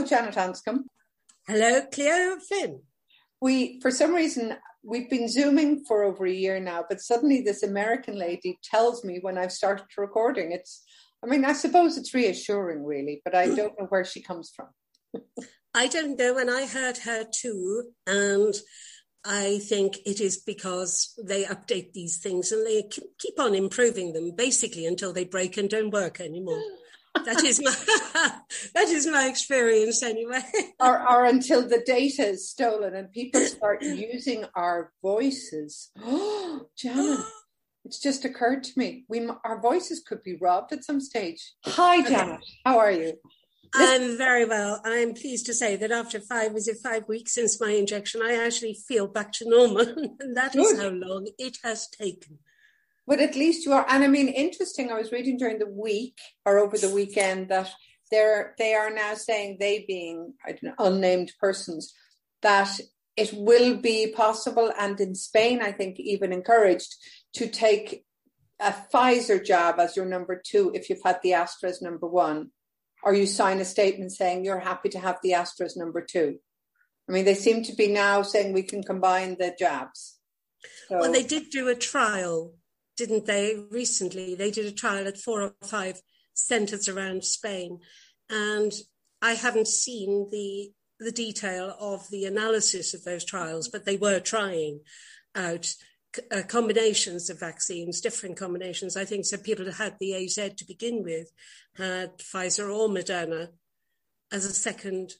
Hello, 0.00 0.08
Janet 0.08 0.36
Anscombe. 0.36 0.84
Hello, 1.46 1.82
Cleo 1.92 2.38
Finn. 2.48 2.80
We, 3.42 3.80
for 3.82 3.90
some 3.90 4.14
reason, 4.14 4.56
we've 4.82 5.10
been 5.10 5.28
Zooming 5.28 5.84
for 5.84 6.04
over 6.04 6.24
a 6.24 6.32
year 6.32 6.58
now, 6.58 6.86
but 6.88 7.02
suddenly 7.02 7.42
this 7.42 7.62
American 7.62 8.18
lady 8.18 8.58
tells 8.64 9.04
me 9.04 9.18
when 9.20 9.36
I've 9.36 9.52
started 9.52 9.84
recording. 9.98 10.52
It's, 10.52 10.82
I 11.22 11.26
mean, 11.26 11.44
I 11.44 11.52
suppose 11.52 11.98
it's 11.98 12.14
reassuring, 12.14 12.82
really, 12.82 13.20
but 13.26 13.34
I 13.34 13.54
don't 13.54 13.78
know 13.78 13.88
where 13.90 14.06
she 14.06 14.22
comes 14.22 14.50
from. 14.56 14.68
I 15.74 15.86
don't 15.86 16.18
know, 16.18 16.38
and 16.38 16.50
I 16.50 16.64
heard 16.64 16.96
her 16.98 17.26
too, 17.30 17.90
and 18.06 18.54
I 19.22 19.58
think 19.58 19.98
it 20.06 20.18
is 20.18 20.38
because 20.38 21.12
they 21.22 21.44
update 21.44 21.92
these 21.92 22.16
things 22.16 22.52
and 22.52 22.66
they 22.66 22.84
keep 23.18 23.38
on 23.38 23.54
improving 23.54 24.14
them, 24.14 24.30
basically 24.34 24.86
until 24.86 25.12
they 25.12 25.24
break 25.24 25.58
and 25.58 25.68
don't 25.68 25.92
work 25.92 26.22
anymore. 26.22 26.62
That 27.14 27.44
is 27.44 27.60
my 27.62 27.74
that 28.74 28.88
is 28.88 29.06
my 29.06 29.26
experience 29.26 30.02
anyway. 30.02 30.42
or, 30.80 31.08
or 31.08 31.24
until 31.24 31.66
the 31.66 31.82
data 31.84 32.22
is 32.22 32.48
stolen 32.48 32.94
and 32.94 33.12
people 33.12 33.40
start 33.42 33.82
using 33.82 34.44
our 34.54 34.92
voices. 35.02 35.90
Oh, 36.02 36.66
Janet, 36.76 37.20
it's 37.84 38.00
just 38.00 38.24
occurred 38.24 38.64
to 38.64 38.72
me. 38.76 39.04
We 39.08 39.28
our 39.44 39.60
voices 39.60 40.02
could 40.06 40.22
be 40.22 40.36
robbed 40.36 40.72
at 40.72 40.84
some 40.84 41.00
stage. 41.00 41.54
Hi, 41.64 42.02
Janet. 42.02 42.34
Okay. 42.34 42.44
How 42.64 42.78
are 42.78 42.90
you? 42.90 43.14
I'm 43.74 44.16
very 44.16 44.44
well. 44.44 44.80
I'm 44.84 45.14
pleased 45.14 45.46
to 45.46 45.54
say 45.54 45.76
that 45.76 45.92
after 45.92 46.20
five, 46.20 46.56
is 46.56 46.66
it 46.66 46.78
five 46.82 47.06
weeks 47.08 47.34
since 47.34 47.60
my 47.60 47.70
injection, 47.70 48.20
I 48.22 48.34
actually 48.34 48.74
feel 48.74 49.06
back 49.06 49.32
to 49.34 49.48
normal. 49.48 49.80
and 50.20 50.36
that 50.36 50.52
Good. 50.52 50.60
is 50.60 50.80
how 50.80 50.88
long 50.88 51.28
it 51.38 51.58
has 51.62 51.88
taken. 51.88 52.38
But 53.06 53.20
at 53.20 53.34
least 53.34 53.66
you 53.66 53.72
are. 53.72 53.86
And 53.88 54.04
I 54.04 54.06
mean, 54.06 54.28
interesting. 54.28 54.90
I 54.90 54.98
was 54.98 55.12
reading 55.12 55.36
during 55.36 55.58
the 55.58 55.66
week 55.66 56.18
or 56.44 56.58
over 56.58 56.78
the 56.78 56.94
weekend 56.94 57.48
that 57.48 57.70
they're 58.10 58.54
they 58.58 58.74
are 58.74 58.90
now 58.90 59.14
saying 59.14 59.56
they 59.58 59.84
being 59.86 60.34
I 60.44 60.52
don't 60.52 60.64
know, 60.64 60.74
unnamed 60.78 61.32
persons 61.40 61.94
that 62.42 62.80
it 63.16 63.32
will 63.34 63.76
be 63.76 64.12
possible 64.14 64.72
and 64.78 64.98
in 65.00 65.14
Spain 65.14 65.60
I 65.62 65.72
think 65.72 66.00
even 66.00 66.32
encouraged 66.32 66.94
to 67.34 67.46
take 67.46 68.04
a 68.58 68.74
Pfizer 68.92 69.44
jab 69.44 69.78
as 69.78 69.96
your 69.96 70.06
number 70.06 70.40
two 70.44 70.72
if 70.74 70.90
you've 70.90 71.02
had 71.04 71.20
the 71.22 71.34
Astra 71.34 71.68
as 71.68 71.82
number 71.82 72.06
one 72.06 72.50
or 73.02 73.14
you 73.14 73.26
sign 73.26 73.60
a 73.60 73.64
statement 73.64 74.12
saying 74.12 74.44
you're 74.44 74.60
happy 74.60 74.88
to 74.90 74.98
have 74.98 75.18
the 75.22 75.32
Astras 75.32 75.76
number 75.76 76.00
two. 76.02 76.38
I 77.08 77.12
mean, 77.12 77.24
they 77.24 77.34
seem 77.34 77.62
to 77.64 77.74
be 77.74 77.88
now 77.88 78.22
saying 78.22 78.52
we 78.52 78.62
can 78.62 78.82
combine 78.82 79.36
the 79.38 79.54
jabs. 79.58 80.18
So, 80.88 80.98
well, 80.98 81.12
they 81.12 81.22
did 81.22 81.50
do 81.50 81.68
a 81.68 81.74
trial, 81.74 82.54
didn't 83.00 83.24
they? 83.24 83.56
Recently, 83.70 84.34
they 84.34 84.50
did 84.50 84.66
a 84.66 84.72
trial 84.72 85.08
at 85.08 85.16
four 85.16 85.40
or 85.40 85.54
five 85.62 86.02
centres 86.34 86.86
around 86.86 87.24
Spain, 87.24 87.78
and 88.28 88.74
I 89.22 89.32
haven't 89.32 89.68
seen 89.68 90.28
the 90.30 90.72
the 91.02 91.10
detail 91.10 91.74
of 91.80 92.06
the 92.10 92.26
analysis 92.26 92.92
of 92.92 93.04
those 93.04 93.24
trials, 93.24 93.68
but 93.68 93.86
they 93.86 93.96
were 93.96 94.20
trying 94.20 94.80
out 95.34 95.74
uh, 96.30 96.42
combinations 96.46 97.30
of 97.30 97.40
vaccines, 97.40 98.02
different 98.02 98.36
combinations. 98.36 98.98
I 98.98 99.06
think 99.06 99.24
some 99.24 99.40
people 99.40 99.72
had 99.72 99.96
the 99.98 100.14
AZ 100.14 100.34
to 100.34 100.64
begin 100.68 101.02
with 101.02 101.32
had 101.78 102.18
Pfizer 102.18 102.68
or 102.68 102.90
Moderna 102.90 103.48
as 104.30 104.44
a 104.44 104.52
second 104.52 105.14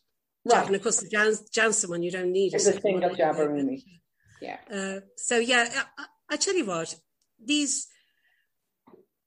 right. 0.44 0.56
jab. 0.56 0.66
And 0.66 0.76
of 0.76 0.82
course, 0.82 1.00
the 1.00 1.08
Jans- 1.08 1.48
Janssen 1.48 1.88
one, 1.88 2.02
you 2.02 2.10
don't 2.10 2.30
need 2.30 2.52
it's 2.52 2.66
a 2.66 2.78
single 2.78 3.14
jab 3.14 3.36
only. 3.36 3.82
Yeah. 4.42 4.58
Uh, 4.70 5.00
so, 5.16 5.38
yeah, 5.38 5.66
I, 5.96 6.04
I 6.28 6.36
tell 6.36 6.54
you 6.54 6.66
what, 6.66 6.94
these 7.44 7.86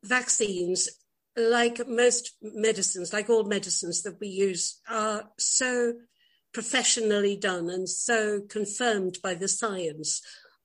vaccines, 0.03 0.89
like 1.35 1.87
most 1.87 2.31
medicines, 2.41 3.13
like 3.13 3.29
all 3.29 3.43
medicines 3.43 4.03
that 4.03 4.19
we 4.19 4.27
use, 4.27 4.79
are 4.89 5.29
so 5.37 5.93
professionally 6.53 7.35
done 7.35 7.69
and 7.69 7.89
so 7.89 8.41
confirmed 8.47 9.17
by 9.23 9.33
the 9.33 9.47
science 9.47 10.21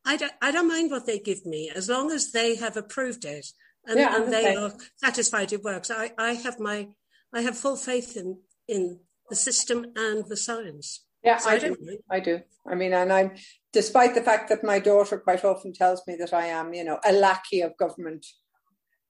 I 0.09 0.17
don't, 0.17 0.33
I 0.41 0.51
don't 0.51 0.69
mind 0.69 0.91
what 0.91 1.05
they 1.05 1.19
give 1.19 1.45
me 1.45 1.71
as 1.75 1.89
long 1.91 2.11
as 2.11 2.33
they 2.33 2.57
have 2.57 2.79
approved 2.79 3.27
it 3.27 3.47
and, 3.85 3.99
yeah, 3.99 4.17
and 4.17 4.33
they 4.33 4.55
are 4.55 4.73
satisfied 4.97 5.53
it 5.53 5.63
works. 5.63 5.91
I, 5.91 6.13
I 6.17 6.33
have 6.33 6.59
my, 6.59 6.89
I 7.33 7.43
have 7.43 7.59
full 7.59 7.77
faith 7.77 8.17
in, 8.17 8.39
in 8.67 9.01
the 9.29 9.37
system 9.37 9.85
and 9.97 10.25
the 10.27 10.37
science. 10.37 11.05
Yeah, 11.23 11.39
so 11.39 11.51
I, 11.51 11.55
I 11.55 11.59
do. 11.59 11.77
I 12.11 12.21
do. 12.21 12.41
I 12.71 12.75
mean, 12.75 12.93
and 12.93 13.13
I'm, 13.13 13.33
despite 13.73 14.15
the 14.15 14.23
fact 14.23 14.49
that 14.49 14.65
my 14.65 14.79
daughter 14.79 15.19
quite 15.19 15.45
often 15.45 15.73
tells 15.73 16.07
me 16.07 16.17
that 16.17 16.33
I 16.33 16.47
am, 16.47 16.75
you 16.75 16.85
know, 16.85 17.01
a 17.05 17.13
lackey 17.13 17.61
of 17.61 17.77
government. 17.77 18.25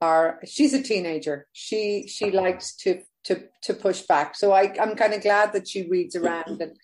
Or 0.00 0.38
she's 0.46 0.74
a 0.74 0.82
teenager. 0.82 1.48
She 1.52 2.06
she 2.06 2.30
likes 2.30 2.76
to 2.76 3.02
to 3.24 3.48
to 3.62 3.74
push 3.74 4.02
back. 4.02 4.36
So 4.36 4.52
I 4.52 4.72
I'm 4.80 4.94
kind 4.94 5.12
of 5.12 5.22
glad 5.22 5.52
that 5.52 5.66
she 5.66 5.88
reads 5.88 6.14
around 6.14 6.62
and 6.62 6.76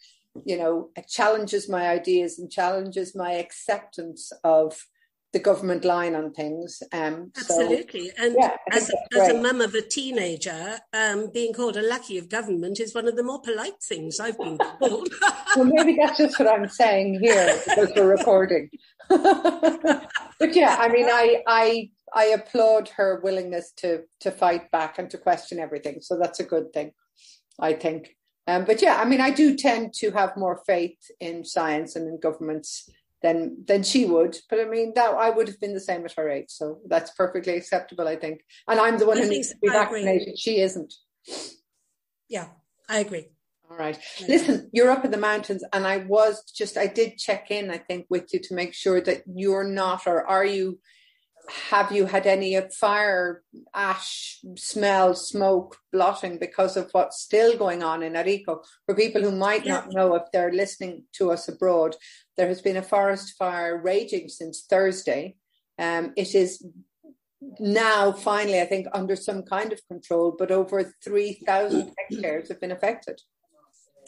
you 0.45 0.59
know, 0.59 0.91
challenges 1.09 1.69
my 1.69 1.89
ideas 1.89 2.39
and 2.39 2.51
challenges 2.51 3.15
my 3.15 3.33
acceptance 3.33 4.33
of 4.43 4.87
the 5.35 5.41
government 5.41 5.85
line 5.85 6.15
on 6.15 6.33
things. 6.33 6.83
Um, 6.93 7.33
Absolutely. 7.37 8.09
So, 8.17 8.25
and 8.25 8.37
yeah, 8.39 8.57
as, 8.73 8.91
as 9.13 9.29
a 9.29 9.35
mum 9.35 9.61
of 9.61 9.75
a 9.75 9.83
teenager, 9.83 10.79
um, 10.95 11.29
being 11.35 11.53
called 11.53 11.77
a 11.77 11.83
lackey 11.83 12.17
of 12.19 12.31
government 12.31 12.81
is 12.81 12.95
one 12.95 13.09
of 13.09 13.17
the 13.17 13.23
more 13.25 13.43
polite 13.43 13.83
things 13.83 14.21
I've 14.21 14.39
been 14.39 14.57
called. 14.79 15.09
well, 15.57 15.65
maybe 15.65 15.99
that's 16.01 16.19
just 16.19 16.39
what 16.39 16.49
I'm 16.49 16.69
saying 16.69 17.19
here 17.21 17.61
because 17.67 17.91
we're 17.97 18.17
recording. 18.17 18.71
but 19.09 20.55
yeah, 20.55 20.77
I 20.79 20.89
mean, 20.89 21.07
I, 21.11 21.43
I, 21.47 21.91
I 22.15 22.25
applaud 22.27 22.89
her 22.91 23.21
willingness 23.23 23.73
to 23.79 24.05
to 24.21 24.31
fight 24.31 24.71
back 24.71 24.99
and 24.99 25.11
to 25.11 25.19
question 25.19 25.59
everything. 25.59 25.99
So 26.01 26.17
that's 26.17 26.39
a 26.39 26.45
good 26.45 26.73
thing, 26.73 26.93
I 27.61 27.73
think. 27.73 28.17
Um, 28.47 28.65
but 28.65 28.81
yeah, 28.81 29.01
I 29.01 29.05
mean, 29.05 29.21
I 29.21 29.31
do 29.31 29.57
tend 29.57 29.95
to 29.95 30.13
have 30.13 30.37
more 30.37 30.63
faith 30.65 30.99
in 31.19 31.45
science 31.45 31.97
and 31.97 32.07
in 32.07 32.21
governments 32.21 32.89
than 33.25 33.65
than 33.67 33.83
she 33.83 34.05
would. 34.05 34.37
But 34.51 34.61
I 34.61 34.67
mean, 34.67 34.93
that 34.95 35.09
I 35.15 35.31
would 35.31 35.49
have 35.49 35.59
been 35.59 35.73
the 35.73 35.81
same 35.81 36.05
at 36.05 36.13
her 36.13 36.29
age, 36.29 36.51
so 36.51 36.81
that's 36.87 37.11
perfectly 37.13 37.57
acceptable, 37.57 38.07
I 38.07 38.17
think. 38.17 38.43
And 38.69 38.79
I'm 38.79 38.99
the 38.99 39.07
one 39.07 39.17
who 39.17 39.29
needs 39.29 39.49
to 39.49 39.57
be 39.61 39.69
vaccinated. 39.69 40.39
She 40.39 40.61
isn't. 40.61 40.93
Yeah, 42.29 42.49
I 42.89 42.99
agree. 42.99 43.29
All 43.71 43.79
right. 43.79 43.99
Listen, 44.29 44.69
you're 44.75 44.91
up 44.91 45.07
in 45.07 45.11
the 45.11 45.17
mountains, 45.17 45.65
and 45.73 45.87
I 45.87 45.97
was 45.97 46.45
just 46.53 46.77
I 46.77 46.87
did 46.87 47.17
check 47.17 47.51
in, 47.51 47.71
I 47.71 47.79
think, 47.79 48.07
with 48.11 48.33
you 48.35 48.41
to 48.41 48.55
make 48.55 48.75
sure 48.75 49.01
that 49.01 49.23
you're 49.27 49.65
not, 49.65 50.07
or 50.07 50.27
are 50.27 50.45
you 50.45 50.79
have 51.71 51.93
you 51.93 52.07
had 52.07 52.27
any 52.27 52.59
fire, 52.79 53.43
ash, 53.75 54.41
smell, 54.57 55.15
smoke, 55.15 55.77
blotting 55.93 56.39
because 56.39 56.77
of 56.77 56.91
what's 56.93 57.21
still 57.21 57.57
going 57.57 57.83
on 57.83 58.03
in 58.03 58.15
Arico? 58.15 58.65
For 58.87 58.95
people 58.95 59.23
who 59.23 59.31
might 59.31 59.65
yeah. 59.65 59.75
not 59.75 59.93
know 59.93 60.15
if 60.15 60.23
they're 60.33 60.53
listening 60.53 61.05
to 61.15 61.31
us 61.33 61.49
abroad, 61.49 61.97
there 62.37 62.49
has 62.49 62.63
been 62.63 62.77
a 62.77 62.83
forest 62.83 63.35
fire 63.39 63.81
raging 63.81 64.29
since 64.29 64.65
Thursday. 64.69 65.37
Um, 65.79 66.13
it 66.17 66.35
is 66.35 66.65
now 67.59 68.13
finally, 68.13 68.61
I 68.61 68.67
think, 68.67 68.87
under 68.93 69.17
some 69.17 69.43
kind 69.43 69.73
of 69.73 69.81
control, 69.89 70.35
but 70.39 70.51
over 70.51 70.93
3,000 71.03 71.93
hectares 72.11 72.49
have 72.49 72.61
been 72.61 72.73
affected. 72.73 73.21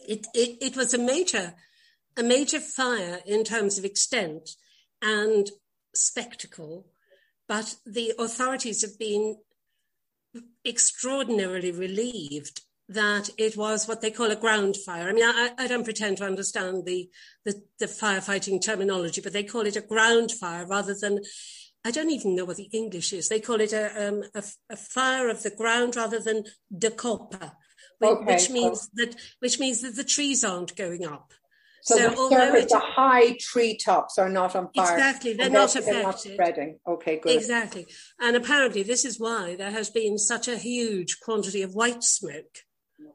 It, 0.08 0.26
it, 0.34 0.58
it 0.60 0.76
was 0.76 0.94
a 0.94 0.98
major, 0.98 1.54
a 2.16 2.22
major 2.22 2.60
fire 2.60 3.20
in 3.26 3.44
terms 3.44 3.78
of 3.78 3.84
extent 3.84 4.50
and 5.02 5.50
spectacle 5.94 6.86
but 7.48 7.76
the 7.84 8.12
authorities 8.18 8.82
have 8.82 8.98
been 8.98 9.36
extraordinarily 10.66 11.70
relieved 11.70 12.62
that 12.88 13.30
it 13.36 13.56
was 13.56 13.88
what 13.88 14.00
they 14.00 14.10
call 14.10 14.30
a 14.30 14.36
ground 14.36 14.76
fire. 14.76 15.08
I 15.08 15.12
mean, 15.12 15.24
I, 15.24 15.50
I 15.58 15.66
don't 15.66 15.84
pretend 15.84 16.18
to 16.18 16.24
understand 16.24 16.84
the, 16.84 17.08
the, 17.44 17.62
the 17.80 17.86
firefighting 17.86 18.64
terminology, 18.64 19.20
but 19.20 19.32
they 19.32 19.42
call 19.42 19.62
it 19.62 19.76
a 19.76 19.80
ground 19.80 20.30
fire 20.30 20.66
rather 20.66 20.94
than 20.94 21.20
I 21.84 21.92
don't 21.92 22.10
even 22.10 22.34
know 22.34 22.44
what 22.44 22.56
the 22.56 22.68
English 22.72 23.12
is. 23.12 23.28
They 23.28 23.40
call 23.40 23.60
it 23.60 23.72
a, 23.72 24.08
um, 24.08 24.24
a, 24.34 24.42
a, 24.70 24.76
fire 24.76 25.28
of 25.28 25.44
the 25.44 25.50
ground 25.50 25.94
rather 25.94 26.18
than 26.18 26.44
de 26.76 26.90
copa, 26.90 27.56
okay. 28.02 28.24
which 28.24 28.50
means 28.50 28.88
that 28.94 29.14
which 29.38 29.60
means 29.60 29.82
that 29.82 29.94
the 29.94 30.02
trees 30.02 30.42
aren't 30.42 30.74
going 30.76 31.06
up. 31.06 31.32
So, 31.82 31.96
so 31.96 32.08
the 32.08 32.36
surface, 32.36 32.72
the 32.72 32.80
high 32.80 33.36
treetops 33.38 34.18
are 34.18 34.28
not 34.28 34.56
on 34.56 34.68
fire. 34.74 34.94
Exactly, 34.96 35.34
they're 35.34 35.48
not 35.48 35.76
affected. 35.76 35.94
They're 35.94 36.02
not 36.02 36.20
spreading. 36.20 36.78
Okay, 36.88 37.20
good. 37.20 37.36
Exactly, 37.36 37.86
and 38.20 38.34
apparently 38.34 38.82
this 38.82 39.04
is 39.04 39.20
why 39.20 39.54
there 39.54 39.70
has 39.70 39.88
been 39.88 40.18
such 40.18 40.48
a 40.48 40.58
huge 40.58 41.20
quantity 41.20 41.62
of 41.62 41.76
white 41.76 42.02
smoke. 42.02 42.64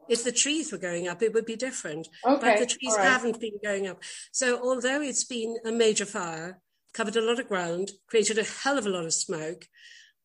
If 0.08 0.24
the 0.24 0.32
trees 0.32 0.72
were 0.72 0.78
going 0.78 1.08
up, 1.08 1.22
it 1.22 1.32
would 1.32 1.46
be 1.46 1.56
different. 1.56 2.08
Okay, 2.26 2.40
but 2.40 2.58
the 2.58 2.66
trees 2.66 2.94
right. 2.96 3.06
haven't 3.06 3.40
been 3.40 3.58
going 3.62 3.86
up. 3.86 4.02
So 4.32 4.60
although 4.62 5.00
it's 5.00 5.24
been 5.24 5.56
a 5.64 5.72
major 5.72 6.04
fire, 6.04 6.60
covered 6.92 7.16
a 7.16 7.22
lot 7.22 7.38
of 7.38 7.48
ground, 7.48 7.92
created 8.06 8.38
a 8.38 8.44
hell 8.44 8.78
of 8.78 8.86
a 8.86 8.90
lot 8.90 9.04
of 9.04 9.14
smoke 9.14 9.66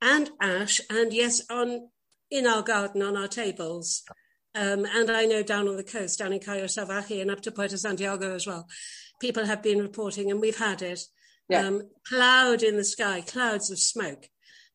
and 0.02 0.30
ash, 0.42 0.80
and 0.90 1.14
yes, 1.14 1.42
on 1.50 1.90
in 2.30 2.46
our 2.46 2.62
garden, 2.62 3.02
on 3.02 3.16
our 3.16 3.28
tables, 3.28 4.04
um, 4.54 4.86
and 4.86 5.10
I 5.10 5.26
know 5.26 5.44
down 5.44 5.68
on 5.68 5.78
the 5.78 5.84
coast, 5.84 6.20
down 6.20 6.34
in 6.34 6.40
Callao 6.40 6.66
Salvaje 6.66 7.22
and 7.22 7.32
up 7.32 7.42
to 7.42 7.52
Puerto 7.52 7.78
Santiago 7.78 8.36
as 8.36 8.48
well, 8.48 8.68
people 9.20 9.46
have 9.46 9.64
been 9.64 9.80
reporting, 9.80 10.32
and 10.32 10.42
we've 10.42 10.58
had 10.58 10.82
it. 10.82 11.02
Yeah. 11.50 11.62
Um, 11.62 11.84
cloud 12.06 12.62
in 12.62 12.76
the 12.76 12.84
sky, 12.84 13.22
clouds 13.22 13.72
of 13.72 13.80
smoke, 13.80 14.28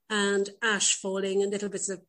and 0.09 0.49
ash 0.63 0.95
falling, 0.95 1.43
and 1.43 1.53
little 1.53 1.69
bits 1.69 1.89
of 1.89 2.01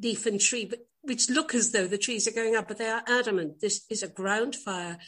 leaf 0.00 0.26
and 0.26 0.40
tree. 0.40 0.70
Which 1.02 1.28
look 1.28 1.54
as 1.54 1.72
though 1.72 1.86
the 1.86 1.98
trees 1.98 2.28
are 2.28 2.32
going 2.32 2.56
up, 2.56 2.68
but 2.68 2.78
they 2.78 2.88
are 2.88 3.02
adamant. 3.08 3.60
This 3.60 3.84
is 3.90 4.02
a 4.02 4.08
ground 4.08 4.54
fire. 4.54 4.98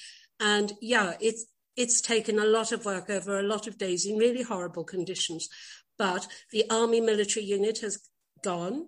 And 0.40 0.72
yeah, 0.80 1.14
it's, 1.20 1.46
it's 1.76 2.00
taken 2.00 2.38
a 2.38 2.44
lot 2.44 2.72
of 2.72 2.84
work 2.84 3.08
over 3.08 3.38
a 3.38 3.44
lot 3.44 3.66
of 3.66 3.78
days 3.78 4.04
in 4.04 4.16
really 4.16 4.42
horrible 4.42 4.84
conditions. 4.84 5.48
But 5.96 6.26
the 6.50 6.64
army 6.70 7.00
military 7.00 7.46
unit 7.46 7.78
has 7.78 7.98
gone. 8.42 8.86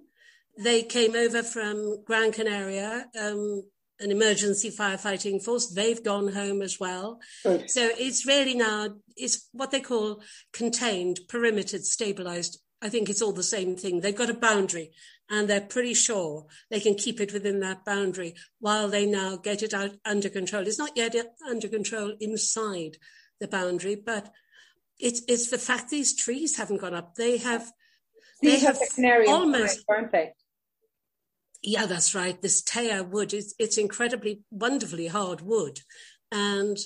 They 0.58 0.82
came 0.82 1.14
over 1.14 1.42
from 1.42 2.02
Gran 2.04 2.32
Canaria, 2.32 3.06
um, 3.20 3.62
an 4.00 4.10
emergency 4.10 4.70
firefighting 4.70 5.42
force. 5.42 5.66
They've 5.66 6.02
gone 6.02 6.28
home 6.32 6.60
as 6.62 6.80
well. 6.80 7.20
So 7.68 7.88
it's 7.98 8.26
really 8.26 8.54
now, 8.54 8.88
it's 9.16 9.48
what 9.52 9.70
they 9.70 9.80
call 9.80 10.22
contained, 10.52 11.20
perimetered, 11.28 11.84
stabilized. 11.84 12.58
I 12.82 12.88
think 12.88 13.08
it's 13.08 13.22
all 13.22 13.32
the 13.32 13.42
same 13.42 13.76
thing. 13.76 14.00
They've 14.00 14.14
got 14.14 14.30
a 14.30 14.34
boundary 14.34 14.92
and 15.30 15.48
they're 15.48 15.60
pretty 15.60 15.94
sure 15.94 16.46
they 16.70 16.80
can 16.80 16.94
keep 16.94 17.20
it 17.20 17.32
within 17.32 17.60
that 17.60 17.84
boundary 17.84 18.34
while 18.60 18.88
they 18.88 19.06
now 19.06 19.36
get 19.36 19.62
it 19.62 19.74
out 19.74 19.92
under 20.04 20.28
control. 20.28 20.66
It's 20.66 20.78
not 20.78 20.96
yet 20.96 21.14
under 21.48 21.68
control 21.68 22.14
inside 22.20 22.98
the 23.40 23.48
boundary, 23.48 23.96
but 23.96 24.30
it's 24.98 25.22
it's 25.28 25.50
the 25.50 25.58
fact 25.58 25.90
these 25.90 26.14
trees 26.14 26.56
haven't 26.56 26.80
gone 26.80 26.94
up. 26.94 27.14
They 27.14 27.38
have 27.38 27.72
these 28.40 28.60
they 28.60 28.66
have 28.66 28.78
the 28.78 29.24
almost 29.28 29.84
aren't 29.88 30.12
they? 30.12 30.32
Yeah, 31.62 31.86
that's 31.86 32.14
right. 32.14 32.40
This 32.40 32.62
teya 32.62 33.06
wood 33.06 33.34
is 33.34 33.54
it's 33.58 33.78
incredibly 33.78 34.42
wonderfully 34.50 35.08
hard 35.08 35.40
wood 35.40 35.80
and 36.30 36.76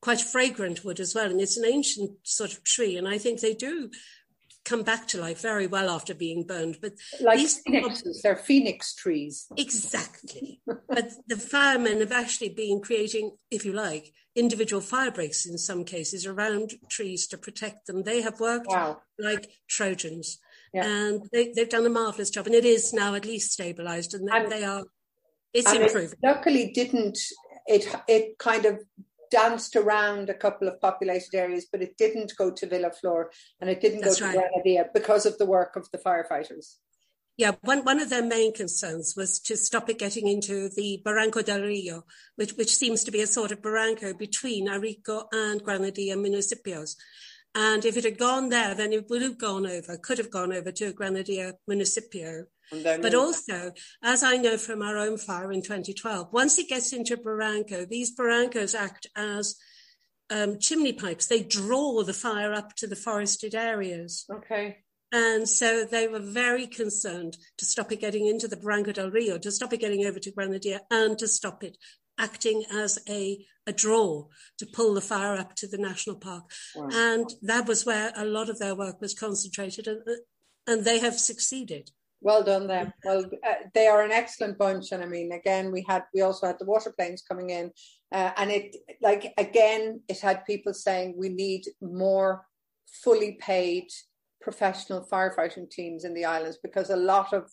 quite 0.00 0.20
fragrant 0.20 0.84
wood 0.84 1.00
as 1.00 1.14
well. 1.14 1.30
And 1.30 1.40
it's 1.40 1.56
an 1.56 1.64
ancient 1.64 2.12
sort 2.22 2.52
of 2.52 2.62
tree. 2.64 2.96
And 2.96 3.08
I 3.08 3.18
think 3.18 3.40
they 3.40 3.54
do 3.54 3.90
come 4.68 4.82
back 4.82 5.08
to 5.08 5.20
life 5.20 5.40
very 5.40 5.66
well 5.66 5.88
after 5.88 6.14
being 6.14 6.44
burned. 6.44 6.78
But 6.80 6.92
like 7.20 7.38
these 7.38 7.60
phoenixes, 7.60 8.20
they're 8.22 8.36
phoenix 8.36 8.94
trees. 8.94 9.46
Exactly. 9.56 10.60
but 10.66 11.10
the 11.26 11.36
firemen 11.36 12.00
have 12.00 12.12
actually 12.12 12.50
been 12.50 12.80
creating, 12.80 13.36
if 13.50 13.64
you 13.64 13.72
like, 13.72 14.12
individual 14.36 14.82
fire 14.82 15.10
breaks 15.10 15.46
in 15.46 15.58
some 15.58 15.84
cases 15.84 16.26
around 16.26 16.74
trees 16.88 17.26
to 17.28 17.38
protect 17.38 17.86
them. 17.86 18.02
They 18.02 18.20
have 18.22 18.40
worked 18.40 18.68
wow. 18.68 19.00
like 19.18 19.48
Trojans. 19.68 20.38
Yeah. 20.72 20.86
And 20.86 21.22
they, 21.32 21.52
have 21.56 21.70
done 21.70 21.86
a 21.86 21.90
marvelous 21.90 22.28
job, 22.28 22.46
and 22.46 22.54
it 22.54 22.66
is 22.66 22.92
now 22.92 23.14
at 23.14 23.24
least 23.24 23.52
stabilized, 23.52 24.12
and, 24.12 24.28
and 24.28 24.52
they 24.52 24.64
are. 24.64 24.84
It's 25.54 25.72
improving. 25.72 26.10
It 26.10 26.18
luckily, 26.22 26.72
didn't 26.74 27.18
it? 27.66 27.86
It 28.06 28.38
kind 28.38 28.66
of 28.66 28.78
danced 29.30 29.76
around 29.76 30.30
a 30.30 30.34
couple 30.34 30.68
of 30.68 30.80
populated 30.80 31.34
areas, 31.34 31.66
but 31.70 31.82
it 31.82 31.96
didn't 31.96 32.32
go 32.36 32.50
to 32.50 32.66
Vilaflor 32.66 33.26
and 33.60 33.70
it 33.70 33.80
didn't 33.80 34.00
That's 34.00 34.20
go 34.20 34.32
to 34.32 34.38
right. 34.38 34.50
Granadilla 34.54 34.92
because 34.92 35.26
of 35.26 35.38
the 35.38 35.46
work 35.46 35.76
of 35.76 35.88
the 35.92 35.98
firefighters. 35.98 36.76
Yeah, 37.36 37.52
one, 37.60 37.84
one 37.84 38.00
of 38.00 38.10
their 38.10 38.24
main 38.24 38.52
concerns 38.52 39.14
was 39.16 39.38
to 39.40 39.56
stop 39.56 39.88
it 39.88 39.98
getting 39.98 40.26
into 40.26 40.68
the 40.70 41.00
Barranco 41.06 41.44
del 41.44 41.62
Rio, 41.62 42.02
which, 42.34 42.54
which 42.54 42.74
seems 42.74 43.04
to 43.04 43.12
be 43.12 43.20
a 43.20 43.28
sort 43.28 43.52
of 43.52 43.62
barranco 43.62 44.18
between 44.18 44.66
Arico 44.66 45.26
and 45.32 45.62
Granadilla 45.62 46.16
municipios. 46.16 46.96
And 47.54 47.84
if 47.84 47.96
it 47.96 48.02
had 48.02 48.18
gone 48.18 48.48
there, 48.48 48.74
then 48.74 48.92
it 48.92 49.08
would 49.08 49.22
have 49.22 49.38
gone 49.38 49.68
over, 49.68 49.96
could 49.98 50.18
have 50.18 50.32
gone 50.32 50.52
over 50.52 50.72
to 50.72 50.92
Granadilla 50.92 51.52
municipio. 51.68 52.46
But 52.70 53.14
also, 53.14 53.72
as 54.02 54.22
I 54.22 54.36
know 54.36 54.58
from 54.58 54.82
our 54.82 54.98
own 54.98 55.18
fire 55.18 55.50
in 55.52 55.62
2012, 55.62 56.28
once 56.32 56.58
it 56.58 56.68
gets 56.68 56.92
into 56.92 57.16
Barranco, 57.16 57.88
these 57.88 58.14
barrancos 58.14 58.74
act 58.78 59.06
as 59.16 59.56
um, 60.30 60.58
chimney 60.58 60.92
pipes. 60.92 61.26
They 61.26 61.42
draw 61.42 62.02
the 62.02 62.12
fire 62.12 62.52
up 62.52 62.74
to 62.76 62.86
the 62.86 62.96
forested 62.96 63.54
areas. 63.54 64.24
Okay. 64.32 64.78
And 65.10 65.48
so 65.48 65.84
they 65.84 66.06
were 66.06 66.18
very 66.18 66.66
concerned 66.66 67.38
to 67.56 67.64
stop 67.64 67.90
it 67.92 68.00
getting 68.00 68.26
into 68.26 68.46
the 68.46 68.56
Barranco 68.56 68.92
del 68.92 69.10
Rio, 69.10 69.38
to 69.38 69.50
stop 69.50 69.72
it 69.72 69.80
getting 69.80 70.04
over 70.04 70.18
to 70.18 70.32
Granadilla, 70.32 70.80
and 70.90 71.18
to 71.18 71.26
stop 71.26 71.64
it 71.64 71.78
acting 72.18 72.64
as 72.70 72.98
a, 73.08 73.46
a 73.66 73.72
draw 73.72 74.26
to 74.58 74.66
pull 74.66 74.92
the 74.92 75.00
fire 75.00 75.34
up 75.34 75.54
to 75.54 75.66
the 75.66 75.78
national 75.78 76.16
park. 76.16 76.50
Wow. 76.76 76.88
And 76.92 77.32
that 77.42 77.66
was 77.66 77.86
where 77.86 78.12
a 78.16 78.24
lot 78.24 78.50
of 78.50 78.58
their 78.58 78.74
work 78.74 79.00
was 79.00 79.14
concentrated, 79.14 79.86
and, 79.86 80.02
and 80.66 80.84
they 80.84 80.98
have 80.98 81.18
succeeded. 81.18 81.90
Well 82.20 82.42
done 82.42 82.66
them. 82.66 82.92
Well, 83.04 83.24
uh, 83.46 83.54
they 83.74 83.86
are 83.86 84.02
an 84.02 84.10
excellent 84.10 84.58
bunch, 84.58 84.90
and 84.90 85.02
I 85.02 85.06
mean, 85.06 85.30
again, 85.32 85.70
we 85.70 85.84
had 85.88 86.02
we 86.12 86.20
also 86.22 86.46
had 86.48 86.58
the 86.58 86.64
water 86.64 86.92
planes 86.96 87.22
coming 87.22 87.50
in, 87.50 87.70
uh, 88.12 88.32
and 88.36 88.50
it 88.50 88.76
like 89.00 89.32
again, 89.38 90.00
it 90.08 90.18
had 90.18 90.44
people 90.44 90.74
saying 90.74 91.14
we 91.16 91.28
need 91.28 91.64
more 91.80 92.44
fully 93.04 93.38
paid 93.40 93.86
professional 94.40 95.06
firefighting 95.10 95.70
teams 95.70 96.04
in 96.04 96.14
the 96.14 96.24
islands 96.24 96.58
because 96.62 96.90
a 96.90 96.96
lot 96.96 97.32
of, 97.32 97.44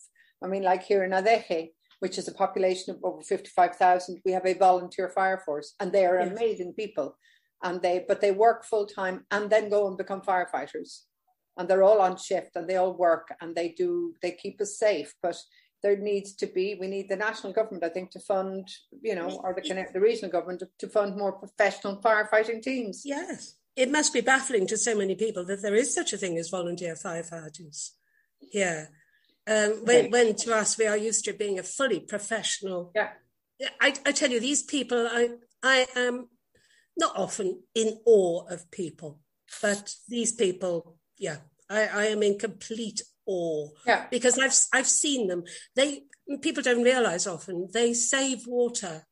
I 0.42 0.48
mean, 0.48 0.62
like 0.62 0.82
here 0.82 1.04
in 1.04 1.12
Adeje, 1.12 1.70
which 2.00 2.18
is 2.18 2.26
a 2.26 2.34
population 2.34 2.94
of 2.94 3.04
over 3.04 3.22
fifty 3.22 3.50
five 3.50 3.76
thousand, 3.76 4.20
we 4.24 4.32
have 4.32 4.46
a 4.46 4.54
volunteer 4.54 5.08
fire 5.10 5.42
force, 5.46 5.74
and 5.78 5.92
they 5.92 6.06
are 6.06 6.18
yes. 6.18 6.32
amazing 6.32 6.72
people, 6.72 7.16
and 7.62 7.80
they 7.82 8.04
but 8.08 8.20
they 8.20 8.32
work 8.32 8.64
full 8.64 8.86
time 8.86 9.26
and 9.30 9.48
then 9.48 9.70
go 9.70 9.86
and 9.86 9.96
become 9.96 10.22
firefighters 10.22 11.02
and 11.56 11.68
they're 11.68 11.82
all 11.82 12.00
on 12.00 12.16
shift 12.16 12.56
and 12.56 12.68
they 12.68 12.76
all 12.76 12.92
work 12.92 13.34
and 13.40 13.54
they 13.54 13.68
do 13.70 14.14
they 14.22 14.30
keep 14.30 14.60
us 14.60 14.78
safe 14.78 15.14
but 15.22 15.36
there 15.82 15.96
needs 15.96 16.34
to 16.34 16.46
be 16.46 16.74
we 16.74 16.88
need 16.88 17.08
the 17.08 17.16
national 17.16 17.52
government 17.52 17.84
i 17.84 17.88
think 17.88 18.10
to 18.10 18.20
fund 18.20 18.68
you 19.02 19.14
know 19.14 19.40
or 19.44 19.54
the 19.54 19.86
the 19.92 20.00
regional 20.00 20.30
government 20.30 20.60
to, 20.60 20.68
to 20.78 20.88
fund 20.88 21.16
more 21.16 21.32
professional 21.32 21.96
firefighting 21.96 22.62
teams. 22.62 23.02
Yes. 23.04 23.54
It 23.76 23.92
must 23.92 24.14
be 24.14 24.22
baffling 24.22 24.66
to 24.68 24.78
so 24.78 24.96
many 24.96 25.14
people 25.14 25.44
that 25.44 25.60
there 25.60 25.74
is 25.74 25.94
such 25.94 26.14
a 26.14 26.16
thing 26.16 26.38
as 26.38 26.48
volunteer 26.48 26.94
firefighters 26.94 27.90
yeah 28.52 28.86
um, 29.48 29.84
when, 29.84 30.10
when 30.10 30.34
to 30.34 30.54
us 30.54 30.76
we 30.78 30.86
are 30.86 30.96
used 30.96 31.24
to 31.24 31.32
being 31.32 31.58
a 31.58 31.62
fully 31.62 32.00
professional. 32.00 32.90
Yeah. 32.94 33.10
I, 33.80 33.94
I 34.04 34.12
tell 34.12 34.30
you 34.30 34.40
these 34.40 34.62
people 34.62 35.08
i 35.10 35.28
i 35.62 35.86
am 35.94 36.28
not 36.96 37.16
often 37.16 37.62
in 37.74 37.98
awe 38.04 38.46
of 38.48 38.70
people 38.70 39.20
but 39.62 39.94
these 40.08 40.32
people 40.32 40.98
yeah, 41.18 41.36
I, 41.68 41.86
I 41.86 42.04
am 42.06 42.22
in 42.22 42.38
complete 42.38 43.02
awe. 43.26 43.68
Yeah. 43.86 44.06
Because 44.10 44.38
I've 44.38 44.54
I've 44.72 44.88
seen 44.88 45.28
them. 45.28 45.44
They 45.74 46.02
people 46.40 46.62
don't 46.62 46.82
realize 46.82 47.26
often 47.26 47.68
they 47.72 47.94
save 47.94 48.46
water. 48.46 49.06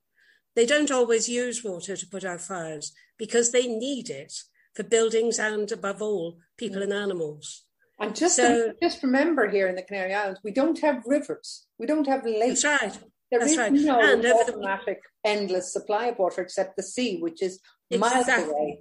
They 0.56 0.66
don't 0.66 0.90
always 0.90 1.28
use 1.28 1.64
water 1.64 1.96
to 1.96 2.06
put 2.06 2.24
out 2.24 2.40
fires 2.40 2.92
because 3.18 3.50
they 3.50 3.66
need 3.66 4.08
it 4.08 4.32
for 4.74 4.84
buildings 4.84 5.38
and 5.38 5.70
above 5.70 6.00
all 6.00 6.38
people 6.56 6.80
mm. 6.80 6.84
and 6.84 6.92
animals. 6.92 7.64
And 7.98 8.14
just 8.14 8.36
so, 8.36 8.72
just 8.82 9.02
remember 9.02 9.48
here 9.48 9.68
in 9.68 9.76
the 9.76 9.82
Canary 9.82 10.14
Islands, 10.14 10.40
we 10.42 10.50
don't 10.50 10.80
have 10.80 11.04
rivers. 11.06 11.66
We 11.78 11.86
don't 11.86 12.06
have 12.06 12.24
lakes. 12.24 12.62
That's 12.62 12.82
right. 12.82 12.98
There 13.30 13.40
that's 13.40 13.52
is 13.52 13.58
right. 13.58 13.72
no 13.72 14.00
and 14.00 14.26
automatic 14.26 15.00
the, 15.22 15.30
endless 15.30 15.72
supply 15.72 16.06
of 16.06 16.18
water 16.18 16.42
except 16.42 16.76
the 16.76 16.82
sea, 16.82 17.18
which 17.20 17.42
is 17.42 17.60
miles 17.90 18.28
exactly. 18.28 18.52
away. 18.52 18.78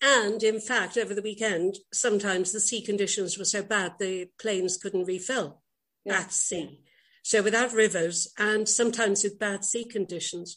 And 0.00 0.42
in 0.42 0.60
fact, 0.60 0.96
over 0.96 1.14
the 1.14 1.22
weekend, 1.22 1.78
sometimes 1.92 2.52
the 2.52 2.60
sea 2.60 2.82
conditions 2.82 3.36
were 3.36 3.44
so 3.44 3.62
bad 3.62 3.94
the 3.98 4.28
planes 4.40 4.76
couldn't 4.76 5.06
refill 5.06 5.62
yeah. 6.04 6.20
at 6.20 6.32
sea. 6.32 6.82
So 7.24 7.42
without 7.42 7.72
rivers 7.72 8.32
and 8.38 8.68
sometimes 8.68 9.24
with 9.24 9.38
bad 9.38 9.64
sea 9.64 9.84
conditions, 9.84 10.56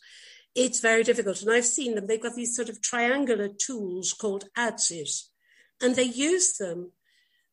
it's 0.53 0.79
very 0.79 1.03
difficult. 1.03 1.41
And 1.41 1.51
I've 1.51 1.65
seen 1.65 1.95
them, 1.95 2.07
they've 2.07 2.21
got 2.21 2.35
these 2.35 2.55
sort 2.55 2.69
of 2.69 2.81
triangular 2.81 3.49
tools 3.49 4.13
called 4.13 4.45
adzes, 4.57 5.29
and 5.81 5.95
they 5.95 6.03
use 6.03 6.57
them. 6.57 6.91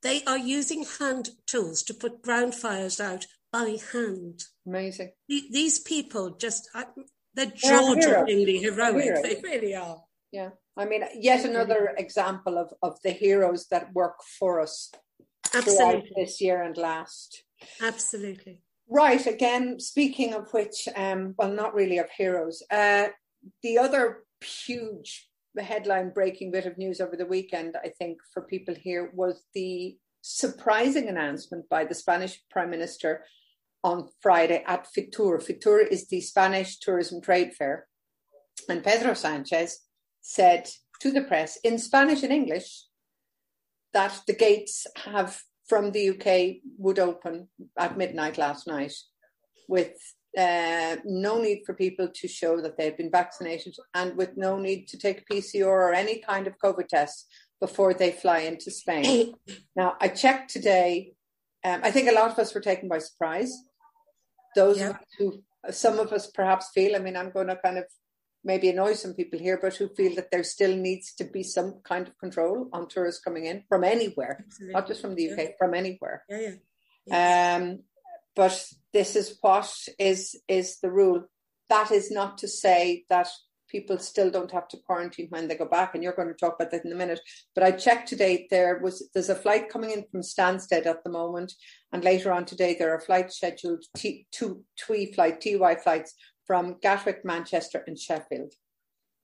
They 0.03 0.23
are 0.25 0.39
using 0.39 0.85
hand 1.01 1.31
tools 1.47 1.83
to 1.85 1.95
put 1.95 2.23
ground 2.23 2.55
fires 2.55 3.01
out 3.01 3.27
by 3.51 3.79
hand. 3.93 4.45
Amazing. 4.67 5.13
These 5.27 5.81
people 5.81 6.37
just, 6.37 6.69
they're 7.35 7.47
jaw-droppingly 7.47 8.61
heroic. 8.61 9.23
They 9.23 9.41
really 9.43 9.75
are. 9.75 10.03
Yeah. 10.31 10.51
I 10.79 10.85
mean, 10.85 11.03
yet 11.15 11.45
another 11.45 11.93
example 11.99 12.57
of, 12.57 12.73
of 12.83 13.03
the 13.03 13.11
heroes 13.11 13.67
that 13.73 13.93
work 13.93 14.23
for 14.39 14.61
us 14.61 14.93
Absolutely. 15.53 16.13
this 16.15 16.41
year 16.41 16.63
and 16.63 16.77
last. 16.77 17.43
Absolutely. 17.83 18.63
Right. 18.89 19.27
Again, 19.27 19.81
speaking 19.81 20.35
of 20.35 20.53
which, 20.53 20.89
um, 20.95 21.35
well, 21.37 21.53
not 21.53 21.75
really 21.75 21.99
of 21.99 22.09
heroes. 22.17 22.63
Uh, 22.71 23.09
the 23.63 23.79
other 23.79 24.25
huge 24.43 25.29
headline 25.59 26.11
breaking 26.11 26.53
bit 26.53 26.65
of 26.65 26.79
news 26.79 27.01
over 27.01 27.17
the 27.17 27.27
weekend, 27.27 27.77
I 27.83 27.89
think, 27.89 28.19
for 28.33 28.43
people 28.43 28.75
here 28.75 29.11
was 29.13 29.43
the 29.55 29.97
surprising 30.23 31.09
announcement 31.09 31.69
by 31.69 31.85
the 31.85 31.95
Spanish 31.95 32.41
Prime 32.51 32.71
Minister 32.71 33.25
on 33.83 34.09
Friday 34.21 34.63
at 34.67 34.87
Fitur. 34.87 35.45
Fitur 35.45 35.87
is 35.87 36.07
the 36.07 36.21
Spanish 36.21 36.79
tourism 36.79 37.21
trade 37.21 37.55
fair. 37.55 37.89
And 38.69 38.85
Pedro 38.85 39.15
Sanchez 39.15 39.88
said 40.21 40.69
to 41.01 41.11
the 41.11 41.23
press 41.23 41.59
in 41.65 41.79
Spanish 41.79 42.23
and 42.23 42.33
English 42.33 42.85
that 43.93 44.21
the 44.27 44.35
gates 44.35 44.87
have 44.97 45.41
from 45.67 45.93
the 45.93 46.11
UK 46.11 46.63
would 46.79 46.99
open 46.99 47.49
at 47.79 47.97
midnight 47.97 48.39
last 48.39 48.67
night 48.67 48.93
with 49.69 49.93
uh, 50.37 50.97
no 51.05 51.41
need 51.41 51.63
for 51.65 51.75
people 51.75 52.09
to 52.15 52.29
show 52.29 52.61
that 52.61 52.77
they've 52.77 52.97
been 52.97 53.11
vaccinated 53.11 53.75
and 53.95 54.17
with 54.17 54.37
no 54.37 54.59
need 54.59 54.87
to 54.89 54.99
take 54.99 55.23
a 55.23 55.35
PCR 55.35 55.67
or 55.67 55.93
any 55.93 56.19
kind 56.21 56.47
of 56.47 56.59
COVID 56.63 56.89
test 56.89 57.27
before 57.61 57.93
they 57.93 58.11
fly 58.11 58.41
into 58.41 58.71
Spain. 58.71 59.35
now, 59.77 59.97
I 60.01 60.09
checked 60.09 60.51
today. 60.51 61.13
Um, 61.65 61.81
I 61.83 61.91
think 61.91 62.09
a 62.09 62.15
lot 62.15 62.31
of 62.31 62.39
us 62.39 62.55
were 62.55 62.61
taken 62.61 62.89
by 62.89 62.99
surprise 62.99 63.53
those 64.55 64.79
yeah. 64.79 64.97
who 65.19 65.43
some 65.71 65.99
of 65.99 66.13
us 66.13 66.31
perhaps 66.31 66.71
feel, 66.75 66.97
I 66.97 66.99
mean, 66.99 67.17
I'm 67.17 67.31
going 67.31 67.49
to 67.49 67.57
kind 67.57 67.79
of 67.79 67.85
maybe 68.45 68.69
annoy 68.69 68.95
some 68.95 69.15
people 69.15 69.39
here, 69.39 69.59
but 69.61 69.77
who 69.77 69.89
feel 69.89 70.15
that 70.15 70.31
there 70.31 70.45
still 70.45 70.77
needs 70.77 71.15
to 71.15 71.25
be 71.25 71.43
some 71.43 71.81
kind 71.85 72.09
of 72.09 72.19
control 72.19 72.69
on 72.73 72.89
tourists 72.89 73.23
coming 73.23 73.47
in 73.47 73.65
from 73.69 73.85
anywhere, 73.85 74.45
Absolutely. 74.47 74.75
not 74.75 74.87
just 74.87 75.01
from 75.01 75.15
the 75.15 75.31
UK, 75.31 75.39
yeah. 75.39 75.49
from 75.59 75.75
anywhere. 75.75 76.25
Yeah, 76.29 76.41
yeah. 76.41 76.55
yeah. 77.07 77.57
Um, 77.57 77.81
but 78.35 78.65
this 78.93 79.17
is 79.17 79.37
what 79.41 79.73
is 79.99 80.37
is 80.47 80.79
the 80.81 80.91
rule. 80.91 81.25
That 81.69 81.91
is 81.91 82.11
not 82.11 82.39
to 82.39 82.49
say 82.49 83.05
that 83.11 83.29
people 83.69 83.99
still 83.99 84.31
don't 84.31 84.51
have 84.51 84.67
to 84.69 84.79
quarantine 84.79 85.27
when 85.29 85.49
they 85.49 85.55
go 85.57 85.67
back, 85.67 85.95
and 85.95 86.03
you're 86.03 86.15
going 86.15 86.29
to 86.29 86.35
talk 86.35 86.55
about 86.55 86.71
that 86.71 86.85
in 86.85 86.93
a 86.93 86.97
minute. 86.97 87.21
But 87.55 87.65
I 87.65 87.73
checked 87.73 88.09
today; 88.09 88.47
there 88.51 88.79
was 88.79 89.09
there's 89.13 89.29
a 89.29 89.35
flight 89.35 89.69
coming 89.69 89.91
in 89.91 90.05
from 90.11 90.23
Stansted 90.23 90.87
at 90.87 91.03
the 91.05 91.11
moment, 91.11 91.53
and 91.93 92.05
later 92.05 92.33
on 92.33 92.45
today 92.45 92.77
there 92.79 92.95
are 92.95 93.01
flights 93.01 93.37
scheduled, 93.37 93.85
T, 93.97 94.27
two 94.31 94.65
TUI 94.77 95.13
flight, 95.13 95.41
TY 95.41 95.75
flights 95.77 96.15
from 96.49 96.79
Gatwick, 96.83 97.25
Manchester, 97.25 97.85
and 97.87 97.97
Sheffield. 97.97 98.55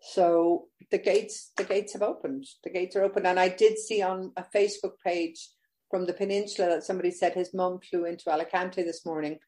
So 0.01 0.67
the 0.91 0.99
gates 0.99 1.51
the 1.57 1.65
gates 1.65 1.95
have 1.95 2.03
opened. 2.03 2.45
The 2.63 2.71
gates 2.71 2.95
are 2.95 3.03
open, 3.03 3.27
and 3.27 3.41
I 3.41 3.49
did 3.49 3.79
see 3.79 4.03
on 4.03 4.33
a 4.37 4.45
Facebook 4.55 4.93
page 5.05 5.49
from 5.91 6.07
the 6.07 6.13
peninsula 6.13 6.69
that 6.69 6.85
somebody 6.85 7.11
said 7.11 7.33
his 7.33 7.55
mum 7.55 7.81
flew 7.81 8.05
into 8.05 8.31
Alicante 8.31 8.83
this 8.83 9.05
morning. 9.07 9.39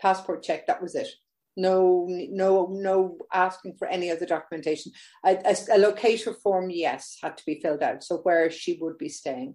Passport 0.00 0.42
check. 0.42 0.66
That 0.66 0.82
was 0.82 0.94
it. 0.94 1.08
No, 1.56 2.06
no, 2.08 2.68
no 2.70 3.16
asking 3.32 3.76
for 3.78 3.88
any 3.88 4.10
other 4.10 4.26
documentation. 4.26 4.92
A, 5.24 5.36
a, 5.36 5.76
a 5.76 5.78
locator 5.78 6.34
form, 6.34 6.68
yes, 6.68 7.16
had 7.22 7.38
to 7.38 7.46
be 7.46 7.60
filled 7.62 7.82
out. 7.82 8.04
So 8.04 8.18
where 8.18 8.50
she 8.50 8.78
would 8.80 8.98
be 8.98 9.08
staying. 9.08 9.54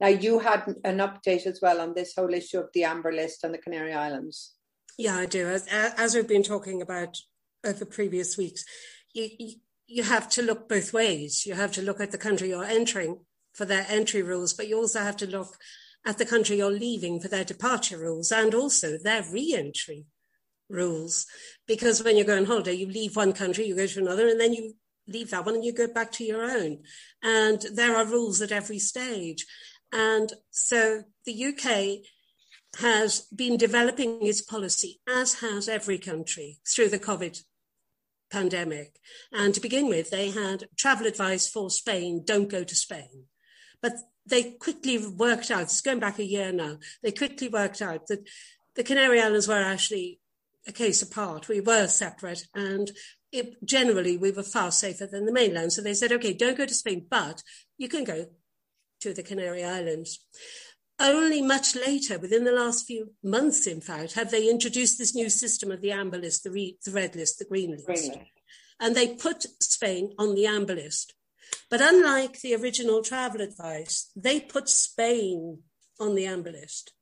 Now 0.00 0.08
you 0.08 0.38
had 0.38 0.66
an 0.84 0.98
update 0.98 1.46
as 1.46 1.58
well 1.60 1.80
on 1.80 1.94
this 1.94 2.14
whole 2.16 2.32
issue 2.32 2.60
of 2.60 2.68
the 2.74 2.84
amber 2.84 3.12
list 3.12 3.42
and 3.42 3.52
the 3.52 3.58
Canary 3.58 3.94
Islands. 3.94 4.55
Yeah, 4.96 5.16
I 5.16 5.26
do. 5.26 5.46
As, 5.46 5.66
as 5.70 6.14
we've 6.14 6.28
been 6.28 6.42
talking 6.42 6.80
about 6.80 7.18
over 7.64 7.84
previous 7.84 8.36
weeks, 8.36 8.64
you, 9.12 9.28
you 9.86 10.02
have 10.02 10.28
to 10.30 10.42
look 10.42 10.68
both 10.68 10.92
ways. 10.92 11.44
You 11.44 11.54
have 11.54 11.72
to 11.72 11.82
look 11.82 12.00
at 12.00 12.12
the 12.12 12.18
country 12.18 12.48
you're 12.48 12.64
entering 12.64 13.20
for 13.52 13.64
their 13.64 13.86
entry 13.88 14.22
rules, 14.22 14.52
but 14.52 14.68
you 14.68 14.76
also 14.76 15.00
have 15.00 15.16
to 15.18 15.26
look 15.26 15.56
at 16.04 16.18
the 16.18 16.26
country 16.26 16.56
you're 16.56 16.70
leaving 16.70 17.20
for 17.20 17.28
their 17.28 17.44
departure 17.44 17.98
rules 17.98 18.30
and 18.30 18.54
also 18.54 18.96
their 18.96 19.24
re-entry 19.30 20.06
rules. 20.68 21.26
Because 21.66 22.02
when 22.02 22.16
you 22.16 22.24
go 22.24 22.36
on 22.36 22.44
holiday, 22.44 22.74
you 22.74 22.86
leave 22.86 23.16
one 23.16 23.32
country, 23.32 23.66
you 23.66 23.76
go 23.76 23.86
to 23.86 24.00
another, 24.00 24.28
and 24.28 24.40
then 24.40 24.52
you 24.52 24.74
leave 25.08 25.30
that 25.30 25.44
one 25.44 25.56
and 25.56 25.64
you 25.64 25.72
go 25.72 25.86
back 25.86 26.12
to 26.12 26.24
your 26.24 26.42
own. 26.42 26.78
And 27.22 27.60
there 27.74 27.96
are 27.96 28.06
rules 28.06 28.40
at 28.40 28.52
every 28.52 28.78
stage. 28.78 29.46
And 29.92 30.32
so 30.50 31.02
the 31.24 31.44
UK 31.46 32.06
has 32.78 33.22
been 33.34 33.56
developing 33.56 34.24
its 34.26 34.42
policy, 34.42 35.00
as 35.08 35.40
has 35.40 35.68
every 35.68 35.98
country, 35.98 36.58
through 36.66 36.88
the 36.88 36.98
COVID 36.98 37.42
pandemic. 38.30 38.98
And 39.32 39.54
to 39.54 39.60
begin 39.60 39.88
with, 39.88 40.10
they 40.10 40.30
had 40.30 40.68
travel 40.76 41.06
advice 41.06 41.48
for 41.48 41.70
Spain 41.70 42.22
don't 42.24 42.50
go 42.50 42.64
to 42.64 42.74
Spain. 42.74 43.24
But 43.80 43.92
they 44.26 44.52
quickly 44.52 44.98
worked 44.98 45.50
out, 45.50 45.62
it's 45.62 45.80
going 45.80 46.00
back 46.00 46.18
a 46.18 46.24
year 46.24 46.52
now, 46.52 46.78
they 47.02 47.12
quickly 47.12 47.48
worked 47.48 47.80
out 47.80 48.08
that 48.08 48.26
the 48.74 48.84
Canary 48.84 49.20
Islands 49.20 49.48
were 49.48 49.54
actually 49.54 50.20
a 50.66 50.72
case 50.72 51.00
apart. 51.00 51.48
We 51.48 51.60
were 51.60 51.86
separate 51.86 52.46
and 52.54 52.90
it, 53.32 53.64
generally 53.64 54.16
we 54.16 54.32
were 54.32 54.42
far 54.42 54.70
safer 54.70 55.06
than 55.06 55.26
the 55.26 55.32
mainland. 55.32 55.72
So 55.72 55.82
they 55.82 55.94
said, 55.94 56.12
okay, 56.12 56.32
don't 56.32 56.58
go 56.58 56.66
to 56.66 56.74
Spain, 56.74 57.06
but 57.08 57.42
you 57.78 57.88
can 57.88 58.04
go 58.04 58.26
to 59.00 59.14
the 59.14 59.22
Canary 59.22 59.64
Islands. 59.64 60.18
Only 60.98 61.42
much 61.42 61.76
later, 61.76 62.18
within 62.18 62.44
the 62.44 62.52
last 62.52 62.86
few 62.86 63.12
months, 63.22 63.66
in 63.66 63.80
fact, 63.80 64.14
have 64.14 64.30
they 64.30 64.48
introduced 64.48 64.98
this 64.98 65.14
new 65.14 65.28
system 65.28 65.70
of 65.70 65.82
the 65.82 65.92
amber 65.92 66.18
list, 66.18 66.44
the, 66.44 66.50
re- 66.50 66.78
the 66.84 66.92
red 66.92 67.14
list, 67.14 67.38
the 67.38 67.44
green 67.44 67.72
list. 67.72 67.86
Green. 67.86 68.26
And 68.80 68.94
they 68.94 69.14
put 69.14 69.42
Spain 69.62 70.14
on 70.18 70.34
the 70.34 70.46
amber 70.46 70.74
list. 70.74 71.14
But 71.70 71.80
unlike 71.82 72.40
the 72.40 72.54
original 72.54 73.02
travel 73.02 73.40
advice, 73.40 74.10
they 74.16 74.40
put 74.40 74.68
Spain 74.68 75.60
on 76.00 76.14
the 76.14 76.26
amber 76.26 76.52
list. 76.52 76.92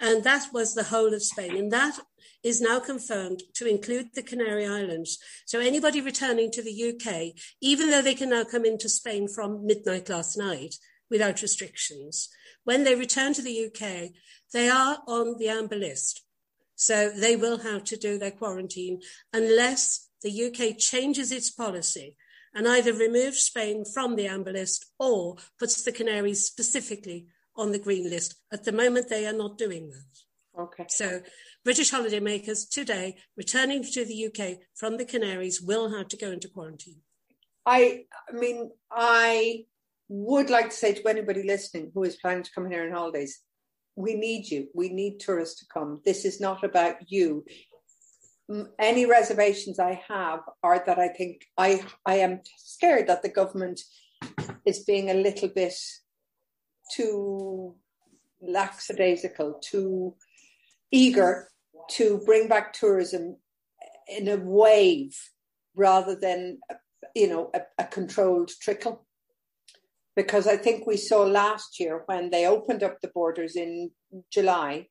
And 0.00 0.24
that 0.24 0.48
was 0.52 0.74
the 0.74 0.84
whole 0.84 1.14
of 1.14 1.22
Spain. 1.22 1.56
And 1.56 1.70
that 1.72 1.98
is 2.42 2.60
now 2.60 2.80
confirmed 2.80 3.42
to 3.54 3.66
include 3.66 4.08
the 4.14 4.22
Canary 4.22 4.66
Islands. 4.66 5.18
So 5.46 5.60
anybody 5.60 6.00
returning 6.00 6.50
to 6.52 6.62
the 6.62 6.94
UK, 6.94 7.34
even 7.60 7.90
though 7.90 8.02
they 8.02 8.14
can 8.14 8.30
now 8.30 8.44
come 8.44 8.64
into 8.64 8.88
Spain 8.88 9.28
from 9.28 9.66
midnight 9.66 10.08
last 10.08 10.36
night 10.36 10.76
without 11.10 11.42
restrictions, 11.42 12.28
when 12.64 12.84
they 12.84 12.94
return 12.94 13.34
to 13.34 13.42
the 13.42 13.66
UK, 13.66 14.10
they 14.52 14.68
are 14.68 14.98
on 15.06 15.38
the 15.38 15.48
amber 15.48 15.76
list. 15.76 16.22
So 16.74 17.10
they 17.10 17.36
will 17.36 17.58
have 17.58 17.84
to 17.84 17.96
do 17.96 18.18
their 18.18 18.30
quarantine 18.30 19.00
unless 19.32 20.08
the 20.22 20.46
UK 20.46 20.78
changes 20.78 21.30
its 21.30 21.50
policy 21.50 22.16
and 22.54 22.66
either 22.66 22.92
removes 22.92 23.40
Spain 23.40 23.84
from 23.84 24.16
the 24.16 24.26
amber 24.26 24.52
list 24.52 24.86
or 24.98 25.36
puts 25.58 25.82
the 25.82 25.92
Canaries 25.92 26.46
specifically 26.46 27.26
on 27.56 27.72
the 27.72 27.78
green 27.78 28.08
list. 28.08 28.36
At 28.52 28.64
the 28.64 28.72
moment, 28.72 29.08
they 29.08 29.26
are 29.26 29.32
not 29.32 29.58
doing 29.58 29.90
that. 29.90 30.62
Okay. 30.62 30.86
So 30.88 31.20
British 31.64 31.90
holidaymakers 31.90 32.68
today 32.68 33.16
returning 33.36 33.82
to 33.82 34.04
the 34.04 34.26
UK 34.26 34.58
from 34.74 34.96
the 34.96 35.04
Canaries 35.04 35.60
will 35.60 35.96
have 35.96 36.08
to 36.08 36.16
go 36.16 36.30
into 36.30 36.48
quarantine. 36.48 37.00
I, 37.66 38.04
I 38.28 38.32
mean, 38.32 38.70
I 38.90 39.64
would 40.08 40.50
like 40.50 40.70
to 40.70 40.76
say 40.76 40.92
to 40.94 41.08
anybody 41.08 41.42
listening 41.42 41.90
who 41.94 42.04
is 42.04 42.16
planning 42.16 42.42
to 42.42 42.50
come 42.54 42.70
here 42.70 42.84
on 42.84 42.92
holidays, 42.92 43.40
we 43.96 44.14
need 44.14 44.48
you. 44.50 44.68
We 44.74 44.88
need 44.88 45.20
tourists 45.20 45.60
to 45.60 45.66
come. 45.72 46.00
This 46.04 46.24
is 46.24 46.40
not 46.40 46.64
about 46.64 46.96
you. 47.10 47.44
Any 48.78 49.06
reservations 49.06 49.78
I 49.78 50.02
have 50.08 50.40
are 50.62 50.82
that 50.84 50.98
I 50.98 51.08
think 51.08 51.46
I 51.56 51.82
I 52.04 52.16
am 52.16 52.40
scared 52.58 53.06
that 53.06 53.22
the 53.22 53.30
government 53.30 53.80
is 54.66 54.84
being 54.84 55.10
a 55.10 55.14
little 55.14 55.48
bit 55.48 55.74
too 56.94 57.74
lackadaisical, 58.42 59.60
too 59.62 60.14
eager 60.90 61.48
to 61.92 62.20
bring 62.26 62.48
back 62.48 62.74
tourism 62.74 63.36
in 64.08 64.28
a 64.28 64.36
wave 64.36 65.16
rather 65.74 66.14
than 66.14 66.58
you 67.14 67.28
know 67.28 67.50
a, 67.54 67.60
a 67.78 67.84
controlled 67.84 68.50
trickle 68.60 69.06
because 70.16 70.46
I 70.46 70.56
think 70.56 70.86
we 70.86 70.96
saw 70.96 71.22
last 71.22 71.80
year 71.80 72.02
when 72.06 72.30
they 72.30 72.46
opened 72.46 72.82
up 72.82 73.00
the 73.00 73.08
borders 73.08 73.56
in 73.56 73.90
July, 74.30 74.86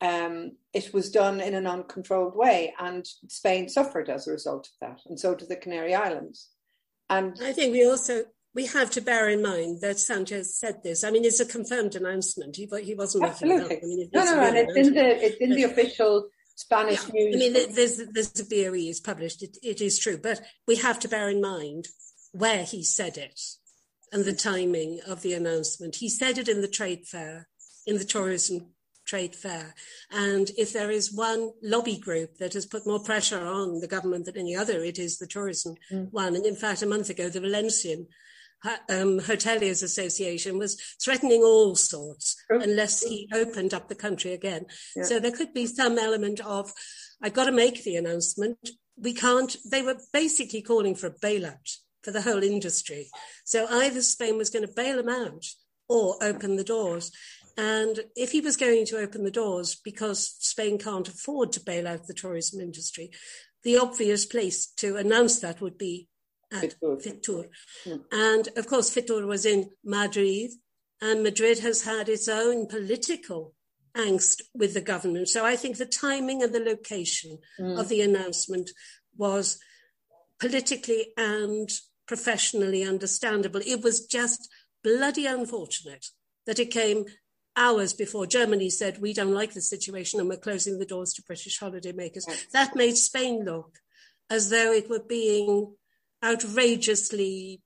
um, 0.00 0.56
it 0.72 0.92
was 0.92 1.10
done 1.10 1.40
in 1.40 1.54
an 1.54 1.66
uncontrolled 1.66 2.34
way, 2.34 2.74
and 2.78 3.06
Spain 3.28 3.68
suffered 3.68 4.08
as 4.08 4.26
a 4.26 4.32
result 4.32 4.68
of 4.68 4.88
that, 4.88 5.00
and 5.06 5.18
so 5.18 5.34
did 5.34 5.48
the 5.48 5.56
Canary 5.56 5.94
Islands. 5.94 6.48
And 7.08 7.36
I 7.42 7.52
think 7.52 7.72
we 7.72 7.86
also 7.88 8.24
we 8.54 8.66
have 8.66 8.90
to 8.90 9.00
bear 9.00 9.28
in 9.28 9.42
mind 9.42 9.80
that 9.80 9.98
Sanchez 9.98 10.58
said 10.58 10.82
this. 10.82 11.04
I 11.04 11.10
mean, 11.10 11.24
it's 11.24 11.40
a 11.40 11.46
confirmed 11.46 11.94
announcement. 11.94 12.56
He, 12.56 12.68
he 12.82 12.94
wasn't 12.94 13.24
absolutely. 13.24 13.68
making 13.68 14.08
it 14.12 14.16
up. 14.16 14.22
I 14.22 14.24
mean, 14.24 14.34
no, 14.34 14.36
no, 14.36 14.48
and 14.48 14.56
it's 14.56 14.76
in 14.76 14.94
the 14.94 15.24
it's 15.24 15.36
in 15.36 15.50
the 15.50 15.64
official 15.64 16.28
Spanish 16.56 17.00
yeah, 17.06 17.12
news. 17.12 17.36
I 17.36 17.38
mean, 17.38 17.74
there's 17.74 17.96
there's 18.12 18.32
the 18.32 18.44
BOE 18.44 18.90
is 18.90 19.00
published. 19.00 19.42
It, 19.42 19.56
it 19.62 19.80
is 19.80 19.98
true, 19.98 20.18
but 20.18 20.40
we 20.66 20.76
have 20.76 20.98
to 21.00 21.08
bear 21.08 21.28
in 21.28 21.40
mind 21.40 21.88
where 22.32 22.64
he 22.64 22.82
said 22.82 23.16
it 23.18 23.40
and 24.12 24.24
the 24.24 24.32
timing 24.32 25.00
of 25.06 25.22
the 25.22 25.32
announcement. 25.32 25.96
He 25.96 26.08
said 26.08 26.38
it 26.38 26.48
in 26.48 26.60
the 26.60 26.68
trade 26.68 27.06
fair, 27.06 27.48
in 27.86 27.98
the 27.98 28.04
tourism 28.04 28.72
trade 29.04 29.34
fair. 29.34 29.74
And 30.10 30.50
if 30.56 30.72
there 30.72 30.90
is 30.90 31.12
one 31.12 31.52
lobby 31.62 31.98
group 31.98 32.38
that 32.38 32.52
has 32.54 32.66
put 32.66 32.86
more 32.86 33.02
pressure 33.02 33.44
on 33.44 33.80
the 33.80 33.88
government 33.88 34.26
than 34.26 34.38
any 34.38 34.54
other, 34.54 34.82
it 34.84 34.98
is 34.98 35.18
the 35.18 35.26
tourism 35.26 35.74
mm. 35.90 36.12
one. 36.12 36.36
And 36.36 36.46
in 36.46 36.54
fact, 36.54 36.82
a 36.82 36.86
month 36.86 37.10
ago, 37.10 37.28
the 37.28 37.40
Valencian 37.40 38.06
um, 38.64 39.18
Hoteliers 39.18 39.82
Association 39.82 40.56
was 40.56 40.80
threatening 41.02 41.42
all 41.42 41.74
sorts 41.74 42.36
oh. 42.50 42.60
unless 42.60 43.02
he 43.02 43.28
opened 43.34 43.74
up 43.74 43.88
the 43.88 43.94
country 43.94 44.32
again. 44.32 44.66
Yeah. 44.94 45.02
So 45.04 45.18
there 45.18 45.32
could 45.32 45.52
be 45.52 45.66
some 45.66 45.98
element 45.98 46.40
of, 46.40 46.72
I've 47.20 47.34
got 47.34 47.46
to 47.46 47.52
make 47.52 47.82
the 47.82 47.96
announcement. 47.96 48.70
We 48.96 49.14
can't, 49.14 49.56
they 49.68 49.82
were 49.82 49.96
basically 50.12 50.62
calling 50.62 50.94
for 50.94 51.08
a 51.08 51.14
bailout 51.14 51.78
for 52.02 52.10
the 52.10 52.22
whole 52.22 52.42
industry. 52.42 53.08
So 53.44 53.66
either 53.68 54.02
Spain 54.02 54.36
was 54.36 54.50
going 54.50 54.66
to 54.66 54.72
bail 54.72 54.96
them 54.96 55.08
out 55.08 55.44
or 55.88 56.16
open 56.22 56.56
the 56.56 56.64
doors. 56.64 57.12
And 57.56 58.00
if 58.16 58.32
he 58.32 58.40
was 58.40 58.56
going 58.56 58.86
to 58.86 58.98
open 58.98 59.24
the 59.24 59.30
doors 59.30 59.74
because 59.74 60.36
Spain 60.40 60.78
can't 60.78 61.08
afford 61.08 61.52
to 61.52 61.60
bail 61.60 61.86
out 61.86 62.06
the 62.06 62.14
tourism 62.14 62.60
industry, 62.60 63.10
the 63.62 63.78
obvious 63.78 64.24
place 64.24 64.66
to 64.76 64.96
announce 64.96 65.40
that 65.40 65.60
would 65.60 65.78
be 65.78 66.08
at 66.52 66.74
Fitur. 66.80 67.48
Yeah. 67.84 67.96
And 68.10 68.48
of 68.56 68.66
course, 68.66 68.94
Fitur 68.94 69.26
was 69.26 69.46
in 69.46 69.70
Madrid, 69.84 70.50
and 71.00 71.22
Madrid 71.22 71.60
has 71.60 71.82
had 71.82 72.08
its 72.08 72.28
own 72.28 72.66
political 72.66 73.54
angst 73.96 74.42
with 74.54 74.74
the 74.74 74.80
government. 74.80 75.28
So 75.28 75.44
I 75.44 75.56
think 75.56 75.76
the 75.76 75.86
timing 75.86 76.42
and 76.42 76.54
the 76.54 76.60
location 76.60 77.38
mm. 77.60 77.78
of 77.78 77.88
the 77.88 78.00
announcement 78.00 78.70
was 79.16 79.58
politically 80.40 81.12
and 81.16 81.68
professionally 82.12 82.84
understandable. 82.84 83.62
It 83.66 83.82
was 83.82 84.04
just 84.04 84.50
bloody 84.84 85.24
unfortunate 85.24 86.08
that 86.46 86.58
it 86.58 86.70
came 86.70 87.06
hours 87.56 87.94
before 87.94 88.26
Germany 88.26 88.68
said, 88.68 89.00
we 89.00 89.14
don't 89.14 89.32
like 89.32 89.54
the 89.54 89.62
situation 89.62 90.20
and 90.20 90.28
we're 90.28 90.36
closing 90.36 90.78
the 90.78 90.84
doors 90.84 91.14
to 91.14 91.22
British 91.22 91.58
holidaymakers. 91.58 92.24
That 92.52 92.76
made 92.76 92.98
Spain 92.98 93.46
look 93.46 93.78
as 94.28 94.50
though 94.50 94.74
it 94.74 94.90
were 94.90 95.02
being 95.02 95.74
outrageously 96.22 97.62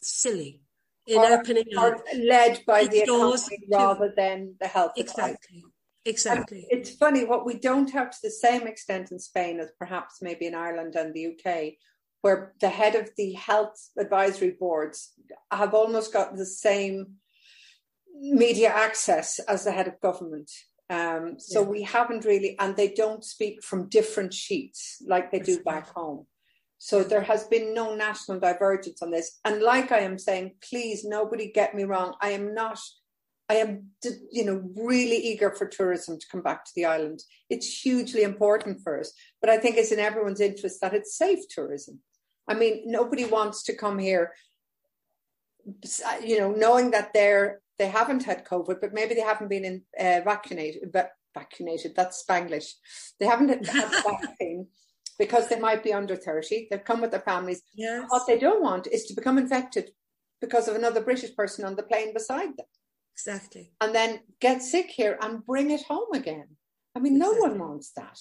silly 0.00 0.62
in 1.06 1.18
or, 1.18 1.26
opening 1.26 1.64
or 1.76 1.96
up. 1.96 2.04
led 2.16 2.62
by 2.66 2.86
the 2.86 3.02
economy 3.02 3.58
rather 3.70 4.14
than 4.16 4.54
the 4.58 4.66
health 4.66 4.92
Exactly. 4.96 5.62
Exactly. 6.06 6.66
And 6.70 6.80
it's 6.80 6.94
funny 6.94 7.26
what 7.26 7.44
we 7.44 7.58
don't 7.58 7.90
have 7.90 8.10
to 8.12 8.18
the 8.22 8.30
same 8.30 8.66
extent 8.66 9.12
in 9.12 9.18
Spain 9.18 9.60
as 9.60 9.70
perhaps 9.78 10.22
maybe 10.22 10.46
in 10.46 10.54
Ireland 10.54 10.94
and 10.96 11.12
the 11.12 11.34
UK, 11.34 11.74
where 12.22 12.52
the 12.60 12.68
head 12.68 12.94
of 12.94 13.10
the 13.16 13.32
health 13.32 13.90
advisory 13.98 14.56
boards 14.58 15.12
have 15.50 15.74
almost 15.74 16.12
got 16.12 16.36
the 16.36 16.46
same 16.46 17.14
media 18.20 18.68
access 18.68 19.38
as 19.40 19.64
the 19.64 19.72
head 19.72 19.88
of 19.88 20.00
government. 20.00 20.50
Um, 20.90 21.36
so 21.38 21.62
yeah. 21.62 21.68
we 21.68 21.82
haven't 21.82 22.24
really, 22.24 22.56
and 22.58 22.76
they 22.76 22.88
don't 22.88 23.24
speak 23.24 23.62
from 23.62 23.88
different 23.88 24.34
sheets 24.34 25.02
like 25.06 25.30
they 25.30 25.38
do 25.38 25.62
back 25.62 25.88
home. 25.88 26.26
So 26.78 27.04
there 27.04 27.22
has 27.22 27.44
been 27.44 27.74
no 27.74 27.94
national 27.94 28.40
divergence 28.40 29.02
on 29.02 29.10
this. 29.10 29.38
And 29.44 29.62
like 29.62 29.92
I 29.92 29.98
am 30.00 30.18
saying, 30.18 30.56
please, 30.68 31.04
nobody 31.04 31.52
get 31.52 31.74
me 31.74 31.84
wrong. 31.84 32.14
I 32.20 32.30
am 32.30 32.54
not, 32.54 32.78
I 33.48 33.56
am, 33.56 33.90
you 34.32 34.44
know, 34.44 34.62
really 34.76 35.16
eager 35.16 35.54
for 35.54 35.66
tourism 35.66 36.18
to 36.18 36.26
come 36.32 36.42
back 36.42 36.64
to 36.64 36.72
the 36.74 36.86
island. 36.86 37.20
It's 37.50 37.82
hugely 37.82 38.22
important 38.22 38.80
for 38.82 38.98
us. 38.98 39.12
But 39.40 39.50
I 39.50 39.58
think 39.58 39.76
it's 39.76 39.92
in 39.92 39.98
everyone's 39.98 40.40
interest 40.40 40.80
that 40.80 40.94
it's 40.94 41.16
safe 41.16 41.40
tourism. 41.50 42.00
I 42.50 42.54
mean, 42.54 42.82
nobody 42.86 43.24
wants 43.24 43.62
to 43.64 43.74
come 43.74 43.98
here, 43.98 44.34
you 46.22 46.38
know, 46.40 46.50
knowing 46.50 46.90
that 46.90 47.12
they're 47.14 47.60
they 47.78 47.88
haven't 47.88 48.24
had 48.24 48.44
COVID, 48.44 48.78
but 48.82 48.92
maybe 48.92 49.14
they 49.14 49.22
haven't 49.22 49.48
been 49.48 49.64
in, 49.64 49.82
uh, 49.98 50.20
vaccinated. 50.22 50.92
But 50.92 51.12
vaccinated, 51.32 51.94
that's 51.96 52.22
Spanglish. 52.22 52.72
They 53.18 53.26
haven't 53.26 53.66
had 53.66 53.90
vaccine 54.04 54.66
because 55.18 55.48
they 55.48 55.58
might 55.58 55.82
be 55.82 55.92
under 55.92 56.16
30. 56.16 56.68
They've 56.70 56.84
come 56.84 57.00
with 57.00 57.12
their 57.12 57.20
families. 57.20 57.62
Yes. 57.74 58.04
What 58.08 58.26
they 58.26 58.38
don't 58.38 58.62
want 58.62 58.86
is 58.86 59.06
to 59.06 59.14
become 59.14 59.38
infected 59.38 59.92
because 60.42 60.68
of 60.68 60.74
another 60.74 61.00
British 61.00 61.34
person 61.34 61.64
on 61.64 61.76
the 61.76 61.82
plane 61.82 62.12
beside 62.12 62.56
them. 62.56 62.66
Exactly. 63.14 63.72
And 63.80 63.94
then 63.94 64.20
get 64.40 64.62
sick 64.62 64.88
here 64.90 65.18
and 65.22 65.46
bring 65.46 65.70
it 65.70 65.82
home 65.82 66.12
again. 66.12 66.48
I 66.94 66.98
mean, 66.98 67.16
exactly. 67.16 67.40
no 67.40 67.48
one 67.48 67.58
wants 67.58 67.92
that. 67.96 68.18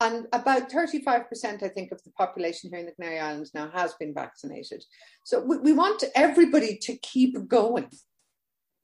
And 0.00 0.26
about 0.32 0.70
35%, 0.70 1.62
I 1.62 1.68
think, 1.68 1.90
of 1.90 2.02
the 2.02 2.10
population 2.10 2.68
here 2.70 2.80
in 2.80 2.86
the 2.86 2.92
Canary 2.92 3.18
Islands 3.18 3.52
now 3.54 3.70
has 3.72 3.94
been 3.94 4.12
vaccinated. 4.12 4.84
So 5.24 5.40
we, 5.40 5.56
we 5.58 5.72
want 5.72 6.04
everybody 6.14 6.78
to 6.82 6.96
keep 6.98 7.48
going 7.48 7.88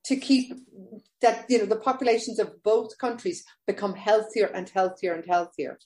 to 0.04 0.16
keep 0.16 0.52
that 1.20 1.46
you 1.48 1.58
know 1.58 1.66
the 1.66 1.76
populations 1.76 2.38
of 2.38 2.62
both 2.62 2.98
countries 2.98 3.44
become 3.66 3.94
healthier 3.94 4.46
and 4.46 4.68
healthier 4.68 5.14
and 5.14 5.24
healthier. 5.26 5.78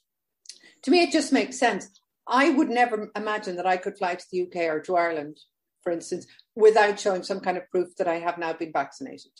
To 0.82 0.90
me 0.90 1.02
it 1.02 1.12
just 1.12 1.32
makes 1.32 1.58
sense. 1.58 1.88
I 2.26 2.50
would 2.50 2.68
never 2.68 3.10
imagine 3.14 3.56
that 3.56 3.66
i 3.66 3.76
could 3.76 3.96
fly 3.96 4.14
to 4.14 4.24
the 4.30 4.42
uk 4.42 4.56
or 4.56 4.80
to 4.80 4.96
ireland 4.96 5.38
for 5.82 5.92
instance 5.92 6.26
without 6.56 6.98
showing 6.98 7.22
some 7.22 7.40
kind 7.40 7.56
of 7.56 7.70
proof 7.70 7.94
that 7.98 8.08
i 8.08 8.18
have 8.18 8.38
now 8.38 8.52
been 8.52 8.72
vaccinated 8.72 9.30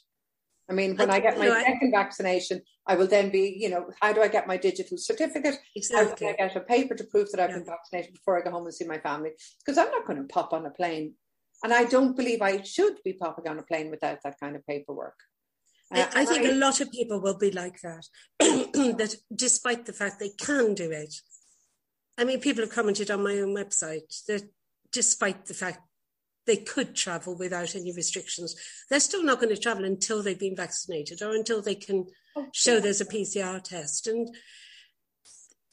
i 0.71 0.73
mean 0.73 0.97
when 0.97 1.11
i, 1.11 1.17
I 1.17 1.21
get 1.21 1.39
my 1.39 1.49
second 1.49 1.91
vaccination 1.93 2.61
i 2.87 2.95
will 2.95 3.07
then 3.07 3.31
be 3.31 3.57
you 3.59 3.69
know 3.69 3.91
how 4.01 4.13
do 4.13 4.23
i 4.23 4.29
get 4.29 4.47
my 4.47 4.57
digital 4.57 4.99
certificate 4.99 5.59
exactly. 5.75 6.27
how 6.27 6.33
do 6.33 6.43
i 6.45 6.49
get 6.49 6.57
a 6.57 6.61
paper 6.61 6.95
to 6.95 7.05
prove 7.05 7.31
that 7.31 7.41
i've 7.41 7.51
yeah. 7.51 7.59
been 7.59 7.67
vaccinated 7.67 8.13
before 8.13 8.39
i 8.39 8.43
go 8.43 8.51
home 8.51 8.65
and 8.65 8.75
see 8.75 8.87
my 8.87 8.99
family 8.99 9.31
because 9.65 9.79
i'm 9.79 9.91
not 9.91 10.07
going 10.07 10.19
to 10.19 10.29
pop 10.29 10.53
on 10.53 10.67
a 10.67 10.71
plane 10.71 11.15
and 11.63 11.73
I 11.73 11.85
don't 11.85 12.17
believe 12.17 12.43
I 12.43 12.63
should 12.63 13.03
be 13.05 13.13
popping 13.13 13.49
on 13.49 13.59
a 13.59 13.63
plane 13.63 13.91
without 13.91 14.23
that 14.23 14.39
kind 14.39 14.57
of 14.57 14.67
paperwork. 14.67 15.19
Uh, 15.95 16.07
I, 16.15 16.23
I 16.23 16.25
think 16.25 16.47
I, 16.47 16.51
a 16.51 16.55
lot 16.55 16.81
of 16.81 16.91
people 16.91 17.21
will 17.21 17.39
be 17.39 17.51
like 17.51 17.81
that, 17.83 18.07
that 18.39 19.15
despite 19.35 19.87
the 19.87 19.93
fact 19.93 20.19
they 20.19 20.31
can 20.31 20.75
do 20.75 20.91
it. 20.91 21.15
I 22.19 22.25
mean, 22.25 22.41
people 22.41 22.63
have 22.63 22.75
commented 22.75 23.11
on 23.11 23.23
my 23.23 23.39
own 23.39 23.55
website 23.55 24.25
that 24.26 24.43
despite 24.93 25.47
the 25.47 25.55
fact 25.55 25.81
they 26.47 26.56
could 26.56 26.95
travel 26.95 27.37
without 27.37 27.75
any 27.75 27.93
restrictions, 27.93 28.54
they're 28.89 29.00
still 29.00 29.23
not 29.23 29.41
going 29.41 29.54
to 29.54 29.61
travel 29.61 29.85
until 29.85 30.23
they've 30.23 30.39
been 30.39 30.56
vaccinated 30.56 31.23
or 31.23 31.35
until 31.35 31.61
they 31.61 31.75
can 31.75 32.06
oh, 32.37 32.47
show 32.52 32.80
there's 32.80 33.00
a 33.00 33.06
PCR 33.06 33.63
test. 33.63 34.06
And 34.06 34.35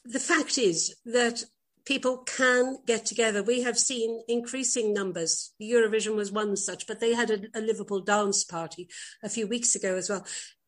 the 0.04 0.20
fact 0.20 0.58
is 0.58 0.94
that 1.04 1.44
people 1.84 2.18
can 2.18 2.78
get 2.86 3.06
together. 3.06 3.42
We 3.42 3.62
have 3.62 3.78
seen 3.78 4.22
increasing 4.28 4.92
numbers. 4.92 5.52
Eurovision 5.60 6.16
was 6.16 6.32
one 6.32 6.56
such, 6.56 6.86
but 6.86 7.00
they 7.00 7.14
had 7.14 7.30
a, 7.30 7.58
a, 7.58 7.60
Liverpool 7.60 8.00
dance 8.00 8.44
party 8.44 8.88
a 9.22 9.28
few 9.28 9.46
weeks 9.46 9.74
ago 9.74 9.96
as 9.96 10.08
well. 10.08 10.26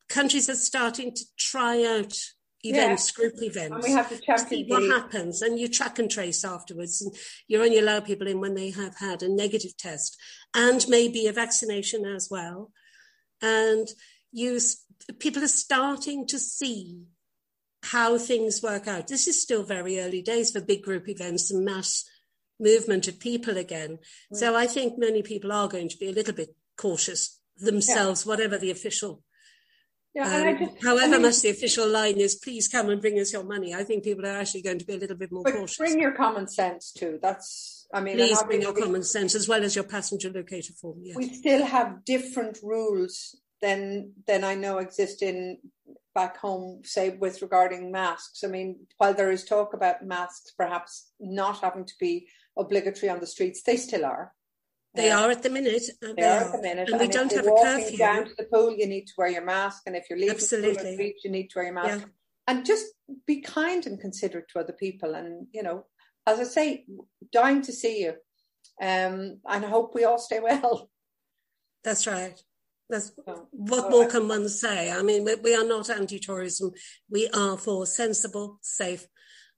Countries 0.09 0.49
are 0.49 0.55
starting 0.55 1.15
to 1.15 1.25
try 1.39 1.83
out 1.85 2.15
events, 2.63 3.13
yeah. 3.13 3.23
group 3.23 3.43
events. 3.43 3.75
And 3.75 3.83
we 3.83 3.93
have 3.93 4.09
to 4.09 4.39
see 4.39 4.65
what 4.67 4.83
happens, 4.83 5.43
and 5.43 5.59
you 5.59 5.69
track 5.69 5.99
and 5.99 6.11
trace 6.11 6.45
afterwards. 6.45 7.03
And 7.03 7.15
you 7.49 7.63
only 7.63 7.79
allow 7.79 8.01
people 8.01 8.27
in 8.27 8.41
when 8.41 8.55
they 8.55 8.71
have 8.71 8.97
had 8.99 9.23
a 9.23 9.29
negative 9.29 9.77
test 9.77 10.17
and 10.55 10.85
maybe 10.89 11.27
a 11.27 11.33
vaccination 11.33 12.05
as 12.05 12.29
well. 12.31 12.73
And 13.43 13.89
you, 14.33 14.59
people 15.19 15.45
are 15.45 15.49
starting 15.49 16.27
to 16.29 16.39
see 16.39 17.03
how 17.83 18.19
things 18.19 18.63
work 18.63 18.89
out. 18.89 19.07
This 19.07 19.29
is 19.29 19.41
still 19.41 19.63
very 19.63 20.01
early 20.01 20.23
days 20.23 20.51
for 20.51 20.61
big 20.61 20.83
group 20.83 21.09
events 21.09 21.51
and 21.51 21.65
mass 21.65 22.05
movement 22.59 23.07
of 23.07 23.21
people 23.21 23.57
again. 23.57 23.99
Mm. 24.33 24.37
So 24.37 24.57
I 24.57 24.67
think 24.67 24.99
many 24.99 25.23
people 25.23 25.53
are 25.53 25.69
going 25.69 25.89
to 25.89 25.99
be 25.99 26.09
a 26.09 26.13
little 26.13 26.35
bit 26.35 26.55
cautious 26.77 27.39
themselves, 27.57 28.25
yeah. 28.25 28.31
whatever 28.31 28.59
the 28.59 28.71
official. 28.71 29.23
Yeah, 30.17 30.35
um, 30.35 30.59
just, 30.59 30.83
however 30.83 31.05
I 31.05 31.09
mean, 31.09 31.23
much 31.23 31.43
the 31.43 31.51
official 31.51 31.87
line 31.87 32.17
is, 32.17 32.37
please 32.37 32.69
come 32.69 32.89
and 32.89 33.03
bring 33.03 33.21
us 33.21 33.35
your 33.35 33.45
money. 33.45 33.75
I 33.75 33.85
think 33.85 34.03
people 34.03 34.25
are 34.25 34.39
actually 34.39 34.63
going 34.63 34.79
to 34.79 34.87
be 34.87 34.95
a 34.95 34.97
little 34.97 35.17
bit 35.17 35.31
more 35.31 35.45
cautious. 35.45 35.77
Bring 35.77 36.01
your 36.01 36.13
common 36.13 36.49
sense 36.49 36.91
too. 36.91 37.19
That's, 37.21 37.87
I 37.93 38.01
mean, 38.01 38.17
please 38.17 38.43
bring 38.45 38.63
your 38.63 38.73
common 38.73 39.03
sense 39.03 39.35
as 39.35 39.47
well 39.47 39.63
as 39.63 39.75
your 39.75 39.85
passenger 39.85 40.31
locator 40.31 40.73
form. 40.73 41.01
Yes. 41.03 41.17
We 41.17 41.29
still 41.35 41.67
have 41.67 42.03
different 42.07 42.59
rules 42.63 43.37
than 43.61 44.13
than 44.27 44.43
I 44.43 44.55
know 44.55 44.79
exist 44.79 45.21
in 45.21 45.59
back 46.15 46.39
home, 46.39 46.81
say 46.83 47.11
with 47.11 47.43
regarding 47.43 47.93
masks. 47.93 48.43
I 48.43 48.47
mean, 48.47 48.87
while 48.97 49.13
there 49.13 49.31
is 49.31 49.45
talk 49.45 49.75
about 49.75 50.03
masks 50.03 50.51
perhaps 50.57 51.13
not 51.21 51.61
having 51.61 51.85
to 51.85 51.95
be 52.01 52.27
obligatory 52.57 53.11
on 53.11 53.21
the 53.21 53.27
streets, 53.27 53.63
they 53.63 53.77
still 53.77 54.07
are. 54.07 54.33
They 54.97 55.11
uh, 55.11 55.21
are 55.21 55.31
at 55.31 55.43
the 55.43 55.51
minute. 55.51 55.83
They, 56.01 56.13
they 56.15 56.23
are, 56.23 56.45
at 56.45 56.53
the 56.53 56.63
minute. 56.63 56.89
And, 56.89 57.01
and 57.01 57.01
we 57.01 57.09
don't 57.09 57.33
have 57.33 57.47
a 57.47 57.51
curfew. 57.51 57.99
down 57.99 58.25
to 58.25 58.35
the 58.37 58.45
pool, 58.45 58.75
you 58.77 58.87
need 58.87 59.07
to 59.07 59.13
wear 59.19 59.29
your 59.29 59.45
mask. 59.45 59.83
And 59.87 59.95
if 59.95 60.07
you're 60.09 60.19
leaving 60.19 60.37
Absolutely. 60.37 60.93
the 60.93 60.97
beach, 60.97 61.21
you 61.25 61.31
need 61.31 61.49
to 61.51 61.59
wear 61.59 61.67
your 61.67 61.75
mask. 61.75 62.01
Yeah. 62.01 62.05
And 62.49 62.65
just 62.65 62.87
be 63.27 63.41
kind 63.41 63.87
and 63.87 64.01
considerate 64.01 64.49
to 64.53 64.61
other 64.61 64.73
people. 64.73 65.15
And, 65.15 65.47
you 65.53 65.63
know, 65.63 65.85
as 66.27 66.41
I 66.41 66.45
say, 66.45 66.87
dying 67.33 67.63
to 67.63 67.73
see 67.73 68.03
you. 68.03 68.15
Um, 68.81 69.41
and 69.47 69.65
I 69.65 69.69
hope 69.69 69.95
we 69.95 70.05
all 70.05 70.19
stay 70.19 70.41
well. 70.41 70.91
That's 71.85 72.07
right. 72.07 72.39
That's 72.89 73.13
what 73.51 73.91
more 73.91 74.07
can 74.07 74.29
one 74.29 74.49
say? 74.49 74.93
I 74.93 75.03
mean, 75.03 75.25
we, 75.25 75.35
we 75.37 75.55
are 75.57 75.67
not 75.67 75.91
anti-tourism. 75.91 76.73
We 77.11 77.29
are 77.31 77.57
for 77.57 77.85
sensible, 77.85 78.59
safe, 78.63 79.07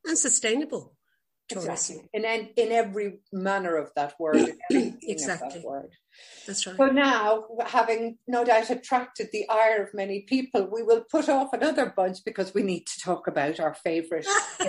and 0.05 0.17
sustainable 0.17 0.98
tourism. 1.49 1.73
Exactly. 1.73 2.11
In 2.13 2.49
in 2.57 2.73
every 2.73 3.21
manner 3.33 3.77
of 3.77 3.91
that 3.97 4.15
word. 4.19 4.53
exactly. 4.71 5.61
That 5.61 5.65
word. 5.65 5.91
That's 6.47 6.67
right. 6.67 6.77
So 6.77 6.87
now, 6.87 7.45
having 7.67 8.19
no 8.27 8.45
doubt 8.45 8.71
attracted 8.71 9.29
the 9.33 9.49
ire 9.49 9.85
of 9.85 9.95
many 9.95 10.23
people, 10.23 10.69
we 10.73 10.83
will 10.83 11.05
put 11.11 11.29
off 11.29 11.53
another 11.53 11.93
bunch 11.97 12.19
because 12.25 12.55
we 12.55 12.63
need 12.63 12.87
to 12.87 13.01
talk 13.01 13.29
about 13.29 13.61
our 13.61 13.75
favourite 13.75 14.27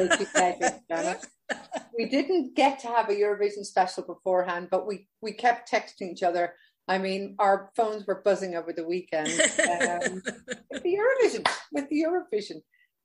We 1.98 2.06
didn't 2.06 2.56
get 2.56 2.80
to 2.80 2.88
have 2.88 3.10
a 3.10 3.14
Eurovision 3.14 3.66
special 3.66 4.04
beforehand, 4.04 4.68
but 4.70 4.88
we 4.88 5.08
we 5.22 5.34
kept 5.34 5.72
texting 5.72 6.12
each 6.12 6.24
other 6.24 6.54
I 6.90 6.98
mean, 6.98 7.36
our 7.38 7.70
phones 7.76 8.08
were 8.08 8.24
buzzing 8.26 8.56
over 8.56 8.74
the 8.74 8.86
weekend 8.86 9.30
um, 9.30 10.24
with 10.72 10.82
the 10.82 10.98
Eurovision, 10.98 11.48
with 11.72 11.88
the 11.88 12.04
Eurovision. 12.04 12.62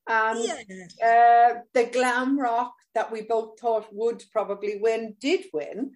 And 0.07 0.45
yeah. 0.45 0.55
uh, 1.03 1.61
the 1.73 1.87
glam 1.87 2.39
rock 2.39 2.75
that 2.95 3.11
we 3.11 3.23
both 3.23 3.59
thought 3.59 3.87
would 3.93 4.23
probably 4.33 4.79
win 4.81 5.17
did 5.21 5.47
win. 5.53 5.93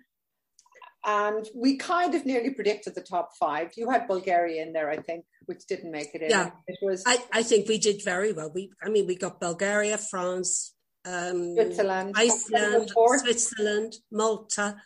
And 1.06 1.46
we 1.54 1.76
kind 1.76 2.14
of 2.14 2.26
nearly 2.26 2.50
predicted 2.50 2.94
the 2.94 3.02
top 3.02 3.30
five. 3.38 3.70
You 3.76 3.88
had 3.88 4.08
Bulgaria 4.08 4.62
in 4.62 4.72
there, 4.72 4.90
I 4.90 4.96
think, 4.96 5.24
which 5.46 5.66
didn't 5.66 5.92
make 5.92 6.14
it 6.14 6.22
in. 6.22 6.30
Yeah, 6.30 6.50
it 6.66 6.78
was. 6.82 7.04
I, 7.06 7.18
I 7.32 7.42
think 7.42 7.68
we 7.68 7.78
did 7.78 8.02
very 8.04 8.32
well. 8.32 8.50
We, 8.52 8.72
I 8.82 8.88
mean, 8.88 9.06
we 9.06 9.14
got 9.14 9.40
Bulgaria, 9.40 9.96
France, 9.96 10.74
um, 11.06 11.54
Switzerland, 11.54 12.14
Iceland, 12.16 12.90
Switzerland, 13.20 13.94
Malta. 14.10 14.76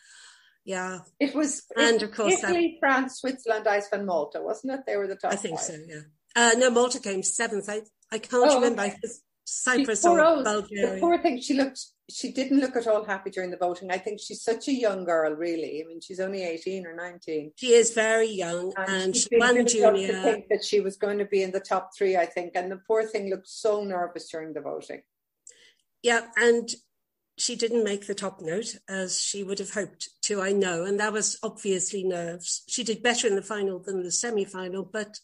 Yeah. 0.64 1.00
It 1.18 1.34
was 1.34 1.62
and 1.76 2.02
of 2.02 2.12
course 2.12 2.42
Italy, 2.42 2.76
France, 2.78 3.18
Switzerland, 3.20 3.66
Iceland, 3.66 4.06
Malta, 4.06 4.40
wasn't 4.40 4.74
it? 4.74 4.80
They 4.86 4.96
were 4.96 5.08
the 5.08 5.16
top. 5.16 5.32
I 5.32 5.36
think 5.36 5.58
five. 5.58 5.66
so. 5.66 5.76
Yeah. 5.86 6.00
Uh, 6.36 6.52
no, 6.56 6.70
Malta 6.70 7.00
came 7.00 7.22
seventh. 7.22 7.68
I, 7.68 7.82
I 8.12 8.18
can't 8.18 8.50
oh, 8.50 8.60
remember. 8.60 8.82
Okay. 8.82 8.98
Cyprus 9.44 10.04
or 10.04 10.18
Bulgaria. 10.18 10.94
The 10.94 11.00
poor 11.00 11.18
thing, 11.18 11.40
she 11.40 11.54
looked, 11.54 11.80
she 12.08 12.30
didn't 12.30 12.60
look 12.60 12.76
at 12.76 12.86
all 12.86 13.04
happy 13.04 13.30
during 13.30 13.50
the 13.50 13.56
voting. 13.56 13.90
I 13.90 13.98
think 13.98 14.20
she's 14.20 14.42
such 14.42 14.68
a 14.68 14.72
young 14.72 15.04
girl, 15.04 15.34
really. 15.34 15.82
I 15.82 15.88
mean, 15.88 16.00
she's 16.00 16.20
only 16.20 16.44
18 16.44 16.86
or 16.86 16.94
19. 16.94 17.52
She 17.56 17.72
is 17.72 17.92
very 17.92 18.30
young 18.30 18.72
and, 18.76 19.02
and 19.02 19.16
she 19.16 19.28
won 19.32 19.66
junior. 19.66 20.12
To 20.12 20.22
think 20.22 20.48
that 20.48 20.64
she 20.64 20.80
was 20.80 20.96
going 20.96 21.18
to 21.18 21.24
be 21.24 21.42
in 21.42 21.50
the 21.50 21.60
top 21.60 21.90
three, 21.96 22.16
I 22.16 22.26
think. 22.26 22.52
And 22.54 22.70
the 22.70 22.80
poor 22.86 23.04
thing 23.04 23.30
looked 23.30 23.48
so 23.48 23.82
nervous 23.82 24.28
during 24.30 24.52
the 24.52 24.60
voting. 24.60 25.02
Yeah, 26.02 26.26
and 26.36 26.68
she 27.38 27.56
didn't 27.56 27.84
make 27.84 28.06
the 28.06 28.14
top 28.14 28.40
note 28.40 28.76
as 28.88 29.20
she 29.20 29.42
would 29.42 29.58
have 29.58 29.72
hoped 29.72 30.10
to, 30.22 30.40
I 30.40 30.52
know. 30.52 30.84
And 30.84 31.00
that 31.00 31.12
was 31.12 31.38
obviously 31.42 32.04
nerves. 32.04 32.62
She 32.68 32.84
did 32.84 33.02
better 33.02 33.26
in 33.26 33.36
the 33.36 33.42
final 33.42 33.78
than 33.78 34.02
the 34.02 34.12
semi 34.12 34.44
final, 34.44 34.84
but 34.84 35.18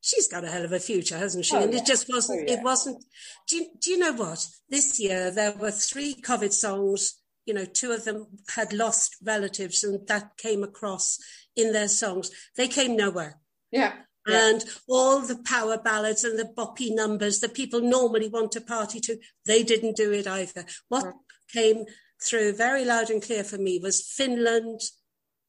she's 0.00 0.28
got 0.28 0.44
a 0.44 0.48
hell 0.48 0.64
of 0.64 0.72
a 0.72 0.80
future, 0.80 1.18
hasn't 1.18 1.44
she? 1.44 1.56
Oh, 1.56 1.62
and 1.62 1.72
yeah. 1.72 1.80
it 1.80 1.86
just 1.86 2.08
wasn't, 2.08 2.40
oh, 2.40 2.44
yeah. 2.46 2.58
it 2.58 2.64
wasn't. 2.64 3.04
Do 3.48 3.56
you, 3.56 3.66
do 3.80 3.90
you 3.90 3.98
know 3.98 4.12
what? 4.12 4.46
This 4.68 4.98
year 5.00 5.30
there 5.30 5.52
were 5.52 5.70
three 5.70 6.14
COVID 6.14 6.52
songs. 6.52 7.16
You 7.46 7.54
know, 7.54 7.64
two 7.64 7.92
of 7.92 8.04
them 8.04 8.26
had 8.54 8.72
lost 8.72 9.16
relatives 9.24 9.82
and 9.82 10.06
that 10.08 10.36
came 10.36 10.62
across 10.62 11.18
in 11.56 11.72
their 11.72 11.88
songs. 11.88 12.30
They 12.56 12.68
came 12.68 12.96
nowhere. 12.96 13.38
Yeah. 13.72 13.94
Yeah. 14.26 14.50
And 14.50 14.64
all 14.86 15.20
the 15.20 15.42
power 15.44 15.78
ballads 15.78 16.24
and 16.24 16.38
the 16.38 16.44
boppy 16.44 16.94
numbers 16.94 17.40
that 17.40 17.54
people 17.54 17.80
normally 17.80 18.28
want 18.28 18.52
to 18.52 18.60
party 18.60 19.00
to, 19.00 19.18
they 19.46 19.62
didn't 19.62 19.96
do 19.96 20.12
it 20.12 20.26
either. 20.26 20.66
What 20.88 21.04
yeah. 21.04 21.12
came 21.52 21.84
through 22.22 22.52
very 22.52 22.84
loud 22.84 23.10
and 23.10 23.22
clear 23.22 23.42
for 23.42 23.56
me 23.56 23.80
was 23.82 24.06
Finland 24.06 24.80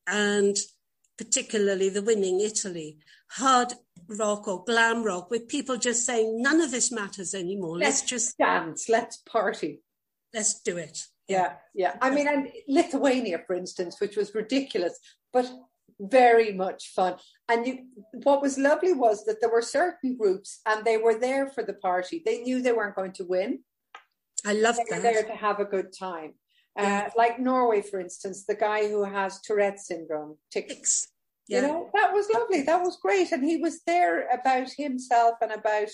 and 0.07 0.55
particularly 1.17 1.89
the 1.89 2.01
winning 2.01 2.39
Italy. 2.39 2.97
Hard 3.31 3.73
rock 4.17 4.47
or 4.47 4.63
glam 4.63 5.03
rock 5.03 5.29
with 5.29 5.47
people 5.47 5.77
just 5.77 6.05
saying 6.05 6.41
none 6.41 6.61
of 6.61 6.71
this 6.71 6.91
matters 6.91 7.33
anymore. 7.33 7.77
Let's, 7.77 8.01
let's 8.01 8.09
just 8.09 8.37
dance, 8.37 8.89
let's 8.89 9.17
party. 9.17 9.81
Let's 10.33 10.61
do 10.61 10.77
it. 10.77 11.03
Yeah, 11.27 11.53
yeah. 11.73 11.95
I 12.01 12.09
mean, 12.09 12.27
and 12.27 12.49
Lithuania, 12.67 13.39
for 13.45 13.55
instance, 13.55 13.99
which 13.99 14.17
was 14.17 14.35
ridiculous, 14.35 14.99
but 15.31 15.49
very 15.99 16.51
much 16.51 16.91
fun. 16.95 17.15
And 17.47 17.67
you, 17.67 17.85
what 18.23 18.41
was 18.41 18.57
lovely 18.57 18.93
was 18.93 19.23
that 19.25 19.39
there 19.39 19.51
were 19.51 19.61
certain 19.61 20.17
groups 20.17 20.59
and 20.65 20.83
they 20.83 20.97
were 20.97 21.17
there 21.17 21.47
for 21.49 21.63
the 21.63 21.73
party. 21.73 22.21
They 22.25 22.39
knew 22.39 22.61
they 22.61 22.71
weren't 22.71 22.95
going 22.95 23.13
to 23.13 23.23
win. 23.23 23.59
I 24.45 24.53
love 24.53 24.77
they 24.77 24.83
that. 24.89 24.97
Were 24.97 25.01
there 25.01 25.23
to 25.23 25.35
have 25.35 25.59
a 25.59 25.65
good 25.65 25.93
time. 25.97 26.33
Yeah. 26.77 27.07
Uh, 27.07 27.09
like 27.15 27.39
Norway, 27.39 27.81
for 27.81 27.99
instance, 27.99 28.45
the 28.45 28.55
guy 28.55 28.87
who 28.87 29.03
has 29.03 29.41
Tourette 29.41 29.79
syndrome, 29.79 30.37
tics. 30.51 31.07
Yeah. 31.47 31.61
You 31.61 31.67
know, 31.67 31.89
that 31.93 32.13
was 32.13 32.29
lovely. 32.33 32.61
That 32.63 32.81
was 32.81 32.97
great. 33.01 33.31
And 33.31 33.43
he 33.43 33.57
was 33.57 33.81
there 33.85 34.27
about 34.29 34.69
himself 34.77 35.35
and 35.41 35.51
about 35.51 35.89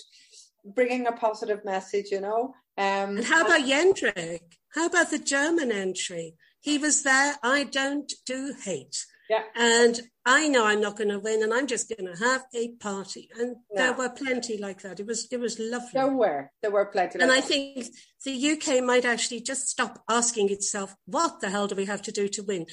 bringing 0.66 1.08
a 1.08 1.12
positive 1.12 1.64
message, 1.66 2.08
you 2.12 2.22
know. 2.22 2.54
Um, 2.78 3.18
and 3.18 3.26
how 3.26 3.46
about 3.46 3.62
Jendrik? 3.62 4.42
How 4.74 4.86
about 4.88 5.10
the 5.10 5.20
German 5.20 5.72
entry? 5.72 6.36
He 6.60 6.78
was 6.78 7.04
there. 7.04 7.36
I 7.42 7.64
don't 7.64 8.12
do 8.26 8.54
hate. 8.64 9.06
Yeah. 9.30 9.44
And 9.56 10.00
I 10.26 10.48
know 10.48 10.66
I'm 10.66 10.80
not 10.80 10.98
going 10.98 11.10
to 11.10 11.20
win, 11.20 11.44
and 11.44 11.54
I'm 11.54 11.68
just 11.68 11.90
going 11.90 12.14
to 12.14 12.24
have 12.24 12.46
a 12.54 12.70
party. 12.76 13.30
And 13.38 13.58
yeah. 13.74 13.88
there 13.88 13.94
were 13.94 14.10
plenty 14.10 14.58
like 14.58 14.82
that. 14.82 15.00
It 15.00 15.06
was 15.06 15.28
it 15.32 15.40
was 15.40 15.60
lovely. 15.60 15.90
There 15.94 16.08
were 16.12 16.52
there 16.62 16.72
were 16.72 16.86
plenty. 16.86 17.20
and 17.20 17.30
like 17.30 17.40
I 17.40 17.42
think 17.42 17.88
the 18.24 18.52
UK 18.52 18.84
might 18.84 19.06
actually 19.06 19.42
just 19.42 19.68
stop 19.68 20.02
asking 20.10 20.50
itself, 20.50 20.96
"What 21.06 21.42
the 21.42 21.50
hell 21.50 21.68
do 21.68 21.76
we 21.76 21.86
have 21.86 22.02
to 22.04 22.12
do 22.12 22.28
to 22.30 22.44
win?" 22.44 22.68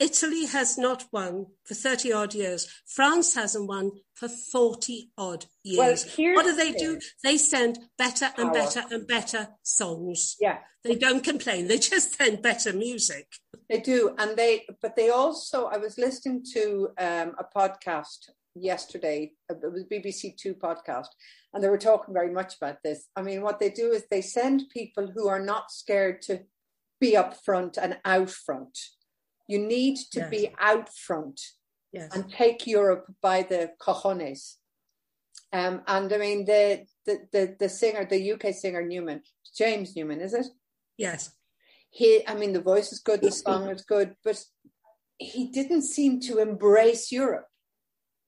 Italy 0.00 0.46
has 0.46 0.78
not 0.78 1.04
won 1.12 1.46
for 1.64 1.74
30 1.74 2.12
odd 2.12 2.34
years. 2.34 2.66
France 2.86 3.34
hasn't 3.34 3.68
won 3.68 3.92
for 4.14 4.28
40 4.28 5.10
odd 5.18 5.44
years. 5.62 6.06
Well, 6.18 6.34
what 6.34 6.46
do 6.46 6.56
they 6.56 6.72
do? 6.72 6.98
They 7.22 7.36
send 7.36 7.78
better 7.98 8.30
and 8.38 8.50
better 8.50 8.82
and 8.90 9.06
better 9.06 9.48
songs. 9.62 10.36
Yeah. 10.40 10.58
They 10.84 10.94
don't 10.94 11.22
complain. 11.22 11.68
They 11.68 11.78
just 11.78 12.16
send 12.16 12.40
better 12.40 12.72
music. 12.72 13.26
They 13.68 13.80
do. 13.80 14.14
And 14.18 14.36
they, 14.38 14.66
but 14.80 14.96
they 14.96 15.10
also, 15.10 15.66
I 15.66 15.76
was 15.76 15.98
listening 15.98 16.44
to 16.54 16.88
um, 16.98 17.34
a 17.38 17.44
podcast 17.54 18.30
yesterday, 18.54 19.32
it 19.50 19.72
was 19.72 19.84
BBC 19.84 20.36
Two 20.36 20.54
podcast, 20.54 21.08
and 21.52 21.62
they 21.62 21.68
were 21.68 21.78
talking 21.78 22.14
very 22.14 22.32
much 22.32 22.56
about 22.56 22.78
this. 22.82 23.06
I 23.14 23.22
mean, 23.22 23.42
what 23.42 23.60
they 23.60 23.70
do 23.70 23.92
is 23.92 24.04
they 24.10 24.22
send 24.22 24.70
people 24.72 25.12
who 25.14 25.28
are 25.28 25.44
not 25.44 25.70
scared 25.70 26.22
to 26.22 26.40
be 27.00 27.16
up 27.16 27.44
front 27.44 27.76
and 27.76 27.98
out 28.04 28.30
front 28.30 28.76
you 29.50 29.58
need 29.58 29.96
to 30.12 30.20
yes. 30.20 30.30
be 30.30 30.50
out 30.60 30.88
front 30.94 31.40
yes. 31.92 32.14
and 32.14 32.30
take 32.32 32.66
Europe 32.66 33.06
by 33.20 33.42
the 33.42 33.72
cojones. 33.80 34.54
Um, 35.52 35.82
and 35.88 36.12
I 36.12 36.18
mean 36.18 36.44
the, 36.44 36.86
the 37.04 37.18
the 37.32 37.56
the 37.58 37.68
singer, 37.68 38.04
the 38.04 38.32
UK 38.32 38.54
singer 38.54 38.86
Newman, 38.86 39.22
James 39.58 39.96
Newman, 39.96 40.20
is 40.20 40.34
it? 40.34 40.46
Yes. 40.96 41.32
He, 41.90 42.22
I 42.26 42.34
mean, 42.34 42.52
the 42.52 42.60
voice 42.60 42.92
is 42.92 43.00
good, 43.00 43.20
the 43.20 43.32
song 43.32 43.68
is 43.68 43.82
good, 43.82 44.14
but 44.22 44.40
he 45.18 45.48
didn't 45.48 45.82
seem 45.82 46.20
to 46.20 46.38
embrace 46.38 47.10
Europe. 47.10 47.48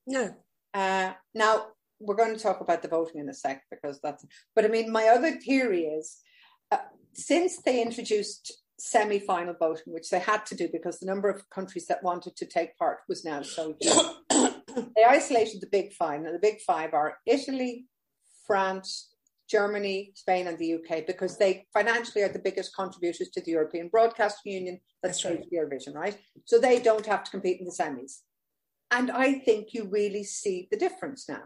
No. 0.04 0.34
Uh, 0.74 1.12
now 1.32 1.66
we're 2.00 2.16
going 2.16 2.34
to 2.34 2.42
talk 2.42 2.60
about 2.60 2.82
the 2.82 2.88
voting 2.88 3.20
in 3.20 3.28
a 3.28 3.34
sec 3.34 3.62
because 3.70 4.00
that's. 4.02 4.24
But 4.56 4.64
I 4.64 4.68
mean, 4.68 4.90
my 4.90 5.06
other 5.08 5.32
theory 5.38 5.84
is, 5.84 6.18
uh, 6.72 6.78
since 7.12 7.62
they 7.62 7.80
introduced 7.80 8.52
semi-final 8.78 9.54
voting, 9.58 9.92
which 9.92 10.10
they 10.10 10.18
had 10.18 10.44
to 10.46 10.54
do 10.54 10.68
because 10.72 10.98
the 10.98 11.06
number 11.06 11.28
of 11.28 11.48
countries 11.50 11.86
that 11.86 12.02
wanted 12.02 12.36
to 12.36 12.46
take 12.46 12.76
part 12.76 12.98
was 13.08 13.24
now 13.24 13.42
so 13.42 13.76
they 13.80 15.04
isolated 15.08 15.60
the 15.60 15.68
big 15.70 15.92
five. 15.92 16.22
and 16.22 16.34
the 16.34 16.38
big 16.40 16.60
five 16.60 16.94
are 16.94 17.18
Italy, 17.26 17.86
France, 18.46 19.10
Germany, 19.48 20.12
Spain, 20.14 20.46
and 20.46 20.58
the 20.58 20.74
UK 20.74 21.06
because 21.06 21.38
they 21.38 21.66
financially 21.72 22.22
are 22.22 22.32
the 22.32 22.38
biggest 22.38 22.74
contributors 22.74 23.28
to 23.28 23.40
the 23.40 23.50
European 23.50 23.88
Broadcasting 23.88 24.52
Union 24.52 24.80
that's 25.02 25.24
right. 25.24 25.44
Eurovision, 25.52 25.94
right? 25.94 26.16
So 26.44 26.58
they 26.58 26.80
don't 26.80 27.06
have 27.06 27.24
to 27.24 27.30
compete 27.30 27.60
in 27.60 27.66
the 27.66 27.72
semis. 27.72 28.20
And 28.90 29.10
I 29.10 29.34
think 29.34 29.74
you 29.74 29.88
really 29.90 30.22
see 30.22 30.68
the 30.70 30.76
difference 30.76 31.28
now. 31.28 31.44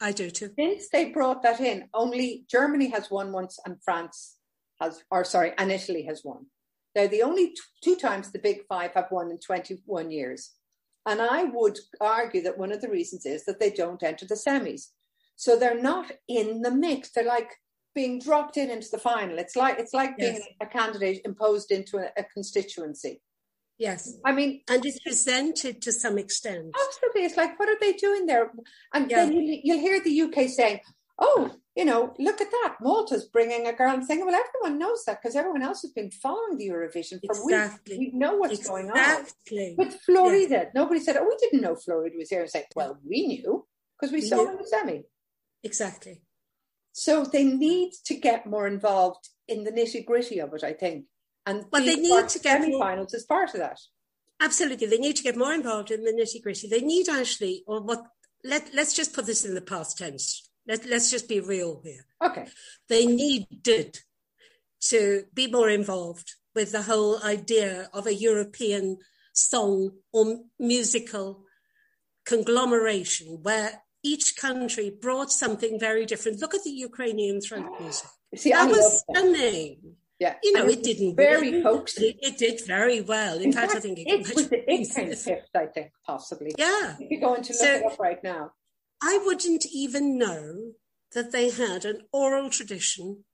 I 0.00 0.12
do 0.12 0.30
too. 0.30 0.50
Since 0.58 0.90
they 0.90 1.10
brought 1.10 1.42
that 1.42 1.60
in, 1.60 1.88
only 1.94 2.44
Germany 2.50 2.90
has 2.90 3.10
won 3.10 3.32
once 3.32 3.58
and 3.64 3.82
France 3.82 4.36
has, 4.80 5.02
or 5.10 5.24
sorry, 5.24 5.52
and 5.58 5.70
Italy 5.70 6.02
has 6.04 6.22
won. 6.24 6.46
They're 6.94 7.08
the 7.08 7.22
only 7.22 7.48
t- 7.48 7.60
two 7.84 7.96
times 7.96 8.30
the 8.30 8.38
big 8.38 8.60
five 8.68 8.92
have 8.94 9.10
won 9.10 9.30
in 9.30 9.38
21 9.38 10.10
years. 10.10 10.52
And 11.04 11.20
I 11.20 11.44
would 11.44 11.78
argue 12.00 12.42
that 12.42 12.58
one 12.58 12.72
of 12.72 12.80
the 12.80 12.88
reasons 12.88 13.26
is 13.26 13.44
that 13.44 13.60
they 13.60 13.70
don't 13.70 14.02
enter 14.02 14.26
the 14.26 14.34
semis. 14.34 14.88
So 15.36 15.56
they're 15.56 15.80
not 15.80 16.10
in 16.26 16.62
the 16.62 16.70
mix. 16.70 17.10
They're 17.10 17.24
like 17.24 17.50
being 17.94 18.18
dropped 18.18 18.56
in 18.56 18.70
into 18.70 18.88
the 18.90 18.98
final. 18.98 19.38
It's 19.38 19.54
like 19.54 19.78
it's 19.78 19.94
like 19.94 20.14
yes. 20.18 20.38
being 20.38 20.42
a 20.60 20.66
candidate 20.66 21.22
imposed 21.24 21.70
into 21.70 21.98
a, 21.98 22.10
a, 22.18 22.24
constituency. 22.24 23.22
Yes. 23.78 24.18
I 24.24 24.32
mean 24.32 24.62
and 24.68 24.84
it's 24.84 24.98
resented 25.06 25.82
to 25.82 25.92
some 25.92 26.18
extent. 26.18 26.74
Absolutely. 26.86 27.24
It's 27.24 27.36
like 27.36 27.58
what 27.58 27.68
are 27.68 27.78
they 27.80 27.92
doing 27.92 28.26
there? 28.26 28.50
And 28.92 29.10
yeah. 29.10 29.24
then 29.24 29.32
you, 29.32 29.60
you'll 29.62 29.80
hear 29.80 30.02
the 30.02 30.22
UK 30.22 30.48
saying, 30.48 30.80
oh, 31.20 31.52
you 31.76 31.84
know, 31.84 32.14
look 32.18 32.40
at 32.40 32.50
that. 32.50 32.76
Malta's 32.80 33.26
bringing 33.26 33.66
a 33.66 33.72
girl 33.74 33.92
and 33.92 34.04
saying, 34.04 34.24
well, 34.24 34.34
everyone 34.34 34.78
knows 34.78 35.04
that 35.04 35.20
because 35.20 35.36
everyone 35.36 35.62
else 35.62 35.82
has 35.82 35.90
been 35.90 36.10
following 36.10 36.56
the 36.56 36.68
Eurovision 36.70 37.20
for 37.24 37.36
exactly. 37.36 37.98
weeks. 37.98 38.12
We 38.14 38.18
know 38.18 38.36
what's 38.36 38.58
exactly. 38.58 38.82
going 38.84 38.90
on. 38.90 39.76
But 39.76 39.92
Flo 40.00 40.30
Rida, 40.30 40.50
yeah. 40.50 40.64
nobody 40.74 41.00
said, 41.00 41.18
oh, 41.18 41.26
we 41.28 41.36
didn't 41.38 41.60
know 41.60 41.76
Flo 41.76 41.96
Rida 41.96 42.16
was 42.16 42.30
here. 42.30 42.40
And 42.40 42.50
said, 42.50 42.64
well, 42.74 42.98
we 43.06 43.26
knew 43.26 43.66
because 44.00 44.10
we, 44.10 44.20
we 44.20 44.26
saw 44.26 44.36
knew. 44.36 44.52
in 44.52 44.56
the 44.56 44.66
semi. 44.66 45.02
Exactly. 45.62 46.22
So 46.92 47.24
they 47.24 47.44
need 47.44 47.92
to 48.06 48.14
get 48.14 48.46
more 48.46 48.66
involved 48.66 49.28
in 49.46 49.64
the 49.64 49.70
nitty 49.70 50.06
gritty 50.06 50.40
of 50.40 50.54
it, 50.54 50.64
I 50.64 50.72
think. 50.72 51.04
And 51.44 51.66
well, 51.70 51.84
they 51.84 51.96
need 51.96 52.28
to 52.30 52.38
get 52.38 52.62
semi-finals 52.62 53.12
as 53.12 53.24
part 53.24 53.52
of 53.52 53.60
that. 53.60 53.78
Absolutely, 54.40 54.86
they 54.86 54.98
need 54.98 55.16
to 55.16 55.22
get 55.22 55.36
more 55.36 55.52
involved 55.52 55.90
in 55.90 56.04
the 56.04 56.12
nitty 56.12 56.42
gritty. 56.42 56.68
They 56.68 56.80
need 56.80 57.10
actually, 57.10 57.64
or 57.66 57.82
what? 57.82 58.02
Let 58.44 58.70
Let's 58.74 58.94
just 58.94 59.12
put 59.12 59.26
this 59.26 59.44
in 59.44 59.54
the 59.54 59.60
past 59.60 59.98
tense 59.98 60.45
let, 60.66 60.84
let's 60.86 61.10
just 61.10 61.28
be 61.28 61.40
real 61.40 61.80
here. 61.84 62.06
Okay. 62.22 62.46
They 62.88 63.06
needed 63.06 64.00
to 64.88 65.24
be 65.34 65.46
more 65.46 65.68
involved 65.68 66.34
with 66.54 66.72
the 66.72 66.82
whole 66.82 67.22
idea 67.22 67.88
of 67.92 68.06
a 68.06 68.14
European 68.14 68.98
song 69.32 69.90
or 70.12 70.40
musical 70.58 71.44
conglomeration 72.24 73.38
where 73.42 73.82
each 74.02 74.36
country 74.36 74.90
brought 74.90 75.30
something 75.30 75.78
very 75.78 76.06
different. 76.06 76.40
Look 76.40 76.54
at 76.54 76.64
the 76.64 76.70
Ukrainian 76.70 77.40
throat 77.40 77.66
music. 77.80 78.08
See, 78.34 78.50
that 78.50 78.68
I 78.68 78.72
was 78.72 79.04
stunning. 79.08 79.96
Yeah, 80.18 80.34
you 80.42 80.52
know, 80.54 80.66
it 80.66 80.82
didn't 80.82 81.14
very 81.14 81.62
folksy. 81.62 82.06
It, 82.06 82.16
it, 82.22 82.38
did 82.38 82.66
very 82.66 83.02
well. 83.02 83.36
In, 83.36 83.44
In 83.44 83.52
fact, 83.52 83.72
fact, 83.72 83.78
I 83.78 83.80
think 83.80 83.98
it, 83.98 84.08
it 84.08 84.34
was 84.34 84.48
the 84.48 84.64
it. 84.66 85.48
I 85.54 85.66
think 85.66 85.90
possibly. 86.06 86.54
Yeah, 86.56 86.96
if 86.98 87.10
you're 87.10 87.20
going 87.20 87.42
to 87.42 87.52
look 87.52 87.60
so, 87.60 87.74
it 87.74 87.84
up 87.84 87.98
right 87.98 88.22
now. 88.24 88.52
I 89.02 89.20
wouldn't 89.24 89.66
even 89.72 90.18
know 90.18 90.72
that 91.12 91.32
they 91.32 91.50
had 91.50 91.84
an 91.84 92.02
oral 92.12 92.50
tradition 92.50 93.24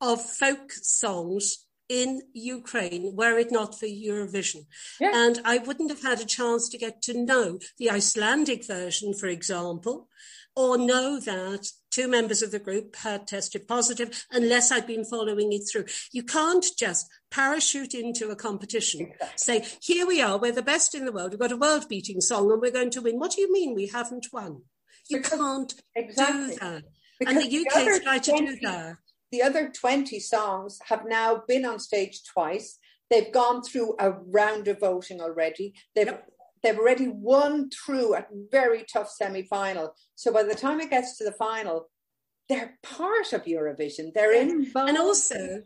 of 0.00 0.22
folk 0.22 0.72
songs 0.72 1.66
in 1.88 2.20
Ukraine 2.34 3.16
were 3.16 3.38
it 3.38 3.50
not 3.50 3.78
for 3.78 3.86
Eurovision. 3.86 4.66
Yeah. 5.00 5.12
And 5.14 5.40
I 5.44 5.58
wouldn't 5.58 5.90
have 5.90 6.02
had 6.02 6.20
a 6.20 6.26
chance 6.26 6.68
to 6.68 6.78
get 6.78 7.00
to 7.02 7.14
know 7.14 7.58
the 7.78 7.90
Icelandic 7.90 8.66
version, 8.66 9.14
for 9.14 9.26
example, 9.26 10.08
or 10.54 10.76
know 10.76 11.18
that 11.20 11.66
two 11.90 12.08
members 12.08 12.42
of 12.42 12.50
the 12.50 12.58
group 12.58 12.96
had 12.96 13.26
tested 13.26 13.66
positive 13.66 14.26
unless 14.30 14.70
I'd 14.70 14.86
been 14.86 15.04
following 15.04 15.52
it 15.52 15.62
through. 15.70 15.86
You 16.12 16.24
can't 16.24 16.66
just 16.78 17.08
parachute 17.30 17.94
into 17.94 18.28
a 18.30 18.36
competition, 18.36 19.12
say, 19.36 19.64
here 19.80 20.06
we 20.06 20.20
are, 20.20 20.38
we're 20.38 20.52
the 20.52 20.62
best 20.62 20.94
in 20.94 21.04
the 21.04 21.12
world, 21.12 21.30
we've 21.30 21.40
got 21.40 21.52
a 21.52 21.56
world 21.56 21.88
beating 21.88 22.20
song 22.20 22.50
and 22.50 22.60
we're 22.60 22.70
going 22.70 22.90
to 22.90 23.02
win. 23.02 23.18
What 23.18 23.32
do 23.32 23.40
you 23.40 23.52
mean 23.52 23.74
we 23.74 23.86
haven't 23.86 24.26
won? 24.32 24.62
You 25.08 25.18
because, 25.18 25.38
can't 25.38 25.74
exactly. 25.94 26.54
do 26.54 26.60
that. 26.60 26.82
Because 27.18 27.36
and 27.36 27.44
the 27.44 27.66
UK 27.66 28.02
tried 28.02 28.22
to 28.24 28.32
do 28.32 28.58
that. 28.62 28.96
The 29.30 29.42
other 29.42 29.70
20 29.70 30.18
songs 30.20 30.78
have 30.86 31.04
now 31.06 31.42
been 31.46 31.66
on 31.66 31.78
stage 31.78 32.22
twice. 32.24 32.78
They've 33.10 33.32
gone 33.32 33.62
through 33.62 33.96
a 33.98 34.12
round 34.12 34.68
of 34.68 34.80
voting 34.80 35.20
already. 35.20 35.74
They've 35.94 36.06
yep 36.06 36.28
they've 36.62 36.78
already 36.78 37.08
won 37.08 37.70
through 37.70 38.14
a 38.14 38.26
very 38.50 38.84
tough 38.90 39.10
semi-final. 39.10 39.94
So 40.14 40.32
by 40.32 40.42
the 40.42 40.54
time 40.54 40.80
it 40.80 40.90
gets 40.90 41.16
to 41.18 41.24
the 41.24 41.32
final, 41.32 41.88
they're 42.48 42.78
part 42.82 43.32
of 43.32 43.44
Eurovision. 43.44 44.12
They're 44.14 44.34
involved. 44.34 44.88
And 44.88 44.98
also, 44.98 45.62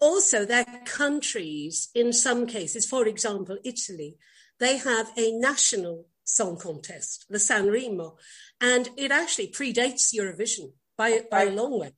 also 0.00 0.44
their 0.44 0.66
countries, 0.84 1.88
in 1.94 2.12
some 2.12 2.46
cases, 2.46 2.86
for 2.86 3.06
example, 3.06 3.58
Italy, 3.64 4.16
they 4.60 4.76
have 4.78 5.10
a 5.16 5.32
national 5.32 6.06
song 6.26 6.58
contest, 6.58 7.24
the 7.30 7.38
Sanremo, 7.38 8.16
and 8.60 8.90
it 8.96 9.10
actually 9.10 9.48
predates 9.48 10.14
Eurovision 10.14 10.72
by, 10.98 11.22
by 11.30 11.44
a 11.44 11.50
long 11.50 11.80
way. 11.80 11.92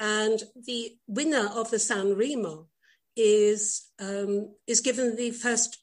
And 0.00 0.42
the 0.66 0.96
winner 1.06 1.48
of 1.54 1.70
the 1.70 1.76
Sanremo 1.76 2.66
is 3.14 3.90
um, 4.00 4.54
is 4.66 4.80
given 4.80 5.16
the 5.16 5.30
first 5.30 5.78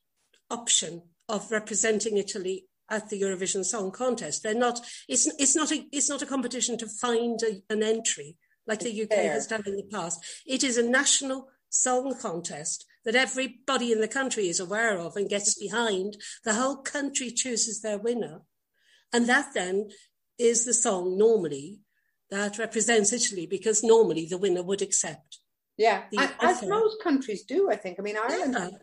option 0.50 1.04
of 1.30 1.52
representing 1.52 2.18
Italy 2.18 2.66
at 2.90 3.10
the 3.10 3.22
Eurovision 3.22 3.64
Song 3.64 3.92
Contest. 3.92 4.44
They're 4.44 4.54
not. 4.56 4.82
It's 5.08 5.28
it's 5.40 5.56
not 5.56 5.72
a 5.72 5.86
it's 5.92 6.10
not 6.10 6.22
a 6.22 6.26
competition 6.26 6.78
to 6.80 6.88
find 6.88 7.40
a, 7.44 7.62
an 7.72 7.84
entry 7.84 8.36
like 8.68 8.80
the 8.80 9.04
UK 9.04 9.12
has 9.12 9.48
done 9.48 9.64
in 9.66 9.76
the 9.76 9.88
past. 9.92 10.24
It 10.46 10.64
is 10.64 10.78
a 10.78 10.84
national 10.88 11.50
song 11.70 12.16
contest 12.20 12.86
that 13.06 13.16
everybody 13.16 13.92
in 13.92 14.02
the 14.02 14.08
country 14.08 14.48
is 14.48 14.60
aware 14.60 14.98
of 14.98 15.16
and 15.16 15.30
gets 15.30 15.58
behind. 15.58 16.18
The 16.44 16.56
whole 16.56 16.78
country 16.78 17.32
chooses 17.32 17.82
their 17.82 17.98
winner, 17.98 18.42
and 19.14 19.28
that 19.28 19.54
then 19.54 19.90
is 20.38 20.66
the 20.66 20.74
song 20.74 21.18
normally 21.18 21.80
that 22.30 22.60
represents 22.60 23.12
Italy 23.12 23.48
because 23.48 23.84
normally 23.84 24.26
the 24.26 24.38
winner 24.38 24.64
would 24.64 24.82
accept. 24.82 25.40
Yeah, 25.78 26.04
as 26.42 26.62
most 26.64 27.02
countries 27.02 27.44
do, 27.44 27.72
I 27.72 27.76
think. 27.76 28.00
I 28.00 28.04
mean, 28.04 28.18
Ireland. 28.18 28.58
Yeah 28.60 28.78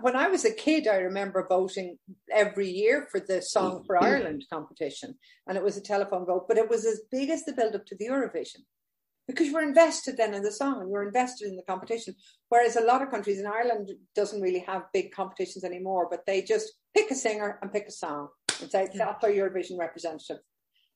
when 0.00 0.16
I 0.16 0.28
was 0.28 0.44
a 0.44 0.52
kid, 0.52 0.86
I 0.86 0.96
remember 0.96 1.46
voting 1.48 1.98
every 2.30 2.68
year 2.68 3.08
for 3.10 3.20
the 3.20 3.40
Song 3.40 3.82
for 3.86 3.96
mm-hmm. 3.96 4.04
Ireland 4.04 4.44
competition, 4.52 5.14
and 5.46 5.56
it 5.56 5.64
was 5.64 5.76
a 5.76 5.80
telephone 5.80 6.26
vote, 6.26 6.46
but 6.48 6.58
it 6.58 6.68
was 6.68 6.84
as 6.84 7.00
big 7.10 7.30
as 7.30 7.44
the 7.44 7.52
build 7.52 7.74
up 7.74 7.86
to 7.86 7.96
the 7.96 8.08
Eurovision 8.08 8.60
because 9.30 9.52
were 9.52 9.62
invested 9.62 10.16
then 10.16 10.34
in 10.34 10.42
the 10.42 10.52
song 10.52 10.80
and 10.80 10.90
were 10.90 11.06
invested 11.06 11.48
in 11.48 11.56
the 11.56 11.62
competition. 11.62 12.14
Whereas 12.48 12.76
a 12.76 12.84
lot 12.84 13.02
of 13.02 13.10
countries 13.10 13.38
in 13.38 13.46
Ireland 13.46 13.90
doesn't 14.14 14.40
really 14.40 14.60
have 14.60 14.92
big 14.92 15.12
competitions 15.12 15.64
anymore, 15.64 16.08
but 16.10 16.26
they 16.26 16.42
just 16.42 16.72
pick 16.94 17.10
a 17.10 17.14
singer 17.14 17.58
and 17.62 17.72
pick 17.72 17.86
a 17.86 17.92
song 17.92 18.28
and 18.60 18.70
say 18.70 18.88
that's 18.94 19.24
our 19.24 19.30
Eurovision 19.30 19.78
representative. 19.78 20.38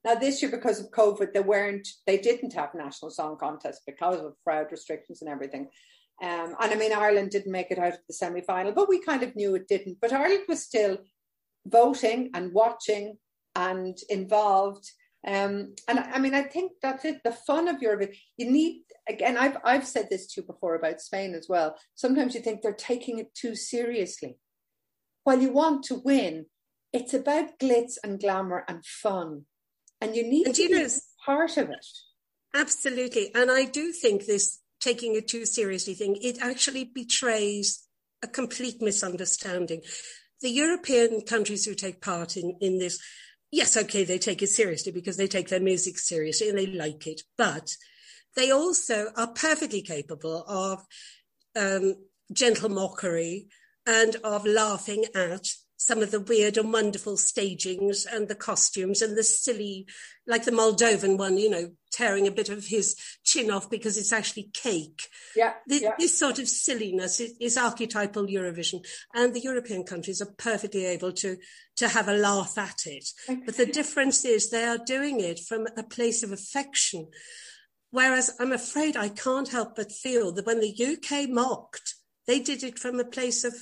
Now 0.04 0.14
this 0.14 0.42
year, 0.42 0.50
because 0.50 0.80
of 0.80 0.90
COVID, 0.90 1.32
they 1.32 1.40
weren't, 1.40 1.88
they 2.06 2.18
didn't 2.18 2.52
have 2.54 2.74
national 2.74 3.10
song 3.10 3.38
contests 3.40 3.82
because 3.86 4.20
of 4.20 4.34
crowd 4.44 4.66
restrictions 4.70 5.22
and 5.22 5.30
everything. 5.30 5.68
Um, 6.22 6.54
and 6.60 6.72
I 6.72 6.74
mean, 6.74 6.92
Ireland 6.92 7.30
didn't 7.30 7.52
make 7.52 7.70
it 7.70 7.78
out 7.78 7.94
of 7.94 7.98
the 8.06 8.14
semi 8.14 8.42
final, 8.42 8.72
but 8.72 8.88
we 8.88 9.00
kind 9.00 9.22
of 9.22 9.34
knew 9.34 9.54
it 9.54 9.66
didn't. 9.66 9.98
But 10.00 10.12
Ireland 10.12 10.44
was 10.48 10.62
still 10.62 10.98
voting 11.66 12.30
and 12.34 12.52
watching 12.52 13.16
and 13.56 13.96
involved. 14.10 14.90
Um, 15.26 15.74
and 15.88 15.98
I 15.98 16.18
mean, 16.18 16.34
I 16.34 16.42
think 16.42 16.72
that's 16.82 17.04
it. 17.04 17.22
The 17.24 17.32
fun 17.32 17.68
of 17.68 17.80
Eurovision, 17.80 18.16
you 18.36 18.50
need 18.50 18.82
again. 19.08 19.38
I've 19.38 19.56
I've 19.64 19.86
said 19.86 20.08
this 20.10 20.26
to 20.28 20.40
you 20.40 20.46
before 20.46 20.74
about 20.74 21.00
Spain 21.00 21.34
as 21.34 21.46
well. 21.48 21.76
Sometimes 21.94 22.34
you 22.34 22.40
think 22.40 22.60
they're 22.60 22.72
taking 22.72 23.18
it 23.18 23.34
too 23.34 23.54
seriously. 23.56 24.36
While 25.24 25.40
you 25.40 25.50
want 25.50 25.84
to 25.84 25.94
win, 25.94 26.46
it's 26.92 27.14
about 27.14 27.58
glitz 27.58 27.94
and 28.04 28.20
glamour 28.20 28.64
and 28.68 28.84
fun, 28.84 29.46
and 30.00 30.14
you 30.14 30.28
need 30.28 30.46
and 30.46 30.54
to 30.54 30.68
be 30.68 30.86
part 31.24 31.56
of 31.56 31.70
it. 31.70 31.86
Absolutely, 32.54 33.34
and 33.34 33.50
I 33.50 33.64
do 33.64 33.92
think 33.92 34.26
this 34.26 34.60
taking 34.80 35.14
it 35.14 35.26
too 35.26 35.46
seriously 35.46 35.94
thing. 35.94 36.18
It 36.20 36.38
actually 36.42 36.84
betrays 36.84 37.84
a 38.22 38.28
complete 38.28 38.82
misunderstanding. 38.82 39.82
The 40.42 40.50
European 40.50 41.22
countries 41.22 41.64
who 41.64 41.74
take 41.74 42.02
part 42.02 42.36
in, 42.36 42.56
in 42.60 42.78
this, 42.78 43.00
yes, 43.54 43.76
okay, 43.76 44.04
they 44.04 44.18
take 44.18 44.42
it 44.42 44.48
seriously 44.48 44.90
because 44.90 45.16
they 45.16 45.28
take 45.28 45.48
their 45.48 45.60
music 45.60 45.98
seriously 45.98 46.48
and 46.48 46.58
they 46.58 46.66
like 46.66 47.06
it, 47.06 47.22
but 47.38 47.76
they 48.34 48.50
also 48.50 49.12
are 49.16 49.32
perfectly 49.32 49.80
capable 49.80 50.44
of 50.48 50.84
um, 51.56 51.94
gentle 52.32 52.68
mockery 52.68 53.46
and 53.86 54.16
of 54.24 54.44
laughing 54.44 55.04
at 55.14 55.46
some 55.76 56.02
of 56.02 56.10
the 56.10 56.20
weird 56.20 56.56
and 56.56 56.72
wonderful 56.72 57.16
stagings 57.16 58.06
and 58.06 58.28
the 58.28 58.34
costumes 58.34 59.02
and 59.02 59.16
the 59.16 59.22
silly, 59.22 59.86
like 60.26 60.44
the 60.44 60.50
Moldovan 60.50 61.18
one, 61.18 61.36
you 61.36 61.50
know, 61.50 61.72
tearing 61.92 62.26
a 62.26 62.32
bit 62.32 62.48
of 62.48 62.66
his 62.66 62.96
chin 63.24 63.50
off 63.50 63.70
because 63.70 63.96
it's 63.96 64.12
actually 64.12 64.50
cake. 64.52 65.08
Yeah, 65.36 65.54
this, 65.66 65.82
yeah. 65.82 65.94
this 65.98 66.18
sort 66.18 66.38
of 66.38 66.48
silliness 66.48 67.20
is, 67.20 67.34
is, 67.40 67.56
archetypal 67.56 68.26
Eurovision, 68.26 68.84
and 69.14 69.34
the 69.34 69.40
European 69.40 69.84
countries 69.84 70.22
are 70.22 70.32
perfectly 70.38 70.86
able 70.86 71.12
to 71.12 71.36
to 71.76 71.88
have 71.88 72.08
a 72.08 72.16
laugh 72.16 72.56
at 72.56 72.86
it. 72.86 73.08
But 73.44 73.56
the 73.56 73.66
difference 73.66 74.24
is 74.24 74.50
they 74.50 74.64
are 74.64 74.78
doing 74.78 75.20
it 75.20 75.40
from 75.40 75.66
a 75.76 75.82
place 75.82 76.22
of 76.22 76.30
affection. 76.30 77.08
Whereas 77.90 78.34
I'm 78.40 78.52
afraid 78.52 78.96
I 78.96 79.08
can't 79.08 79.48
help 79.48 79.76
but 79.76 79.92
feel 79.92 80.32
that 80.32 80.46
when 80.46 80.60
the 80.60 80.72
UK 80.72 81.28
mocked, 81.28 81.94
they 82.26 82.40
did 82.40 82.62
it 82.62 82.78
from 82.78 82.98
a 82.98 83.04
place 83.04 83.44
of 83.44 83.54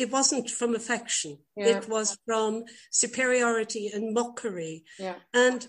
it 0.00 0.10
wasn't 0.10 0.50
from 0.50 0.74
affection. 0.74 1.38
Yeah. 1.56 1.78
It 1.78 1.88
was 1.88 2.18
from 2.26 2.64
superiority 2.90 3.90
and 3.92 4.14
mockery. 4.14 4.84
Yeah. 4.98 5.16
And 5.34 5.66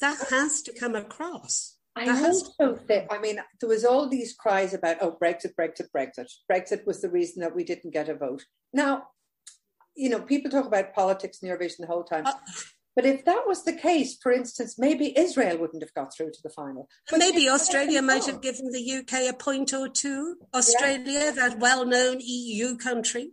that 0.00 0.18
has 0.30 0.62
to 0.62 0.72
come 0.72 0.94
across. 0.94 1.76
I 1.96 2.08
also 2.24 2.76
think, 2.76 3.12
I 3.12 3.18
mean, 3.18 3.40
there 3.60 3.68
was 3.68 3.84
all 3.84 4.08
these 4.08 4.34
cries 4.34 4.72
about, 4.72 4.98
oh, 5.00 5.16
Brexit, 5.20 5.54
Brexit, 5.58 5.88
Brexit. 5.96 6.30
Brexit 6.50 6.86
was 6.86 7.00
the 7.00 7.10
reason 7.10 7.40
that 7.40 7.56
we 7.56 7.64
didn't 7.64 7.92
get 7.92 8.08
a 8.08 8.14
vote. 8.14 8.44
Now, 8.72 9.08
you 9.96 10.08
know, 10.08 10.20
people 10.20 10.50
talk 10.50 10.66
about 10.66 10.94
politics 10.94 11.38
in 11.42 11.48
Eurovision 11.48 11.78
the 11.80 11.86
whole 11.88 12.04
time. 12.04 12.24
Uh, 12.26 12.34
but 12.94 13.04
if 13.04 13.24
that 13.24 13.44
was 13.46 13.64
the 13.64 13.72
case, 13.72 14.16
for 14.20 14.32
instance, 14.32 14.76
maybe 14.78 15.16
Israel 15.16 15.58
wouldn't 15.58 15.82
have 15.82 15.94
got 15.94 16.12
through 16.12 16.32
to 16.32 16.42
the 16.42 16.50
final. 16.50 16.88
But 17.10 17.18
maybe 17.20 17.48
Australia 17.48 18.02
might 18.02 18.26
have 18.26 18.40
given 18.40 18.72
the 18.72 18.98
UK 18.98 19.32
a 19.32 19.36
point 19.36 19.72
or 19.72 19.88
two. 19.88 20.36
Australia, 20.54 21.20
yeah. 21.26 21.30
that 21.30 21.60
well 21.60 21.86
known 21.86 22.18
EU 22.20 22.76
country. 22.76 23.32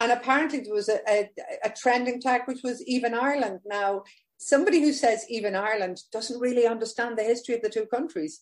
And 0.00 0.12
apparently 0.12 0.60
there 0.60 0.74
was 0.74 0.88
a, 0.88 0.98
a, 1.08 1.30
a 1.64 1.70
trending 1.70 2.20
tag 2.20 2.42
which 2.46 2.62
was 2.62 2.82
even 2.86 3.14
Ireland. 3.14 3.60
Now, 3.64 4.02
somebody 4.38 4.80
who 4.80 4.92
says 4.92 5.24
even 5.28 5.54
Ireland 5.54 6.00
doesn't 6.12 6.40
really 6.40 6.66
understand 6.66 7.16
the 7.16 7.22
history 7.22 7.54
of 7.54 7.62
the 7.62 7.70
two 7.70 7.86
countries. 7.86 8.40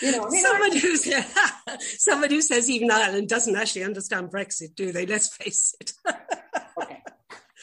You 0.00 0.12
know, 0.12 0.24
I 0.24 0.30
mean, 0.30 0.42
someone, 0.42 0.76
who 0.76 0.96
says, 0.96 1.34
someone 1.98 2.30
who 2.30 2.40
says 2.40 2.70
even 2.70 2.90
Ireland 2.90 3.28
doesn't 3.28 3.56
actually 3.56 3.84
understand 3.84 4.30
Brexit, 4.30 4.76
do 4.76 4.92
they? 4.92 5.04
Let's 5.04 5.34
face 5.34 5.74
it. 5.80 5.92
okay. 6.80 7.02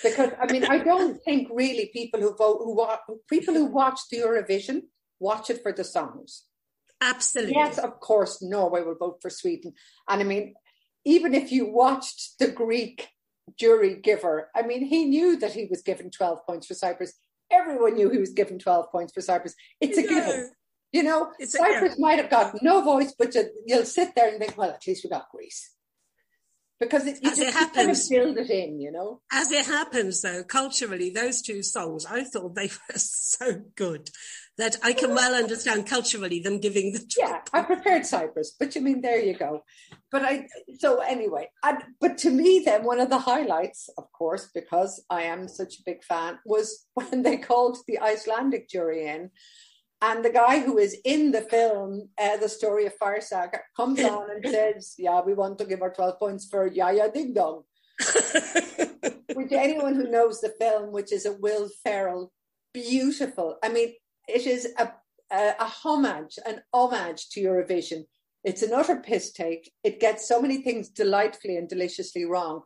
Because 0.04 0.32
I 0.40 0.52
mean, 0.52 0.66
I 0.66 0.80
don't 0.80 1.22
think 1.24 1.48
really 1.52 1.90
people 1.94 2.20
who 2.20 2.36
vote, 2.36 2.60
who 3.08 3.22
people 3.30 3.54
who 3.54 3.66
watch 3.66 4.02
the 4.12 4.18
Eurovision 4.18 4.82
watch 5.20 5.50
it 5.50 5.64
for 5.64 5.72
the 5.72 5.86
songs. 5.86 6.44
Absolutely. 7.00 7.54
Yes, 7.56 7.78
of 7.78 8.00
course, 8.00 8.42
Norway 8.42 8.82
will 8.84 8.96
vote 8.96 9.20
for 9.22 9.30
Sweden. 9.30 9.74
And 10.10 10.22
I 10.22 10.24
mean, 10.24 10.54
even 11.08 11.34
if 11.34 11.52
you 11.52 11.66
watched 11.66 12.38
the 12.38 12.50
Greek 12.50 13.10
jury 13.58 13.96
giver, 13.96 14.50
I 14.54 14.62
mean, 14.62 14.86
he 14.86 15.06
knew 15.06 15.38
that 15.40 15.54
he 15.54 15.66
was 15.66 15.82
given 15.82 16.12
12 16.12 16.46
points 16.46 16.68
for 16.68 16.74
Cyprus. 16.74 17.14
Everyone 17.50 17.96
knew 17.96 18.10
he 18.10 18.18
was 18.18 18.34
given 18.34 18.60
12 18.60 18.92
points 18.92 19.14
for 19.14 19.22
Cyprus. 19.22 19.56
It's 19.80 19.98
a 19.98 20.04
given. 20.04 20.52
You 20.92 21.04
know, 21.04 21.32
it's 21.40 21.58
Cyprus 21.58 21.98
might 21.98 22.20
have 22.20 22.30
got 22.30 22.62
no 22.62 22.82
voice, 22.82 23.14
but 23.18 23.36
you'll 23.66 23.86
sit 23.86 24.16
there 24.16 24.30
and 24.30 24.40
think, 24.40 24.58
well, 24.58 24.72
at 24.72 24.86
least 24.86 25.04
we 25.04 25.10
got 25.10 25.30
Greece 25.32 25.72
because 26.80 27.08
it, 27.08 27.20
as 27.26 27.40
it 27.40 27.54
happens, 27.54 28.10
kind 28.10 28.26
of 28.26 28.36
build 28.36 28.38
it 28.38 28.50
in, 28.52 28.80
you 28.80 28.92
know. 28.92 29.22
As 29.32 29.52
it 29.52 29.66
happens, 29.66 30.22
though, 30.22 30.44
culturally, 30.44 31.10
those 31.10 31.42
two 31.42 31.64
songs, 31.64 32.06
I 32.06 32.24
thought 32.24 32.56
they 32.56 32.68
were 32.90 32.98
so 32.98 33.64
good 33.76 34.10
that 34.58 34.76
I 34.84 34.94
can 34.94 35.14
well 35.14 35.36
understand 35.36 35.88
culturally 35.88 36.40
them 36.40 36.60
giving 36.60 36.94
the. 36.94 37.04
Yeah, 37.18 37.42
I 37.54 37.62
prepared 37.62 38.06
Cyprus, 38.06 38.56
but 38.60 38.76
you 38.76 38.82
mean 38.82 39.02
there 39.02 39.20
you 39.20 39.36
go. 39.36 39.64
But 40.12 40.24
I 40.24 40.48
so 40.80 41.00
anyway, 41.00 41.50
I, 41.64 41.78
but 42.00 42.18
to 42.20 42.30
me, 42.30 42.64
then 42.66 42.84
one 42.84 43.00
of 43.00 43.10
the 43.10 43.20
highlights, 43.20 43.90
of 43.98 44.12
course, 44.12 44.50
because 44.54 45.04
I 45.10 45.24
am 45.24 45.48
such 45.48 45.80
a 45.80 45.84
big 45.86 46.04
fan, 46.04 46.40
was 46.46 46.88
when 46.94 47.24
they 47.24 47.38
called 47.38 47.78
the 47.88 48.00
Icelandic 48.00 48.70
jury 48.70 49.08
in 49.08 49.32
and 50.02 50.24
the 50.24 50.30
guy 50.30 50.60
who 50.60 50.78
is 50.78 50.96
in 51.06 51.32
the 51.32 51.42
film, 51.42 52.10
uh, 52.22 52.38
the 52.38 52.50
story 52.50 52.86
of 52.86 52.94
Fire 52.94 53.22
Saga, 53.22 53.60
comes 53.76 54.00
on 54.00 54.30
and 54.30 54.46
says, 54.54 54.96
"Yeah, 54.98 55.22
we 55.22 55.34
want 55.34 55.58
to 55.60 55.66
give 55.66 55.82
our 55.82 55.94
twelve 55.94 56.20
points 56.20 56.48
for 56.48 56.70
Jaja 56.70 57.14
Ding 57.14 57.34
Dong." 57.34 57.64
which 59.34 59.52
anyone 59.52 59.96
who 59.96 60.10
knows 60.10 60.40
the 60.40 60.54
film, 60.60 60.92
which 60.92 61.12
is 61.12 61.26
a 61.26 61.34
Will 61.34 61.68
Ferrell 61.84 62.32
beautiful. 62.74 63.58
I 63.64 63.70
mean, 63.70 63.94
it 64.28 64.46
is 64.46 64.74
a, 64.78 64.92
a, 65.32 65.56
a 65.60 65.66
homage, 65.66 66.38
an 66.46 66.62
homage 66.74 67.30
to 67.30 67.42
Eurovision. 67.42 68.06
It's 68.44 68.64
an 68.64 68.74
utter 68.74 68.98
piss 68.98 69.32
take. 69.32 69.72
It 69.84 70.00
gets 70.00 70.28
so 70.28 70.42
many 70.42 70.62
things 70.62 70.90
delightfully 70.90 71.58
and 71.58 71.68
deliciously 71.68 72.26
wrong. 72.26 72.62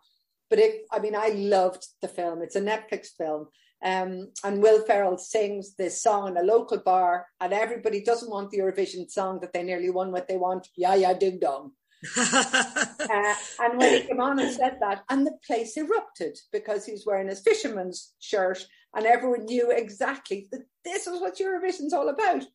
But 0.49 0.59
it, 0.59 0.81
I 0.91 0.99
mean, 0.99 1.15
I 1.15 1.29
loved 1.29 1.87
the 2.01 2.07
film. 2.07 2.41
It's 2.41 2.55
a 2.55 2.61
Netflix 2.61 3.07
film. 3.17 3.47
Um, 3.83 4.31
and 4.43 4.61
Will 4.61 4.85
Ferrell 4.85 5.17
sings 5.17 5.75
this 5.75 6.03
song 6.03 6.27
in 6.27 6.37
a 6.37 6.43
local 6.43 6.77
bar, 6.77 7.25
and 7.39 7.51
everybody 7.51 8.03
doesn't 8.03 8.29
want 8.29 8.51
the 8.51 8.59
Eurovision 8.59 9.09
song 9.09 9.39
that 9.39 9.53
they 9.53 9.63
nearly 9.63 9.89
won 9.89 10.11
what 10.11 10.27
they 10.27 10.37
want. 10.37 10.67
Yeah, 10.75 10.95
yeah, 10.95 11.13
ding 11.13 11.39
dong. 11.39 11.71
uh, 12.17 13.35
and 13.59 13.77
when 13.77 14.01
he 14.01 14.07
came 14.07 14.19
on 14.19 14.39
and 14.39 14.53
said 14.53 14.77
that, 14.81 15.03
and 15.09 15.25
the 15.25 15.37
place 15.45 15.77
erupted 15.77 16.37
because 16.51 16.85
he's 16.85 17.05
wearing 17.05 17.27
his 17.27 17.41
fisherman's 17.41 18.13
shirt, 18.19 18.65
and 18.93 19.05
everyone 19.05 19.45
knew 19.45 19.71
exactly 19.71 20.47
that 20.51 20.61
this 20.83 21.07
is 21.07 21.19
what 21.21 21.37
Eurovision's 21.37 21.93
all 21.93 22.09
about 22.09 22.45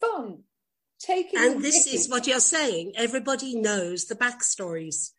fun. 0.00 0.42
Taking 0.98 1.38
and 1.38 1.62
this 1.62 1.86
is 1.86 2.08
what 2.08 2.26
you're 2.26 2.40
saying. 2.40 2.92
Everybody 2.96 3.54
knows 3.54 4.06
the 4.06 4.14
backstories. 4.14 5.10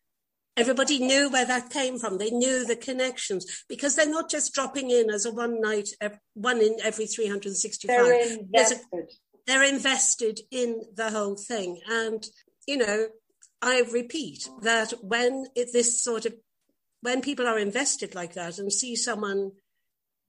Everybody 0.55 0.97
knew 0.97 1.29
where 1.29 1.45
that 1.45 1.69
came 1.69 1.99
from. 1.99 2.17
They 2.17 2.31
knew 2.31 2.65
the 2.65 2.75
connections 2.75 3.63
because 3.69 3.95
they're 3.95 4.09
not 4.09 4.27
just 4.27 4.55
dropping 4.55 4.89
in 4.89 5.11
as 5.11 5.27
a 5.27 5.31
one 5.31 5.61
night, 5.61 5.89
one 6.33 6.61
in 6.61 6.77
every 6.83 7.05
365. 7.05 7.87
They're 7.87 8.39
invested. 8.39 8.79
A, 8.91 8.97
they're 9.45 9.63
invested 9.63 10.39
in 10.49 10.81
the 10.95 11.11
whole 11.11 11.35
thing. 11.35 11.79
And, 11.87 12.25
you 12.67 12.77
know, 12.77 13.07
I 13.61 13.83
repeat 13.93 14.49
that 14.63 14.93
when 15.03 15.45
it, 15.55 15.69
this 15.73 16.03
sort 16.03 16.25
of, 16.25 16.33
when 17.01 17.21
people 17.21 17.45
are 17.45 17.59
invested 17.59 18.15
like 18.15 18.33
that 18.33 18.57
and 18.57 18.73
see 18.73 18.95
someone 18.95 19.51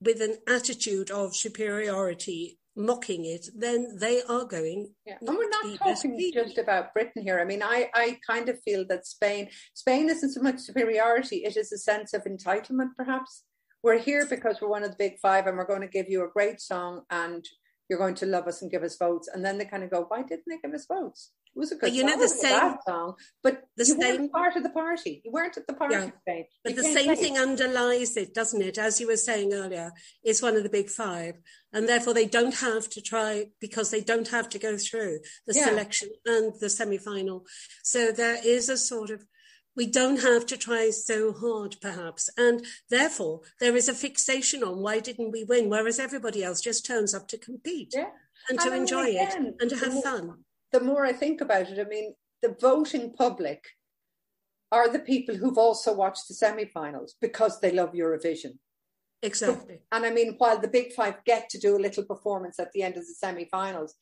with 0.01 0.21
an 0.21 0.37
attitude 0.47 1.11
of 1.11 1.35
superiority 1.35 2.59
mocking 2.75 3.25
it, 3.25 3.49
then 3.55 3.97
they 3.99 4.21
are 4.23 4.45
going. 4.45 4.93
Yeah. 5.05 5.17
And 5.19 5.37
we're 5.37 5.49
not 5.49 5.77
talking 5.79 6.31
just 6.33 6.57
about 6.57 6.93
Britain 6.93 7.23
here. 7.23 7.39
I 7.39 7.45
mean, 7.45 7.61
I, 7.61 7.89
I 7.93 8.19
kind 8.25 8.47
of 8.49 8.61
feel 8.61 8.85
that 8.87 9.05
Spain, 9.05 9.49
Spain 9.73 10.09
isn't 10.09 10.31
so 10.31 10.41
much 10.41 10.59
superiority, 10.59 11.37
it 11.37 11.57
is 11.57 11.71
a 11.71 11.77
sense 11.77 12.13
of 12.13 12.23
entitlement, 12.23 12.95
perhaps. 12.95 13.43
We're 13.83 13.99
here 13.99 14.25
because 14.29 14.59
we're 14.61 14.69
one 14.69 14.83
of 14.83 14.91
the 14.91 14.97
big 14.97 15.19
five 15.19 15.47
and 15.47 15.57
we're 15.57 15.65
going 15.65 15.81
to 15.81 15.87
give 15.87 16.09
you 16.09 16.23
a 16.23 16.29
great 16.29 16.59
song 16.59 17.03
and 17.09 17.45
you're 17.89 17.99
going 17.99 18.15
to 18.15 18.25
love 18.25 18.47
us 18.47 18.61
and 18.61 18.71
give 18.71 18.83
us 18.83 18.97
votes. 18.97 19.29
And 19.33 19.43
then 19.43 19.57
they 19.57 19.65
kind 19.65 19.83
of 19.83 19.89
go, 19.89 20.05
why 20.07 20.21
didn't 20.21 20.43
they 20.47 20.59
give 20.61 20.73
us 20.73 20.85
votes? 20.85 21.31
It 21.59 21.63
was 21.63 21.71
a 21.73 21.75
good 21.75 21.81
but 21.81 21.91
you 21.91 22.03
song. 22.03 22.11
know 22.11 22.19
the 22.21 22.29
same 22.29 22.75
song, 22.87 23.15
but 23.43 23.63
the 23.75 23.85
you 23.85 23.99
same 23.99 24.21
weren't 24.21 24.31
part 24.31 24.55
of 24.55 24.63
the 24.63 24.69
party. 24.69 25.21
You 25.25 25.31
weren't 25.33 25.57
at 25.57 25.67
the 25.67 25.73
party. 25.73 25.93
Yeah. 25.93 26.41
But 26.63 26.77
the 26.77 26.83
same 26.83 27.17
thing 27.17 27.37
underlies 27.37 28.15
it, 28.15 28.33
doesn't 28.33 28.61
it? 28.61 28.77
As 28.77 29.01
you 29.01 29.07
were 29.07 29.17
saying 29.17 29.53
earlier, 29.53 29.91
it's 30.23 30.41
one 30.41 30.55
of 30.55 30.63
the 30.63 30.69
big 30.69 30.89
five, 30.89 31.35
and 31.73 31.85
therefore 31.85 32.13
they 32.13 32.27
don't 32.27 32.55
have 32.55 32.87
to 32.91 33.01
try 33.01 33.47
because 33.59 33.91
they 33.91 33.99
don't 33.99 34.29
have 34.29 34.47
to 34.49 34.57
go 34.57 34.77
through 34.77 35.19
the 35.47 35.53
yeah. 35.53 35.65
selection 35.65 36.07
and 36.25 36.53
the 36.61 36.69
semi-final. 36.69 37.43
So 37.83 38.13
there 38.13 38.37
is 38.41 38.69
a 38.69 38.77
sort 38.77 39.09
of 39.09 39.25
we 39.75 39.85
don't 39.85 40.21
have 40.21 40.45
to 40.45 40.57
try 40.57 40.91
so 40.91 41.33
hard, 41.33 41.75
perhaps. 41.81 42.29
And 42.37 42.65
therefore, 42.89 43.41
there 43.59 43.75
is 43.75 43.89
a 43.89 43.93
fixation 43.93 44.63
on 44.63 44.77
why 44.77 44.99
didn't 45.01 45.31
we 45.31 45.43
win, 45.43 45.69
whereas 45.69 45.99
everybody 45.99 46.41
else 46.41 46.61
just 46.61 46.85
turns 46.85 47.13
up 47.13 47.27
to 47.27 47.37
compete 47.37 47.91
yeah. 47.93 48.11
and 48.49 48.57
to 48.61 48.73
enjoy 48.73 49.09
again, 49.09 49.47
it 49.47 49.55
and 49.59 49.69
to 49.69 49.75
have 49.75 50.01
fun 50.01 50.45
the 50.71 50.81
more 50.81 51.05
I 51.05 51.13
think 51.13 51.41
about 51.41 51.69
it, 51.69 51.79
I 51.79 51.87
mean, 51.89 52.13
the 52.41 52.55
voting 52.59 53.13
public 53.13 53.63
are 54.71 54.89
the 54.89 54.99
people 54.99 55.35
who've 55.35 55.57
also 55.57 55.93
watched 55.93 56.27
the 56.27 56.33
semi-finals 56.33 57.15
because 57.19 57.59
they 57.59 57.71
love 57.71 57.93
Eurovision. 57.93 58.59
Exactly. 59.21 59.79
And 59.91 60.05
I 60.05 60.11
mean, 60.11 60.35
while 60.37 60.59
the 60.59 60.67
big 60.67 60.93
five 60.93 61.15
get 61.25 61.49
to 61.49 61.59
do 61.59 61.75
a 61.75 61.79
little 61.79 62.03
performance 62.03 62.59
at 62.59 62.71
the 62.71 62.83
end 62.83 62.95
of 62.95 63.05
the 63.05 63.13
semi-finals, 63.13 63.95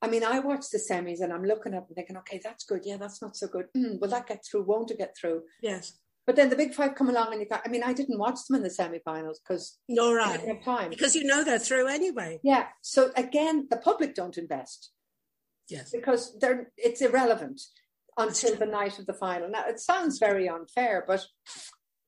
I 0.00 0.08
mean, 0.08 0.24
I 0.24 0.38
watch 0.40 0.66
the 0.70 0.78
semis 0.78 1.20
and 1.20 1.32
I'm 1.32 1.44
looking 1.44 1.74
at 1.74 1.86
them 1.86 1.94
thinking, 1.94 2.16
okay, 2.18 2.40
that's 2.42 2.64
good. 2.64 2.82
Yeah, 2.84 2.96
that's 2.96 3.20
not 3.20 3.36
so 3.36 3.48
good. 3.48 3.66
Mm, 3.76 4.00
will 4.00 4.08
that 4.08 4.28
get 4.28 4.44
through? 4.44 4.62
Won't 4.64 4.90
it 4.90 4.98
get 4.98 5.16
through? 5.18 5.42
Yes. 5.62 5.98
But 6.26 6.36
then 6.36 6.50
the 6.50 6.56
big 6.56 6.74
five 6.74 6.94
come 6.94 7.08
along 7.08 7.32
and 7.32 7.40
you 7.40 7.48
got, 7.48 7.62
I 7.64 7.68
mean, 7.68 7.84
I 7.84 7.92
didn't 7.92 8.18
watch 8.18 8.40
them 8.48 8.56
in 8.56 8.62
the 8.62 8.70
semi-finals 8.70 9.40
because 9.40 9.78
no, 9.88 10.12
right. 10.12 10.62
time. 10.64 10.90
Because 10.90 11.14
you 11.14 11.24
know 11.24 11.44
they're 11.44 11.58
through 11.58 11.86
anyway. 11.88 12.40
Yeah. 12.42 12.66
So 12.82 13.10
again, 13.16 13.68
the 13.70 13.76
public 13.76 14.14
don't 14.14 14.36
invest. 14.36 14.90
Yes. 15.68 15.90
Because 15.90 16.38
they're 16.38 16.70
it's 16.76 17.02
irrelevant 17.02 17.60
until 18.16 18.56
the 18.56 18.66
night 18.66 18.98
of 18.98 19.06
the 19.06 19.14
final. 19.14 19.48
Now 19.48 19.64
it 19.66 19.80
sounds 19.80 20.18
very 20.18 20.48
unfair, 20.48 21.04
but 21.06 21.24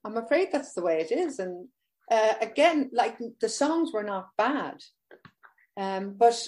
I'm 0.05 0.17
afraid 0.17 0.49
that's 0.53 0.75
the 0.75 0.83
way 0.83 1.01
it 1.01 1.13
is. 1.13 1.39
And 1.39 1.69
uh, 2.11 2.35
again, 2.41 2.91
like 2.93 3.19
the 3.41 3.49
songs 3.49 3.93
were 3.93 4.05
not 4.05 4.29
bad, 4.37 4.83
um, 5.77 6.15
but 6.17 6.47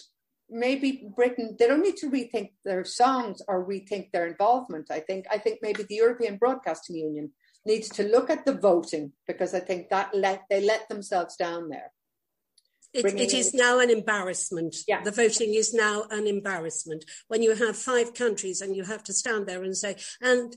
maybe 0.48 1.08
Britain 1.14 1.56
they 1.58 1.68
don't 1.68 1.82
need 1.82 1.96
to 1.98 2.10
rethink 2.10 2.52
their 2.64 2.84
songs 2.84 3.42
or 3.46 3.66
rethink 3.66 4.10
their 4.12 4.26
involvement. 4.26 4.90
I 4.90 5.00
think 5.00 5.26
I 5.30 5.38
think 5.38 5.58
maybe 5.62 5.82
the 5.82 5.96
European 5.96 6.36
Broadcasting 6.36 6.96
Union 6.96 7.32
needs 7.66 7.88
to 7.90 8.04
look 8.04 8.30
at 8.30 8.44
the 8.46 8.54
voting 8.54 9.12
because 9.26 9.54
I 9.54 9.60
think 9.60 9.90
that 9.90 10.14
let 10.14 10.42
they 10.48 10.62
let 10.62 10.88
themselves 10.88 11.36
down 11.36 11.68
there. 11.68 11.92
It, 12.92 13.06
it 13.06 13.34
is 13.34 13.54
now 13.54 13.78
an 13.78 13.90
embarrassment. 13.90 14.76
Yeah. 14.88 15.02
The 15.02 15.12
voting 15.12 15.54
is 15.54 15.72
now 15.72 16.04
an 16.10 16.26
embarrassment. 16.26 17.04
When 17.28 17.42
you 17.42 17.54
have 17.54 17.76
five 17.76 18.14
countries 18.14 18.60
and 18.60 18.74
you 18.74 18.84
have 18.84 19.04
to 19.04 19.12
stand 19.12 19.46
there 19.46 19.62
and 19.62 19.76
say, 19.76 19.96
and 20.20 20.56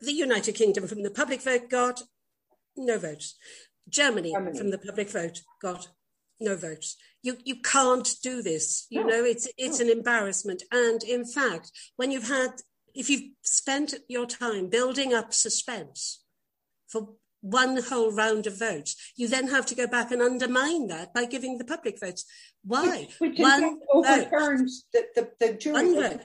the 0.00 0.12
United 0.12 0.54
Kingdom 0.54 0.86
from 0.86 1.02
the 1.02 1.10
public 1.10 1.40
vote 1.40 1.70
got 1.70 2.02
no 2.76 2.98
votes. 2.98 3.36
Germany, 3.88 4.32
Germany. 4.32 4.58
from 4.58 4.70
the 4.70 4.78
public 4.78 5.08
vote 5.10 5.42
got 5.60 5.88
no 6.40 6.56
votes. 6.56 6.96
You 7.22 7.36
you 7.44 7.56
can't 7.62 8.08
do 8.22 8.42
this. 8.42 8.86
You 8.90 9.04
no. 9.04 9.08
know, 9.08 9.24
it's 9.24 9.48
it's 9.56 9.80
no. 9.80 9.86
an 9.86 9.92
embarrassment. 9.92 10.62
And 10.70 11.02
in 11.02 11.24
fact, 11.24 11.70
when 11.96 12.10
you've 12.10 12.28
had 12.28 12.50
if 12.94 13.08
you've 13.08 13.32
spent 13.42 13.94
your 14.08 14.26
time 14.26 14.68
building 14.68 15.14
up 15.14 15.32
suspense 15.32 16.22
for 16.88 17.14
one 17.42 17.82
whole 17.82 18.12
round 18.12 18.46
of 18.46 18.58
votes. 18.58 18.96
You 19.16 19.28
then 19.28 19.48
have 19.48 19.66
to 19.66 19.74
go 19.74 19.86
back 19.86 20.10
and 20.10 20.22
undermine 20.22 20.86
that 20.86 21.12
by 21.12 21.26
giving 21.26 21.58
the 21.58 21.64
public 21.64 22.00
votes. 22.00 22.24
Why? 22.64 23.08
Which, 23.18 23.32
which 23.32 23.38
one 23.38 23.80
overturns 23.92 24.84
the, 24.92 25.06
the, 25.14 25.30
the 25.38 25.52
jury. 25.54 25.74
One 25.74 25.94
vote. 25.94 26.20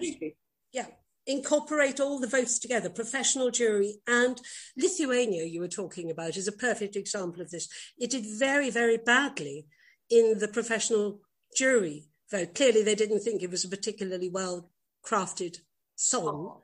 Yeah. 0.71 0.86
Incorporate 1.25 1.99
all 1.99 2.19
the 2.19 2.27
votes 2.27 2.58
together, 2.58 2.89
professional 2.89 3.51
jury 3.51 3.95
and 4.08 4.39
Lithuania, 4.77 5.43
you 5.43 5.60
were 5.60 5.67
talking 5.67 6.10
about, 6.10 6.38
is 6.38 6.47
a 6.47 6.53
perfect 6.53 6.95
example 6.95 7.41
of 7.41 7.51
this. 7.51 7.67
It 7.99 8.12
did 8.12 8.25
very, 8.25 8.69
very 8.69 8.95
badly 8.95 9.65
in 10.10 10.39
the 10.39 10.47
professional 10.47 11.19
jury 11.53 12.08
vote. 12.32 12.56
Clearly, 12.56 12.82
they 12.84 12.95
didn't 12.95 13.21
think 13.21 13.43
it 13.43 13.51
was 13.51 13.65
a 13.65 13.69
particularly 13.69 14.30
well 14.30 14.71
crafted 15.06 15.58
song. 15.95 16.53
Oh. 16.53 16.62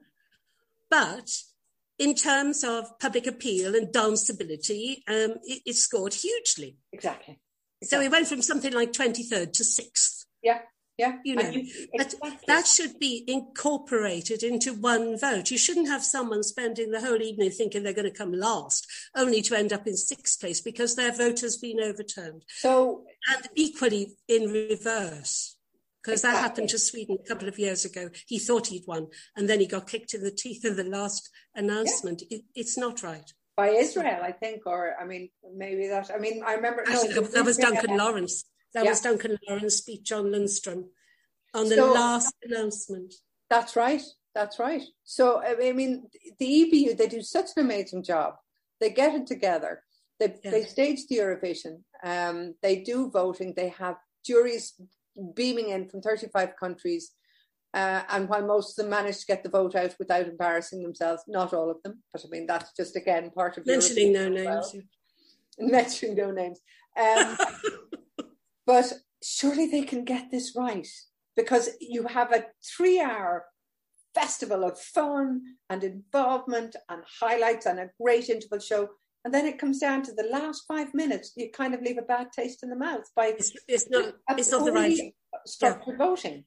But 0.89 1.29
in 1.99 2.15
terms 2.15 2.63
of 2.63 2.97
public 2.99 3.27
appeal 3.27 3.75
and 3.75 3.87
danceability, 3.93 4.97
um, 5.07 5.37
it, 5.43 5.61
it, 5.65 5.75
scored 5.75 6.13
hugely. 6.13 6.77
Exactly. 6.91 7.39
So 7.83 8.01
it 8.01 8.11
went 8.11 8.27
from 8.27 8.41
something 8.41 8.73
like 8.73 8.93
23rd 8.93 9.53
to 9.53 9.63
6th. 9.63 10.25
Yeah. 10.41 10.59
Yeah. 10.97 11.17
You 11.25 11.35
know, 11.35 11.49
you, 11.49 11.67
exactly. 11.91 12.37
that 12.45 12.67
should 12.67 12.99
be 12.99 13.23
incorporated 13.27 14.43
into 14.43 14.73
one 14.73 15.17
vote. 15.17 15.49
You 15.49 15.57
shouldn't 15.57 15.87
have 15.87 16.03
someone 16.03 16.43
spending 16.43 16.91
the 16.91 17.01
whole 17.01 17.21
evening 17.21 17.49
thinking 17.49 17.81
they're 17.81 17.93
going 17.93 18.09
to 18.09 18.15
come 18.15 18.31
last, 18.31 18.85
only 19.15 19.41
to 19.43 19.57
end 19.57 19.73
up 19.73 19.87
in 19.87 19.97
sixth 19.97 20.39
place 20.39 20.61
because 20.61 20.95
their 20.95 21.11
vote 21.11 21.41
has 21.41 21.57
been 21.57 21.79
overturned. 21.79 22.43
So, 22.47 23.05
and 23.27 23.49
equally 23.55 24.15
in 24.27 24.51
reverse 24.51 25.52
because 26.03 26.19
exactly. 26.19 26.35
that 26.35 26.41
happened 26.41 26.69
to 26.69 26.79
Sweden 26.79 27.17
a 27.23 27.27
couple 27.27 27.47
of 27.47 27.57
years 27.57 27.85
ago. 27.85 28.09
He 28.27 28.39
thought 28.39 28.67
he'd 28.67 28.87
won, 28.87 29.07
and 29.35 29.49
then 29.49 29.59
he 29.59 29.67
got 29.67 29.87
kicked 29.87 30.13
in 30.13 30.23
the 30.23 30.31
teeth 30.31 30.65
in 30.65 30.75
the 30.75 30.83
last 30.83 31.29
announcement. 31.55 32.23
Yeah. 32.29 32.39
It, 32.39 32.45
it's 32.55 32.77
not 32.77 33.03
right. 33.03 33.31
By 33.55 33.69
Israel, 33.69 34.19
I 34.23 34.31
think, 34.31 34.63
or 34.65 34.95
I 34.99 35.05
mean, 35.05 35.29
maybe 35.55 35.87
that. 35.87 36.11
I 36.13 36.17
mean, 36.17 36.43
I 36.45 36.55
remember. 36.55 36.81
Actually, 36.81 37.13
no, 37.13 37.21
that 37.21 37.45
was 37.45 37.57
Duncan 37.57 37.97
Laurence. 37.97 38.45
That 38.73 38.85
yeah. 38.85 38.89
was 38.89 39.01
Duncan 39.01 39.37
Laurence 39.47 39.75
speech 39.75 40.03
Jon 40.03 40.31
Lindstrom 40.31 40.89
on 41.53 41.69
the 41.69 41.75
so, 41.75 41.93
last 41.93 42.33
announcement. 42.43 43.13
That's 43.49 43.75
right. 43.75 44.01
That's 44.33 44.59
right. 44.59 44.81
So 45.03 45.41
I 45.41 45.71
mean, 45.71 46.07
the 46.39 46.45
EBU 46.45 46.97
they 46.97 47.07
do 47.07 47.21
such 47.21 47.49
an 47.55 47.63
amazing 47.63 48.03
job. 48.03 48.35
They 48.81 48.89
get 48.89 49.13
it 49.13 49.27
together. 49.27 49.83
They 50.19 50.35
yeah. 50.43 50.51
they 50.51 50.63
stage 50.63 51.07
the 51.07 51.17
Eurovision. 51.17 51.83
Um, 52.03 52.55
they 52.61 52.77
do 52.77 53.09
voting. 53.09 53.53
They 53.55 53.69
have 53.69 53.97
juries 54.25 54.73
beaming 55.35 55.69
in 55.69 55.87
from 55.89 56.01
35 56.01 56.55
countries. 56.59 57.11
Uh, 57.73 58.03
and 58.09 58.29
while 58.29 58.45
most 58.45 58.77
of 58.77 58.83
them 58.83 58.91
managed 58.91 59.21
to 59.21 59.25
get 59.25 59.41
the 59.41 59.49
vote 59.49 59.75
out 59.75 59.95
without 59.97 60.27
embarrassing 60.27 60.83
themselves, 60.83 61.23
not 61.27 61.53
all 61.53 61.71
of 61.71 61.81
them, 61.83 62.03
but 62.11 62.23
I 62.23 62.29
mean, 62.29 62.45
that's 62.45 62.71
just 62.73 62.95
again 62.95 63.31
part 63.31 63.57
of 63.57 63.65
mentioning 63.65 64.13
no 64.13 64.29
names. 64.29 64.73
Well. 64.73 64.83
Mentioning 65.69 66.15
no 66.15 66.31
names. 66.31 66.59
Um, 66.99 67.37
but 68.65 68.91
surely 69.23 69.67
they 69.67 69.83
can 69.83 70.03
get 70.03 70.31
this 70.31 70.55
right 70.55 70.87
because 71.35 71.69
you 71.79 72.07
have 72.07 72.31
a 72.31 72.45
three 72.75 72.99
hour 72.99 73.45
festival 74.13 74.63
of 74.63 74.79
fun 74.79 75.41
and 75.69 75.83
involvement 75.83 76.75
and 76.89 77.03
highlights 77.19 77.65
and 77.65 77.79
a 77.79 77.89
great 78.01 78.29
interval 78.29 78.59
show. 78.59 78.89
And 79.23 79.33
then 79.33 79.45
it 79.45 79.57
comes 79.57 79.79
down 79.79 80.03
to 80.03 80.13
the 80.13 80.27
last 80.31 80.65
five 80.67 80.93
minutes. 80.93 81.31
You 81.35 81.49
kind 81.51 81.73
of 81.73 81.81
leave 81.81 81.97
a 81.97 82.01
bad 82.01 82.31
taste 82.31 82.63
in 82.63 82.69
the 82.69 82.75
mouth 82.75 83.09
by 83.15 83.27
it's, 83.27 83.55
it's 83.67 83.89
not 83.89 84.13
it's 84.29 84.51
not 84.51 84.65
the 84.65 84.71
right 84.71 85.13
structured 85.45 85.95
yeah. 85.97 86.05
voting. 86.05 86.45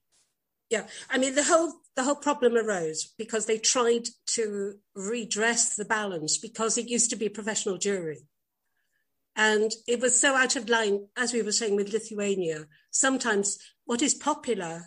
Yeah, 0.68 0.86
I 1.08 1.18
mean 1.18 1.34
the 1.34 1.44
whole 1.44 1.74
the 1.94 2.02
whole 2.02 2.16
problem 2.16 2.56
arose 2.56 3.14
because 3.16 3.46
they 3.46 3.58
tried 3.58 4.08
to 4.34 4.74
redress 4.94 5.76
the 5.76 5.84
balance 5.84 6.38
because 6.38 6.76
it 6.76 6.88
used 6.88 7.10
to 7.10 7.16
be 7.16 7.26
a 7.26 7.30
professional 7.30 7.78
jury. 7.78 8.26
And 9.36 9.70
it 9.86 10.00
was 10.00 10.18
so 10.18 10.34
out 10.34 10.56
of 10.56 10.68
line, 10.68 11.08
as 11.14 11.34
we 11.34 11.42
were 11.42 11.52
saying 11.52 11.76
with 11.76 11.92
Lithuania. 11.92 12.66
Sometimes 12.90 13.58
what 13.84 14.00
is 14.00 14.14
popular 14.14 14.86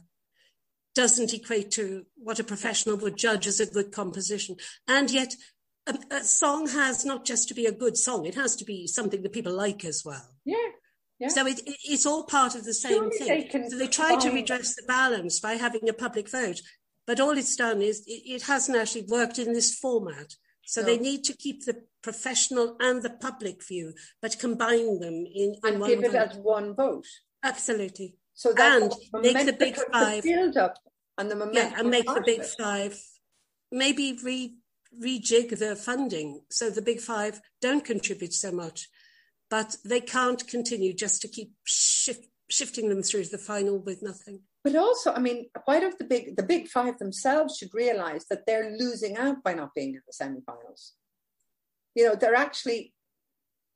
doesn't 0.95 1.33
equate 1.33 1.69
to 1.71 2.05
what 2.17 2.39
a 2.39 2.43
professional 2.43 2.97
would 2.97 3.15
judge 3.15 3.45
as 3.45 3.59
a 3.59 3.65
good 3.67 3.91
composition. 3.91 4.55
And 4.87 5.11
yet, 5.11 5.35
a, 5.89 6.15
a, 6.15 6.23
song 6.23 6.67
has 6.67 7.05
not 7.05 7.25
just 7.25 7.47
to 7.49 7.53
be 7.53 7.65
a 7.65 7.71
good 7.71 7.97
song, 7.97 8.25
it 8.25 8.35
has 8.35 8.55
to 8.57 8.65
be 8.65 8.87
something 8.87 9.21
that 9.21 9.33
people 9.33 9.53
like 9.53 9.83
as 9.85 10.03
well. 10.05 10.29
Yeah. 10.45 10.55
Yeah. 11.19 11.27
So 11.27 11.45
it, 11.45 11.59
it, 11.59 11.75
it's 11.83 12.05
all 12.05 12.23
part 12.23 12.55
of 12.55 12.63
the 12.63 12.73
same 12.73 13.11
Surely 13.11 13.17
thing. 13.17 13.49
They 13.51 13.69
so 13.69 13.77
they 13.77 13.87
try 13.87 14.15
to 14.15 14.31
redress 14.31 14.75
the 14.75 14.83
balance 14.87 15.39
by 15.39 15.53
having 15.53 15.89
a 15.89 15.93
public 15.93 16.29
vote, 16.29 16.61
but 17.05 17.19
all 17.19 17.37
it's 17.37 17.55
done 17.55 17.81
is 17.81 18.03
it, 18.07 18.21
it 18.25 18.43
hasn't 18.43 18.77
actually 18.77 19.05
worked 19.09 19.37
in 19.37 19.53
this 19.53 19.75
format. 19.75 20.35
So 20.65 20.81
no. 20.81 20.87
they 20.87 20.97
need 20.97 21.23
to 21.25 21.35
keep 21.35 21.65
the 21.65 21.83
professional 22.03 22.77
and 22.79 23.03
the 23.03 23.09
public 23.09 23.65
view, 23.67 23.93
but 24.21 24.39
combine 24.39 24.99
them 24.99 25.25
in, 25.25 25.55
in 25.63 25.75
and 25.75 25.85
give 25.85 26.03
it 26.03 26.11
vote. 26.11 26.15
as 26.15 26.37
one 26.37 26.75
vote. 26.75 27.07
Absolutely. 27.43 28.15
So 28.33 28.53
and 28.57 28.93
make 29.13 29.45
the 29.45 29.53
big 29.53 29.77
five 29.91 30.23
build 30.23 30.55
up 30.55 30.75
and 31.17 31.29
the 31.29 31.35
momentum. 31.35 31.71
Yeah, 31.71 31.79
and 31.79 31.89
make 31.89 32.05
the 32.05 32.23
big 32.25 32.45
five 32.45 32.97
maybe 33.71 34.17
re 34.23 34.55
rejig 34.97 35.57
the 35.57 35.75
funding 35.75 36.41
so 36.49 36.69
the 36.69 36.81
big 36.81 36.99
five 36.99 37.41
don't 37.61 37.85
contribute 37.85 38.33
so 38.33 38.51
much, 38.51 38.89
but 39.49 39.75
they 39.85 40.01
can't 40.01 40.47
continue 40.47 40.93
just 40.93 41.21
to 41.21 41.27
keep 41.27 41.53
shift, 41.65 42.27
shifting 42.49 42.89
them 42.89 43.03
through 43.03 43.23
to 43.25 43.31
the 43.31 43.37
final 43.37 43.79
with 43.79 44.01
nothing. 44.01 44.41
But 44.63 44.75
also, 44.75 45.13
I 45.13 45.19
mean, 45.19 45.49
why 45.65 45.79
don't 45.79 45.97
the 45.97 46.05
big 46.05 46.35
the 46.35 46.43
big 46.43 46.67
five 46.67 46.97
themselves 46.97 47.57
should 47.57 47.73
realize 47.73 48.25
that 48.29 48.45
they're 48.45 48.75
losing 48.77 49.17
out 49.17 49.43
by 49.43 49.53
not 49.53 49.73
being 49.73 49.95
in 49.95 50.01
the 50.05 50.13
semi-finals? 50.13 50.93
You 51.95 52.07
know, 52.07 52.15
they're 52.15 52.35
actually 52.35 52.93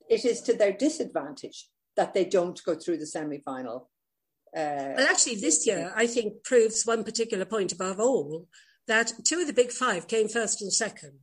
it 0.09 0.25
is 0.25 0.41
to 0.41 0.53
their 0.53 0.73
disadvantage 0.73 1.69
that 1.95 2.13
they 2.13 2.25
don't 2.25 2.61
go 2.65 2.75
through 2.75 2.97
the 2.97 3.05
semi-final 3.05 3.89
uh, 4.55 4.93
well, 4.95 5.07
actually, 5.09 5.35
this 5.35 5.65
year, 5.65 5.91
I 5.95 6.05
think, 6.05 6.43
proves 6.43 6.83
one 6.85 7.03
particular 7.03 7.45
point 7.45 7.71
above 7.71 7.99
all 7.99 8.47
that 8.87 9.13
two 9.23 9.39
of 9.39 9.47
the 9.47 9.53
big 9.53 9.71
five 9.71 10.07
came 10.07 10.27
first 10.27 10.61
and 10.61 10.71
second. 10.71 11.19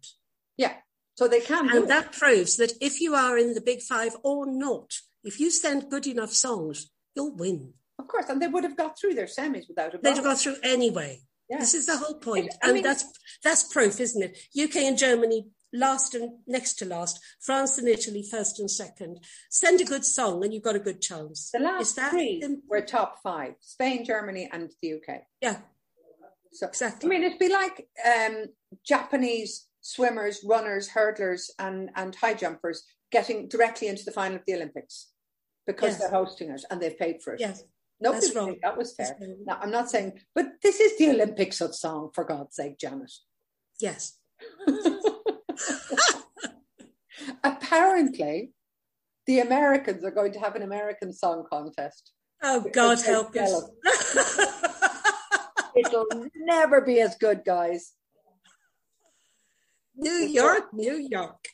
Yeah, 0.56 0.74
so 1.14 1.28
they 1.28 1.40
can. 1.40 1.68
And 1.74 1.88
that 1.88 2.12
proves 2.12 2.56
that 2.56 2.72
if 2.80 3.00
you 3.00 3.14
are 3.14 3.36
in 3.36 3.54
the 3.54 3.60
big 3.60 3.82
five 3.82 4.16
or 4.22 4.46
not, 4.46 4.92
if 5.24 5.38
you 5.40 5.50
send 5.50 5.90
good 5.90 6.06
enough 6.06 6.32
songs, 6.32 6.90
you'll 7.14 7.34
win. 7.34 7.74
Of 7.98 8.08
course, 8.08 8.26
and 8.28 8.40
they 8.40 8.48
would 8.48 8.64
have 8.64 8.76
got 8.76 8.98
through 8.98 9.14
their 9.14 9.26
semis 9.26 9.68
without 9.68 9.94
a. 9.94 9.98
They'd 9.98 10.14
have 10.16 10.24
got 10.24 10.38
through 10.38 10.56
anyway. 10.62 11.20
Yeah. 11.50 11.58
This 11.58 11.74
is 11.74 11.86
the 11.86 11.96
whole 11.96 12.14
point, 12.14 12.54
I 12.62 12.68
and 12.68 12.74
mean, 12.74 12.84
that's 12.84 13.04
that's 13.42 13.72
proof, 13.72 14.00
isn't 14.00 14.22
it? 14.22 14.38
UK 14.56 14.76
and 14.76 14.96
Germany 14.96 15.48
last 15.72 16.14
and 16.14 16.38
next 16.46 16.74
to 16.74 16.84
last, 16.84 17.20
France 17.40 17.76
and 17.78 17.88
Italy 17.88 18.24
first 18.28 18.60
and 18.60 18.70
second. 18.70 19.24
Send 19.50 19.80
a 19.80 19.84
good 19.84 20.04
song 20.04 20.44
and 20.44 20.54
you've 20.54 20.62
got 20.62 20.76
a 20.76 20.80
good 20.80 21.00
chance. 21.00 21.50
The 21.52 21.60
last 21.60 21.98
three 21.98 22.42
were 22.68 22.82
top 22.82 23.18
five: 23.22 23.54
Spain, 23.60 24.04
Germany, 24.04 24.48
and 24.52 24.70
the 24.80 24.94
UK. 24.94 25.22
Yeah, 25.40 25.58
so 26.52 26.66
exactly. 26.66 27.08
I 27.08 27.10
mean, 27.10 27.22
it'd 27.24 27.38
be 27.38 27.48
like 27.48 27.86
um, 28.04 28.46
Japanese 28.84 29.68
swimmers, 29.80 30.40
runners, 30.44 30.88
hurdlers, 30.88 31.50
and 31.58 31.90
and 31.96 32.14
high 32.14 32.34
jumpers 32.34 32.84
getting 33.10 33.48
directly 33.48 33.88
into 33.88 34.04
the 34.04 34.12
final 34.12 34.36
of 34.36 34.42
the 34.46 34.54
Olympics 34.54 35.08
because 35.66 35.92
yes. 35.92 35.98
they're 36.00 36.10
hosting 36.10 36.50
it 36.50 36.64
and 36.70 36.80
they've 36.80 36.98
paid 36.98 37.22
for 37.22 37.34
it. 37.34 37.40
Yes. 37.40 37.64
Nobody 38.00 38.26
That's 38.26 38.36
wrong. 38.36 38.56
that 38.62 38.78
was 38.78 38.94
fair. 38.94 39.16
Now, 39.44 39.58
I'm 39.60 39.70
not 39.70 39.90
saying, 39.90 40.20
but 40.34 40.46
this 40.62 40.80
is 40.80 40.96
the 40.96 41.10
Olympics 41.10 41.60
of 41.60 41.74
song, 41.74 42.10
for 42.14 42.24
God's 42.24 42.56
sake, 42.56 42.78
Janet. 42.78 43.12
Yes. 43.78 44.16
Apparently, 47.44 48.52
the 49.26 49.40
Americans 49.40 50.02
are 50.02 50.10
going 50.10 50.32
to 50.32 50.40
have 50.40 50.56
an 50.56 50.62
American 50.62 51.12
song 51.12 51.44
contest. 51.50 52.12
Oh, 52.42 52.64
God 52.72 53.02
help 53.02 53.36
us. 53.36 53.64
It'll 55.76 56.06
never 56.36 56.80
be 56.80 57.00
as 57.00 57.16
good, 57.16 57.42
guys. 57.44 57.92
New 59.96 60.10
York, 60.12 60.72
New 60.72 60.96
York. 61.10 61.44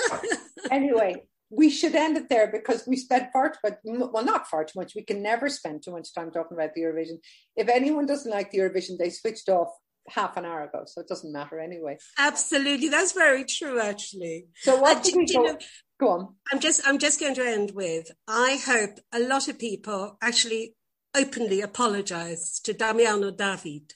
anyway, 0.70 1.26
we 1.50 1.70
should 1.70 1.94
end 1.94 2.16
it 2.16 2.28
there 2.28 2.50
because 2.50 2.86
we 2.86 2.96
spent 2.96 3.30
far 3.32 3.50
too 3.50 3.58
much, 3.64 3.74
well, 3.84 4.24
not 4.24 4.48
far 4.48 4.64
too 4.64 4.78
much. 4.78 4.94
We 4.94 5.04
can 5.04 5.22
never 5.22 5.48
spend 5.48 5.82
too 5.82 5.92
much 5.92 6.14
time 6.14 6.30
talking 6.30 6.56
about 6.56 6.74
the 6.74 6.82
Eurovision. 6.82 7.18
If 7.56 7.68
anyone 7.68 8.06
doesn't 8.06 8.30
like 8.30 8.50
the 8.50 8.58
Eurovision, 8.58 8.98
they 8.98 9.10
switched 9.10 9.48
off 9.48 9.68
half 10.08 10.36
an 10.36 10.44
hour 10.44 10.62
ago, 10.64 10.84
so 10.86 11.00
it 11.00 11.08
doesn't 11.08 11.32
matter 11.32 11.58
anyway. 11.60 11.98
Absolutely, 12.18 12.88
that's 12.88 13.12
very 13.12 13.44
true, 13.44 13.80
actually. 13.80 14.46
So 14.56 14.80
what 14.80 15.02
did 15.02 15.16
we 15.16 15.26
go? 15.26 15.42
Know, 15.42 15.58
go 16.00 16.08
on. 16.08 16.34
I'm 16.52 16.60
just, 16.60 16.80
I'm 16.86 16.98
just 16.98 17.20
going 17.20 17.34
to 17.34 17.46
end 17.46 17.72
with. 17.74 18.10
I 18.28 18.58
hope 18.64 18.98
a 19.12 19.20
lot 19.20 19.48
of 19.48 19.58
people 19.58 20.16
actually 20.22 20.74
openly 21.14 21.60
apologise 21.60 22.58
to 22.60 22.72
Damiano 22.72 23.30
David, 23.30 23.94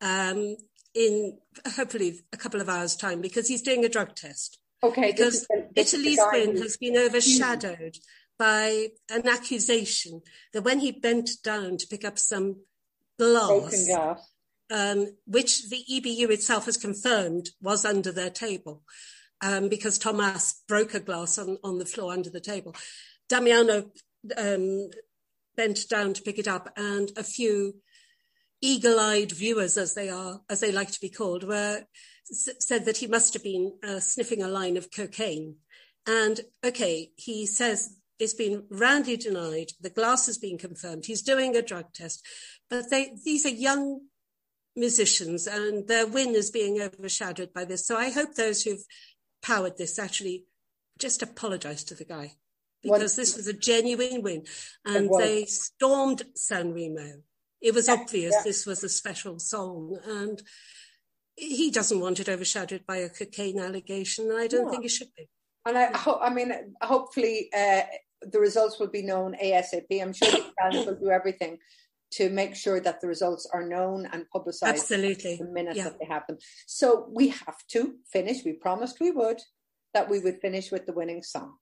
um, 0.00 0.56
in 0.94 1.38
hopefully 1.76 2.20
a 2.32 2.36
couple 2.36 2.60
of 2.60 2.68
hours' 2.68 2.96
time 2.96 3.20
because 3.20 3.48
he's 3.48 3.62
doing 3.62 3.84
a 3.84 3.88
drug 3.88 4.14
test. 4.14 4.58
Okay. 4.82 5.12
Because 5.12 5.46
Italy's 5.76 6.20
win 6.32 6.56
has 6.56 6.76
been 6.76 6.96
overshadowed 6.96 7.96
by 8.38 8.88
an 9.10 9.28
accusation 9.28 10.22
that 10.52 10.62
when 10.62 10.80
he 10.80 10.90
bent 10.90 11.30
down 11.44 11.76
to 11.76 11.86
pick 11.86 12.04
up 12.04 12.18
some 12.18 12.56
glass, 13.18 13.86
glass 13.86 14.32
um, 14.70 15.06
which 15.26 15.68
the 15.68 15.84
EBU 15.90 16.30
itself 16.30 16.64
has 16.64 16.76
confirmed 16.76 17.50
was 17.60 17.84
under 17.84 18.10
their 18.10 18.30
table, 18.30 18.82
um, 19.42 19.68
because 19.68 19.98
Thomas 19.98 20.62
broke 20.66 20.94
a 20.94 21.00
glass 21.00 21.38
on, 21.38 21.58
on 21.62 21.78
the 21.78 21.84
floor 21.84 22.12
under 22.12 22.30
the 22.30 22.40
table. 22.40 22.74
Damiano 23.28 23.90
um, 24.36 24.88
bent 25.56 25.88
down 25.88 26.14
to 26.14 26.22
pick 26.22 26.38
it 26.38 26.48
up, 26.48 26.72
and 26.76 27.10
a 27.16 27.22
few 27.22 27.76
eagle-eyed 28.60 29.32
viewers, 29.32 29.76
as 29.76 29.94
they 29.94 30.08
are, 30.08 30.40
as 30.48 30.60
they 30.60 30.72
like 30.72 30.90
to 30.90 31.00
be 31.00 31.08
called, 31.08 31.44
were 31.44 31.84
said 32.32 32.84
that 32.84 32.98
he 32.98 33.06
must 33.06 33.34
have 33.34 33.42
been 33.42 33.72
uh, 33.82 33.98
sniffing 33.98 34.42
a 34.42 34.48
line 34.48 34.76
of 34.76 34.90
cocaine. 34.94 35.56
And 36.06 36.40
okay, 36.64 37.10
he 37.16 37.46
says 37.46 37.96
it's 38.18 38.34
been 38.34 38.64
roundly 38.70 39.16
denied. 39.16 39.72
The 39.80 39.90
glass 39.90 40.26
has 40.26 40.38
been 40.38 40.58
confirmed. 40.58 41.06
He's 41.06 41.22
doing 41.22 41.56
a 41.56 41.62
drug 41.62 41.92
test, 41.92 42.24
but 42.68 42.90
they, 42.90 43.12
these 43.24 43.44
are 43.46 43.50
young 43.50 44.02
musicians 44.76 45.46
and 45.46 45.88
their 45.88 46.06
win 46.06 46.34
is 46.34 46.50
being 46.50 46.80
overshadowed 46.80 47.52
by 47.52 47.64
this. 47.64 47.86
So 47.86 47.96
I 47.96 48.10
hope 48.10 48.34
those 48.34 48.62
who've 48.62 48.84
powered 49.42 49.76
this 49.76 49.98
actually 49.98 50.44
just 50.98 51.22
apologize 51.22 51.82
to 51.84 51.94
the 51.94 52.04
guy 52.04 52.34
because 52.82 53.00
what? 53.00 53.16
this 53.16 53.36
was 53.36 53.46
a 53.46 53.52
genuine 53.52 54.22
win 54.22 54.44
and 54.84 55.10
they 55.18 55.44
stormed 55.44 56.22
San 56.34 56.72
Remo. 56.72 57.22
It 57.60 57.74
was 57.74 57.88
yeah, 57.88 57.94
obvious 57.94 58.34
yeah. 58.36 58.42
this 58.44 58.66
was 58.66 58.82
a 58.82 58.88
special 58.88 59.38
song 59.38 59.98
and 60.06 60.40
he 61.36 61.70
doesn't 61.70 62.00
want 62.00 62.20
it 62.20 62.28
overshadowed 62.28 62.86
by 62.86 62.98
a 62.98 63.08
cocaine 63.08 63.58
allegation. 63.58 64.30
And 64.30 64.38
I 64.38 64.46
don't 64.46 64.70
think 64.70 64.84
it 64.84 64.90
should 64.90 65.14
be. 65.16 65.28
And 65.66 65.76
I, 65.76 65.96
ho- 65.96 66.20
I 66.20 66.30
mean, 66.30 66.52
hopefully 66.82 67.50
uh, 67.56 67.82
the 68.22 68.40
results 68.40 68.78
will 68.78 68.88
be 68.88 69.02
known 69.02 69.36
ASAP. 69.42 69.86
I'm 70.02 70.12
sure 70.12 70.30
the 70.30 70.44
fans 70.60 70.86
will 70.86 70.96
do 70.96 71.10
everything 71.10 71.58
to 72.12 72.28
make 72.28 72.56
sure 72.56 72.80
that 72.80 73.00
the 73.00 73.06
results 73.06 73.48
are 73.52 73.66
known 73.66 74.06
and 74.12 74.28
publicized 74.30 74.74
Absolutely. 74.74 75.36
the 75.36 75.44
minute 75.44 75.76
yeah. 75.76 75.84
that 75.84 75.98
they 75.98 76.06
happen. 76.06 76.38
So 76.66 77.08
we 77.10 77.28
have 77.28 77.58
to 77.68 77.96
finish. 78.12 78.44
We 78.44 78.54
promised 78.54 79.00
we 79.00 79.10
would, 79.10 79.40
that 79.94 80.10
we 80.10 80.18
would 80.18 80.40
finish 80.40 80.70
with 80.70 80.86
the 80.86 80.92
winning 80.92 81.22
song. 81.22 81.54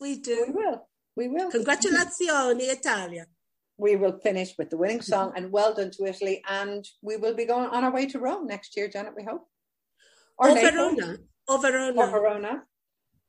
We 0.00 0.18
do. 0.18 0.46
We 0.48 0.54
will. 0.54 0.88
We 1.16 1.28
will. 1.28 1.50
Congratulazioni, 1.50 2.70
Italia. 2.70 3.26
We 3.76 3.96
will 3.96 4.18
finish 4.18 4.54
with 4.58 4.70
the 4.70 4.76
winning 4.76 5.02
song 5.02 5.32
and 5.36 5.52
well 5.52 5.74
done 5.74 5.90
to 5.92 6.04
Italy. 6.04 6.42
And 6.48 6.84
we 7.02 7.16
will 7.16 7.34
be 7.34 7.44
going 7.44 7.68
on 7.68 7.84
our 7.84 7.92
way 7.92 8.06
to 8.06 8.18
Rome 8.18 8.46
next 8.46 8.76
year, 8.76 8.88
Janet, 8.88 9.14
we 9.16 9.24
hope. 9.24 9.46
Or, 10.38 10.50
or 10.50 10.54
Verona. 10.54 11.18
Or 11.48 11.60
Verona. 11.60 12.00
Or 12.00 12.10
Verona. 12.10 12.62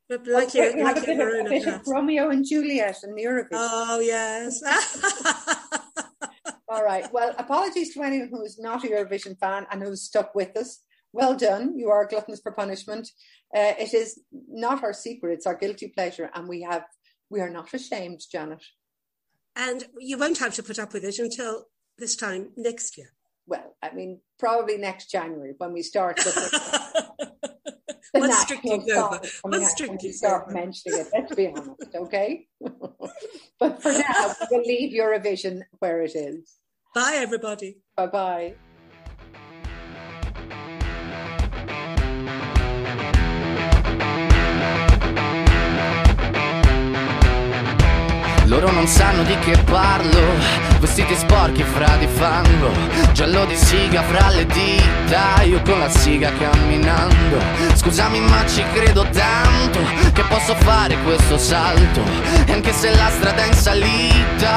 But 0.09 0.27
like 0.27 0.49
okay, 0.49 0.75
we 0.75 0.81
have 0.81 0.97
a 0.97 1.05
bit, 1.05 1.19
of, 1.19 1.47
bit 1.47 1.67
of 1.67 1.87
Romeo 1.87 2.29
and 2.31 2.45
Juliet 2.45 2.97
in 3.03 3.15
the 3.15 3.23
Eurovision. 3.23 3.47
Oh, 3.53 3.99
yes. 4.01 4.61
All 6.69 6.83
right. 6.83 7.11
Well, 7.13 7.33
apologies 7.37 7.93
to 7.93 8.01
anyone 8.01 8.29
who 8.29 8.43
is 8.43 8.59
not 8.59 8.83
a 8.83 8.87
Eurovision 8.87 9.39
fan 9.39 9.67
and 9.71 9.81
who's 9.81 10.03
stuck 10.03 10.35
with 10.35 10.55
us. 10.57 10.79
Well 11.13 11.35
done. 11.35 11.77
You 11.77 11.89
are 11.89 12.07
gluttons 12.07 12.39
for 12.41 12.51
punishment. 12.51 13.09
Uh, 13.55 13.73
it 13.77 13.93
is 13.93 14.21
not 14.31 14.83
our 14.83 14.93
secret; 14.93 15.33
it's 15.33 15.47
our 15.47 15.55
guilty 15.55 15.89
pleasure, 15.89 16.29
and 16.33 16.47
we 16.47 16.61
have 16.61 16.85
we 17.29 17.41
are 17.41 17.49
not 17.49 17.73
ashamed, 17.73 18.21
Janet. 18.31 18.63
And 19.55 19.85
you 19.99 20.17
won't 20.17 20.37
have 20.39 20.53
to 20.55 20.63
put 20.63 20.79
up 20.79 20.93
with 20.93 21.03
it 21.03 21.19
until 21.19 21.65
this 21.97 22.15
time 22.15 22.51
next 22.55 22.97
year. 22.97 23.13
Well, 23.47 23.75
I 23.81 23.93
mean, 23.93 24.21
probably 24.39 24.77
next 24.77 25.11
January 25.11 25.53
when 25.57 25.73
we 25.73 25.81
start. 25.81 26.19
Once 28.13 28.45
drinking's 28.45 28.89
over. 28.91 29.21
Once 29.45 29.75
drinking's 29.75 30.17
start 30.17 30.43
over. 30.43 30.53
mentioning 30.53 30.99
it, 30.99 31.07
let's 31.13 31.33
be 31.33 31.47
honest, 31.47 31.95
okay? 31.95 32.47
but 33.59 33.81
for 33.81 33.91
now, 33.91 34.33
we'll 34.49 34.63
leave 34.63 34.93
Eurovision 34.93 35.61
where 35.79 36.01
it 36.01 36.15
is. 36.15 36.57
Bye, 36.93 37.13
everybody. 37.15 37.77
Bye 37.95 38.07
bye. 38.07 38.55
Loro 48.51 48.69
non 48.69 48.85
sanno 48.85 49.23
di 49.23 49.39
che 49.39 49.57
parlo. 49.63 50.19
Vestiti 50.81 51.15
sporchi 51.15 51.63
fra 51.63 51.95
di 51.95 52.05
fango. 52.05 52.69
Giallo 53.13 53.45
di 53.45 53.55
siga 53.55 54.03
fra 54.03 54.27
le 54.29 54.45
dita. 54.45 55.41
Io 55.43 55.61
con 55.61 55.79
la 55.79 55.87
siga 55.87 56.33
camminando. 56.37 57.39
Scusami 57.75 58.19
ma 58.19 58.45
ci 58.45 58.61
credo 58.73 59.07
tanto 59.09 59.79
Che 60.11 60.23
posso 60.23 60.53
fare 60.55 60.97
questo 61.05 61.37
salto. 61.37 62.01
E 62.45 62.51
anche 62.51 62.73
se 62.73 62.93
la 62.93 63.09
strada 63.09 63.41
è 63.41 63.47
in 63.47 63.53
salita 63.53 64.50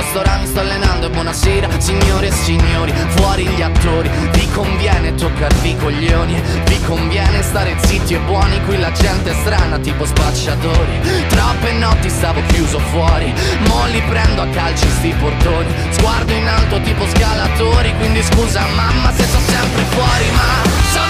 quest'ora 0.00 0.38
mi 0.38 0.46
sto 0.46 0.60
allenando 0.60 1.06
e 1.06 1.10
buonasera 1.10 1.68
Signore 1.78 2.28
e 2.28 2.32
signori, 2.32 2.92
fuori 3.16 3.46
gli 3.46 3.60
attori. 3.60 4.08
Vi 4.32 4.48
conviene 4.50 5.14
toccarvi 5.14 5.70
i 5.70 5.76
coglioni 5.76 6.40
Vi 6.64 6.80
conviene 6.86 7.42
stare 7.42 7.76
zitti 7.84 8.14
e 8.14 8.18
buoni 8.20 8.60
Qui 8.64 8.78
la 8.78 8.90
gente 8.92 9.30
è 9.30 9.34
strana 9.34 9.78
tipo 9.78 10.06
spacciatori. 10.06 11.00
Troppe 11.28 11.72
notti 11.72 12.08
stavo 12.08 12.40
chiuso 12.48 12.78
fuori 12.78 13.32
Mo 13.66 13.86
li 13.86 14.02
prendo 14.08 14.42
a 14.42 14.46
calci 14.48 14.88
sti 14.88 15.14
portoni. 15.18 15.68
Sguardo 15.90 16.32
in 16.32 16.48
alto 16.48 16.80
tipo 16.80 17.06
scalatori 17.06 17.94
Quindi 17.98 18.22
scusa 18.22 18.64
mamma 18.74 19.12
se 19.12 19.24
sono 19.24 19.44
sempre 19.46 19.82
fuori 19.90 20.30
Ma 20.32 20.68
sono 20.92 21.09